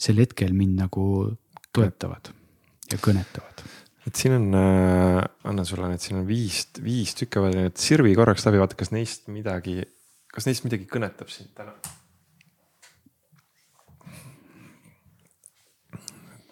[0.01, 1.05] sel hetkel mind nagu
[1.77, 2.33] toetavad
[2.91, 3.65] ja kõnetavad.
[4.09, 8.47] Et siin on äh,, annan sulle need, siin on viis, viis tükki, et sirvi korraks
[8.49, 9.81] läbi, vaata, kas neist midagi,
[10.33, 11.77] kas neist midagi kõnetab sind täna?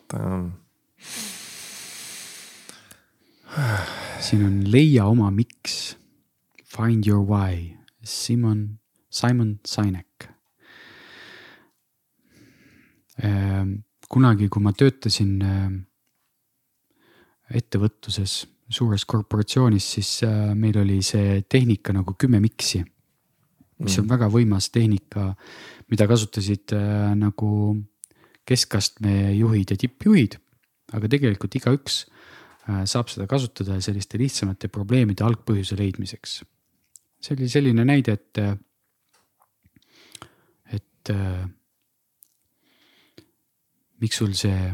[0.08, 0.50] et ähm,
[4.20, 5.96] siin on leia oma miks.
[6.64, 8.78] Find your why, Simon,
[9.10, 10.28] Simon Sinek.
[13.18, 15.78] Ehm, kunagi, kui ma töötasin ehm,
[17.54, 22.84] ettevõtluses suures korporatsioonis, siis äh, meil oli see tehnika nagu kümme miksi.
[23.78, 24.10] mis on mm.
[24.10, 25.34] väga võimas tehnika,
[25.88, 27.76] mida kasutasid äh, nagu
[28.44, 30.38] keskastme juhid ja tippjuhid.
[30.92, 32.06] aga tegelikult igaüks
[32.68, 36.42] Äh, saab seda kasutada selliste lihtsamate probleemide algpõhjuse leidmiseks.
[37.18, 38.38] see oli selline näide, et,
[40.76, 41.10] et
[43.98, 44.68] miks sul see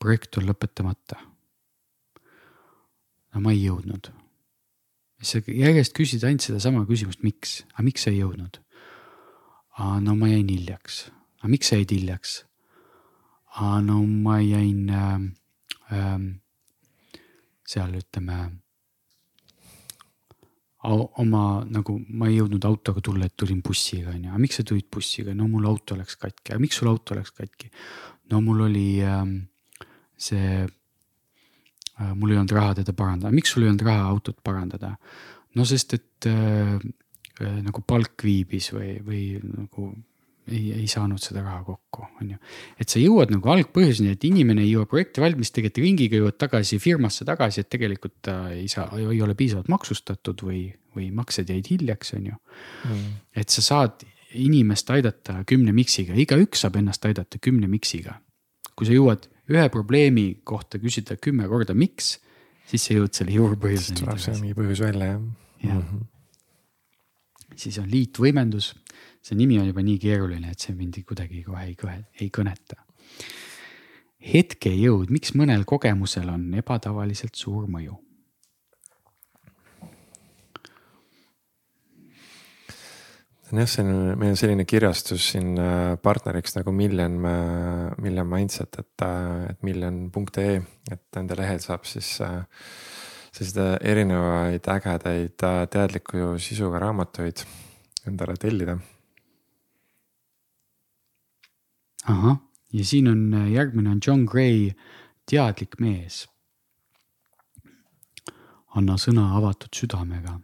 [0.00, 1.18] projekt on lõpetamata?
[3.34, 4.12] No ma ei jõudnud.
[5.24, 8.60] sa järjest küsid ainult sedasama küsimust, miks, aga miks sa ei jõudnud?
[9.78, 11.06] no ma jäin hiljaks,
[11.40, 12.42] aga miks sa jäid hiljaks?
[13.86, 15.16] no ma jäin äh,
[15.94, 16.18] äh,
[17.64, 18.38] seal ütleme
[20.84, 24.90] oma nagu ma ei jõudnud autoga tulla, et tulin bussiga onju, aga miks sa tulid
[24.92, 27.70] bussiga, no mul auto läks katki, aga miks sul auto läks katki?
[28.30, 29.24] no mul oli äh,
[30.16, 30.66] see
[32.14, 34.94] mul ei olnud raha teda parandada, miks sul ei olnud raha autot parandada?
[35.54, 36.74] no sest, et äh,
[37.40, 39.90] äh, nagu palk viibis või, või nagu
[40.50, 42.38] ei, ei saanud seda raha kokku, on ju.
[42.80, 46.80] et sa jõuad nagu algpõhjuseni, et inimene ei jõua projekti valmis, tegelikult ringiga jõuad tagasi
[46.82, 50.66] firmasse tagasi, et tegelikult ta ei saa, ei ole piisavalt maksustatud või,
[50.96, 53.06] või maksed jäid hiljaks, on ju mm..
[53.40, 54.04] et sa saad
[54.34, 58.18] inimest aidata kümne miksiga, igaüks saab ennast aidata kümne miksiga.
[58.74, 62.18] kui sa jõuad ühe probleemi kohta küsida kümme korda, miks,
[62.70, 64.00] siis sa jõuad selle juurpõhjuseni.
[64.00, 65.22] tuleb see mingi põhjus välja jah.
[65.64, 66.10] jah mm -hmm.,
[67.54, 68.72] siis on liitvõimendus
[69.24, 72.80] see nimi on juba nii keeruline, et see mind kuidagi kohe ei kõhe, ei kõneta.
[74.24, 77.96] hetkejõud, miks mõnel kogemusel on ebatavaliselt suur mõju?
[83.50, 87.20] Jah, see on, meil on selline kirjastus siin äh, partneriks nagu Million,
[88.02, 90.56] Million Mindset, et, äh, et million.ee,
[90.90, 92.42] et nende lehel saab siis äh,
[93.34, 97.42] selliseid erinevaid ägedaid teadliku sisuga raamatuid
[98.06, 98.78] endale tellida
[102.04, 102.36] ahah,
[102.72, 104.70] ja siin on äh, järgmine on John Gray,
[105.30, 106.28] teadlik mees.
[108.74, 110.40] anna sõna avatud südamega.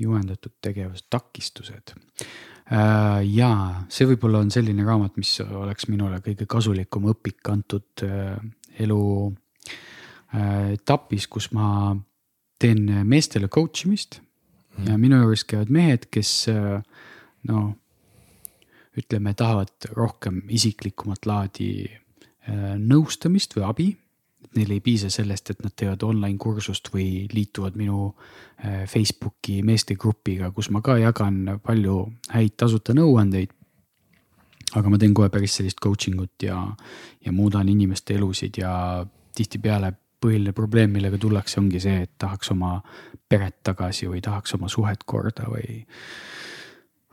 [0.00, 1.94] Juhendatud tegevus, takistused.
[1.94, 3.50] Äh, ja
[3.92, 8.36] see võib-olla on selline raamat, mis oleks minule kõige kasulikum õpik antud äh,
[8.82, 9.04] elu
[10.34, 11.92] etapis, kus ma
[12.58, 14.16] teen meestele coach imist
[14.82, 16.32] ja minu juures käivad mehed, kes
[17.46, 17.68] noh
[18.98, 23.88] ütleme, tahavad rohkem isiklikumat laadi äh, nõustamist või abi.
[24.56, 30.50] Neil ei piisa sellest, et nad teevad online kursust või liituvad minu äh, Facebooki meestegrupiga,
[30.54, 31.98] kus ma ka jagan palju
[32.34, 33.52] häid tasuta nõuandeid.
[34.74, 36.56] aga ma teen kohe päris sellist coaching ut ja,
[37.24, 39.06] ja muudan inimeste elusid ja
[39.36, 39.92] tihtipeale
[40.24, 42.78] põhiline probleem, millega tullakse, ongi see, et tahaks oma
[43.28, 45.84] peret tagasi või tahaks oma suhet korda või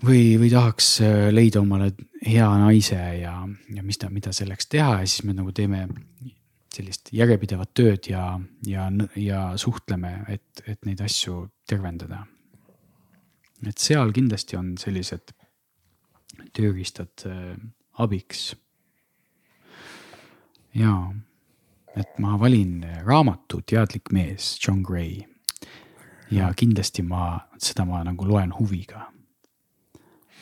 [0.05, 1.91] või, või tahaks äh, leida omale
[2.25, 3.35] hea naise ja,
[3.75, 5.87] ja mis ta, mida selleks teha ja siis me nagu teeme
[6.71, 8.87] sellist järjepidevat tööd ja, ja,
[9.19, 12.25] ja suhtleme, et, et neid asju tervendada.
[13.67, 15.33] et seal kindlasti on sellised
[16.55, 17.55] tööriistad äh,
[17.99, 18.55] abiks.
[20.73, 20.95] ja,
[21.95, 25.23] et ma valin raamatu Teadlik mees, John Gray.
[26.31, 29.11] ja kindlasti ma, seda ma nagu loen huviga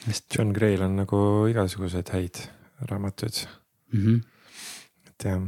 [0.06, 1.20] sest John Gray'l on nagu
[1.52, 2.44] igasuguseid häid
[2.90, 3.46] raamatuid
[3.92, 4.00] mm.
[4.00, 4.22] -hmm.
[5.08, 5.42] et jah.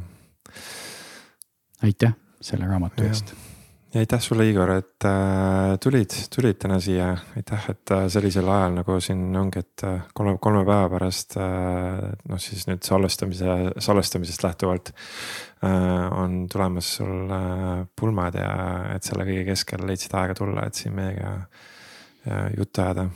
[1.86, 3.34] Aitäh selle raamatu eest.
[3.92, 8.78] Ja aitäh sulle, Igor, et äh, tulid, tulid täna siia, aitäh, et äh, sellisel ajal
[8.78, 14.46] nagu siin ongi, et äh, kolme, kolme päeva pärast äh, noh, siis nüüd salvestamise, salvestamisest
[14.48, 18.54] lähtuvalt äh, on tulemas sul äh, pulmad ja
[18.96, 23.10] et selle kõige keskel leidsid aega tulla, et siin meiega äh, juttu ajada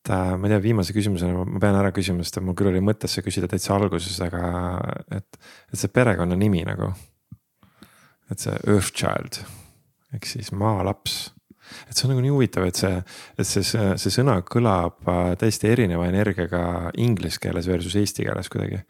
[0.00, 2.80] et äh, ma ei tea, viimase küsimusena ma pean ära küsima, sest mul küll oli
[2.84, 4.44] mõttes see küsida täitsa alguses, aga
[5.12, 6.94] et, et see perekonnanimi nagu.
[8.30, 9.42] et see Earthchild
[10.14, 11.34] ehk siis maalaps.
[11.86, 12.96] et see on nagu nii huvitav, et see,
[13.38, 16.62] et see, see, sõna kõlab äh, täiesti erineva energiaga
[16.98, 18.80] inglise keeles versus eesti keeles kuidagi.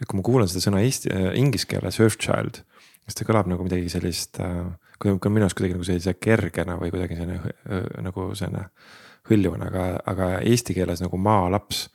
[0.00, 2.64] et kui ma kuulan seda sõna eesti äh,, inglise keeles Earthchild,
[3.04, 4.64] siis ta kõlab nagu midagi sellist äh,,
[4.96, 8.70] kui minu arust kuidagi nagu sellise kergena või kuidagi selline äh, nagu selline
[9.30, 11.88] hõljuvana, aga, aga eesti keeles nagu maalaps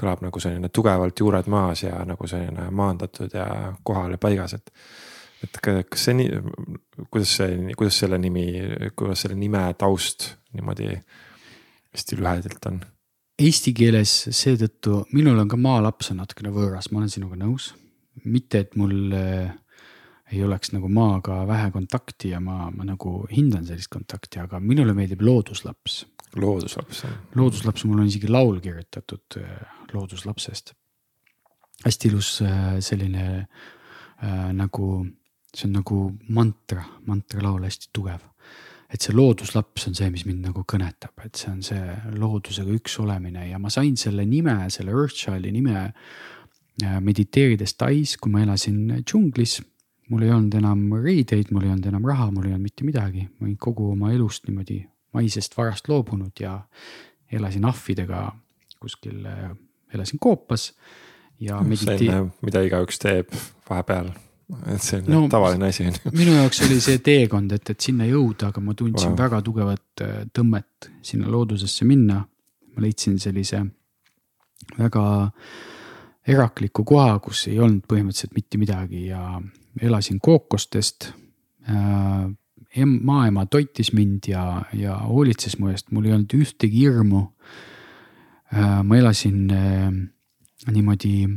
[0.00, 3.46] kõlab nagu selline tugevalt juured maas ja nagu selline maandatud ja
[3.84, 4.74] kohal ja paigas, et
[5.40, 6.40] et kas see nii,
[7.08, 8.46] kuidas see, kuidas selle nimi,
[8.96, 10.90] kuidas selle nime taust niimoodi
[11.94, 12.80] hästi lühedalt on?
[13.40, 17.74] Eesti keeles seetõttu, minul on ka maalaps on natukene võõras, ma olen sinuga nõus.
[18.24, 19.48] mitte, et mul äh,
[20.32, 24.92] ei oleks nagu maaga vähe kontakti ja ma, ma nagu hindan sellist kontakti, aga minule
[24.94, 26.04] meeldib looduslaps.
[26.36, 27.04] Looduslaps.
[27.34, 29.56] looduslaps, mul on isegi laul kirjutatud äh,
[29.92, 30.74] looduslapsest.
[31.84, 33.46] hästi ilus äh, selline
[34.22, 35.06] äh, nagu
[35.56, 38.26] see on nagu mantra, mantralaul hästi tugev.
[38.90, 42.96] et see looduslaps on see, mis mind nagu kõnetab, et see on see loodusega üks
[42.98, 49.02] olemine ja ma sain selle nime, selle Earthchildi nime äh, mediteerides Tais, kui ma elasin
[49.02, 49.60] džunglis.
[50.10, 53.28] mul ei olnud enam riideid, mul ei olnud enam raha, mul ei olnud mitte midagi,
[53.38, 54.80] ma olin kogu oma elust niimoodi
[55.12, 56.60] maisest varast loobunud ja
[57.32, 58.30] elasin ahvidega
[58.80, 59.50] kuskil, äh,
[59.94, 60.72] elasin koopas
[61.40, 62.26] ja meditee-.
[62.42, 63.32] mida igaüks teeb
[63.68, 64.10] vahepeal
[64.66, 66.12] et see on no, tavaline asi on ju.
[66.16, 69.18] minu jaoks oli see teekond, et, et sinna jõuda, aga ma tundsin wow.
[69.18, 72.24] väga tugevat äh, tõmmet sinna loodusesse minna.
[72.70, 73.64] ma leidsin sellise
[74.78, 75.04] väga
[76.30, 79.40] erakliku koha, kus ei olnud põhimõtteliselt mitte midagi ja
[79.80, 81.12] elasin kookostest
[82.86, 87.24] maaema toitis mind ja, ja hoolitses mu eest, mul ei olnud ühtegi hirmu
[88.54, 88.82] äh,.
[88.84, 89.90] ma elasin äh,
[90.70, 91.28] niimoodi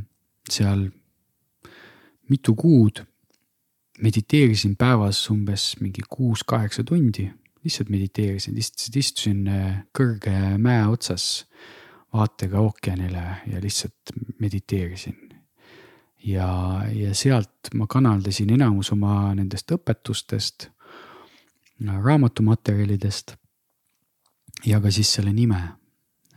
[0.49, 0.89] seal
[2.30, 3.03] mitu kuud
[4.01, 7.30] mediteerisin päevas umbes mingi kuus-kaheksa tundi,
[7.64, 11.45] lihtsalt mediteerisin, lihtsalt istusin äh, kõrge mäe otsas
[12.14, 15.19] vaatega ookeanile ja lihtsalt mediteerisin.
[16.23, 16.47] ja,
[16.93, 20.69] ja sealt ma kanaldasin enamus oma nendest õpetustest,
[21.84, 23.35] raamatumaterjalidest
[24.65, 25.61] ja ka siis selle nime.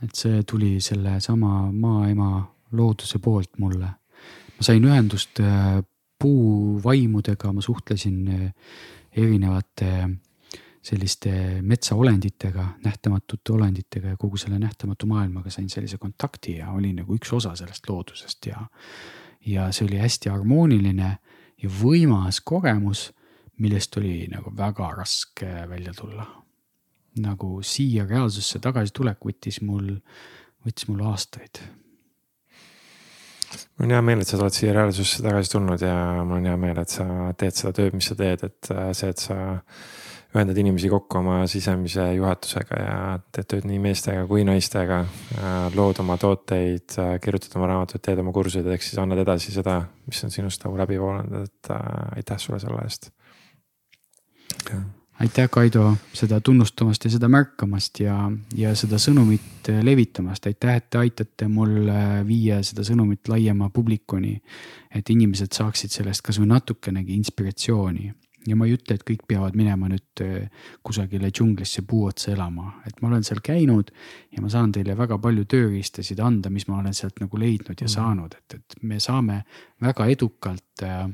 [0.03, 3.87] et see tuli sellesama maaema looduse poolt mulle
[4.57, 5.81] ma sain ühendust äh,
[6.19, 8.47] puuvaimudega, ma suhtlesin äh,
[9.17, 9.91] erinevate
[10.87, 11.31] selliste
[11.67, 17.33] metsaolenditega, nähtamatute olenditega ja kogu selle nähtamatu maailmaga sain sellise kontakti ja olin nagu üks
[17.35, 18.61] osa sellest loodusest ja.
[19.45, 21.09] ja see oli hästi harmooniline
[21.63, 23.09] ja võimas kogemus,
[23.63, 26.27] millest oli nagu väga raske välja tulla.
[27.17, 29.95] nagu siia reaalsusse tagasitulek võttis mul,
[30.65, 31.63] võttis mul aastaid
[33.77, 36.57] mul on hea meel, et sa oled siia reaalsusse tagasi tulnud ja mul on hea
[36.59, 37.07] meel, et sa
[37.37, 39.37] teed seda tööd, mis sa teed, et äh, see, et sa
[40.35, 42.97] ühendad inimesi kokku oma sisemise juhatusega ja
[43.33, 44.99] teed tööd nii meestega kui naistega.
[45.39, 49.55] Äh, lood oma tooteid, äh, kirjutad oma raamatuid, teed oma kursuseid, ehk siis annad edasi
[49.55, 49.79] seda,
[50.09, 51.71] mis on sinust nagu läbi voolanud, et
[52.19, 53.11] aitäh sulle selle eest
[55.19, 58.17] aitäh, Kaido, seda tunnustamast ja seda märkamast ja,
[58.55, 60.45] ja seda sõnumit levitamast.
[60.45, 61.89] aitäh, et te aitate mul
[62.27, 64.37] viia seda sõnumit laiema publikuni.
[64.95, 68.13] et inimesed saaksid sellest kasvõi natukenegi inspiratsiooni.
[68.47, 70.49] ja ma ei ütle, et kõik peavad minema nüüd äh,
[70.83, 73.91] kusagile džunglisse puu otsa elama, et ma olen seal käinud
[74.31, 77.87] ja ma saan teile väga palju tööriistasid anda, mis ma olen sealt nagu leidnud ja
[77.87, 77.95] mm.
[77.95, 79.43] saanud, et, et me saame
[79.81, 81.09] väga edukalt äh,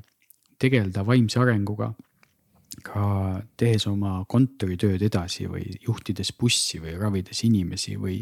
[0.59, 1.93] tegeleda vaimse arenguga
[2.83, 3.03] ka
[3.57, 8.19] tehes oma kontoritööd edasi või juhtides bussi või ravides inimesi või,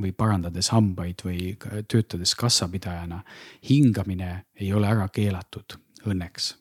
[0.00, 1.56] või parandades hambaid või
[1.88, 3.22] töötades kassapidajana.
[3.68, 4.30] hingamine
[4.60, 6.54] ei ole ära keelatud, õnneks.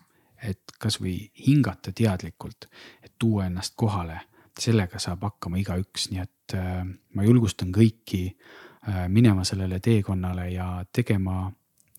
[0.43, 2.67] et kasvõi hingata teadlikult,
[3.03, 4.19] et tuua ennast kohale,
[4.59, 10.85] sellega saab hakkama igaüks, nii et äh, ma julgustan kõiki äh, minema sellele teekonnale ja
[10.93, 11.51] tegema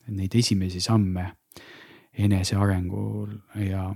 [0.08, 1.32] neid esimesi samme
[2.16, 3.86] enesearengul ja,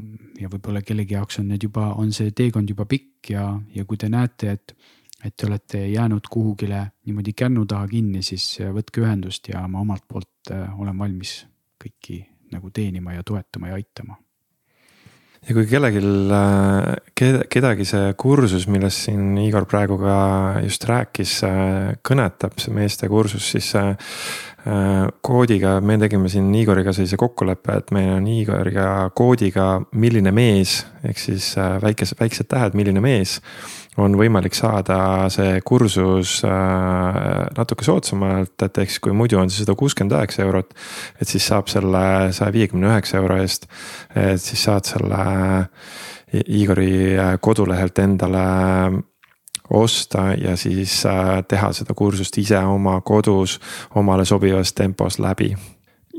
[0.40, 3.44] ja võib-olla kellegi jaoks on need juba, on see teekond juba pikk ja,
[3.74, 4.74] ja kui te näete, et,
[5.24, 10.04] et te olete jäänud kuhugile niimoodi kännu taha kinni, siis võtke ühendust ja ma omalt
[10.08, 11.40] poolt äh, olen valmis
[11.80, 12.22] kõiki
[12.52, 14.18] nagu teenima ja toetama ja aitama.
[15.48, 16.02] Ja kui kellelgi,
[17.50, 20.16] kedagi see kursus, millest siin Igor praegu ka
[20.64, 21.38] just rääkis,
[22.06, 23.72] kõnetab, see meeste kursus, siis
[25.24, 31.22] koodiga, me tegime siin Igoriga sellise kokkuleppe, et meil on Igoriga koodiga milline mees, ehk
[31.22, 33.38] siis väikesed, väiksed tähed, milline mees
[33.98, 39.64] on võimalik saada see kursus äh, natuke soodsamalt, et ehk siis kui muidu on see
[39.64, 40.74] sada kuuskümmend üheksa eurot.
[41.20, 43.66] et siis saab selle saja viiekümne üheksa euro eest,
[44.14, 45.24] et siis saad selle
[46.30, 48.44] Igori äh, kodulehelt endale
[49.70, 53.58] osta ja siis äh, teha seda kursust ise oma kodus
[53.98, 55.50] omale sobivas tempos läbi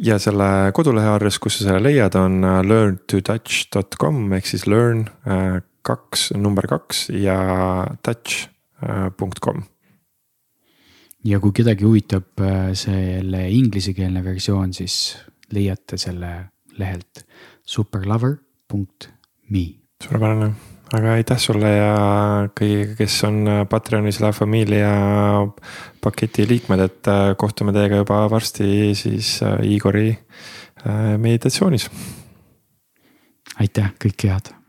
[0.03, 5.05] ja selle kodulehe aadress, kus sa selle leiad, on learntotouch.com ehk siis learn
[5.85, 7.37] kaks, number kaks ja
[8.05, 9.63] touch.com.
[11.25, 15.17] ja kui kedagi huvitab äh, selle inglisekeelne versioon, siis
[15.53, 16.31] leiate selle
[16.79, 17.25] lehelt
[17.67, 19.65] superlover.me.
[20.03, 20.47] suurepärane,
[20.97, 21.91] aga aitäh sulle ja
[22.57, 24.93] kõigiga, kes on Patreonis La Familia
[26.01, 30.09] paketi liikmed, et äh, kohtume teiega juba varsti siis äh, Igori
[31.21, 31.91] meditatsioonis.
[33.61, 34.60] aitäh, kõike head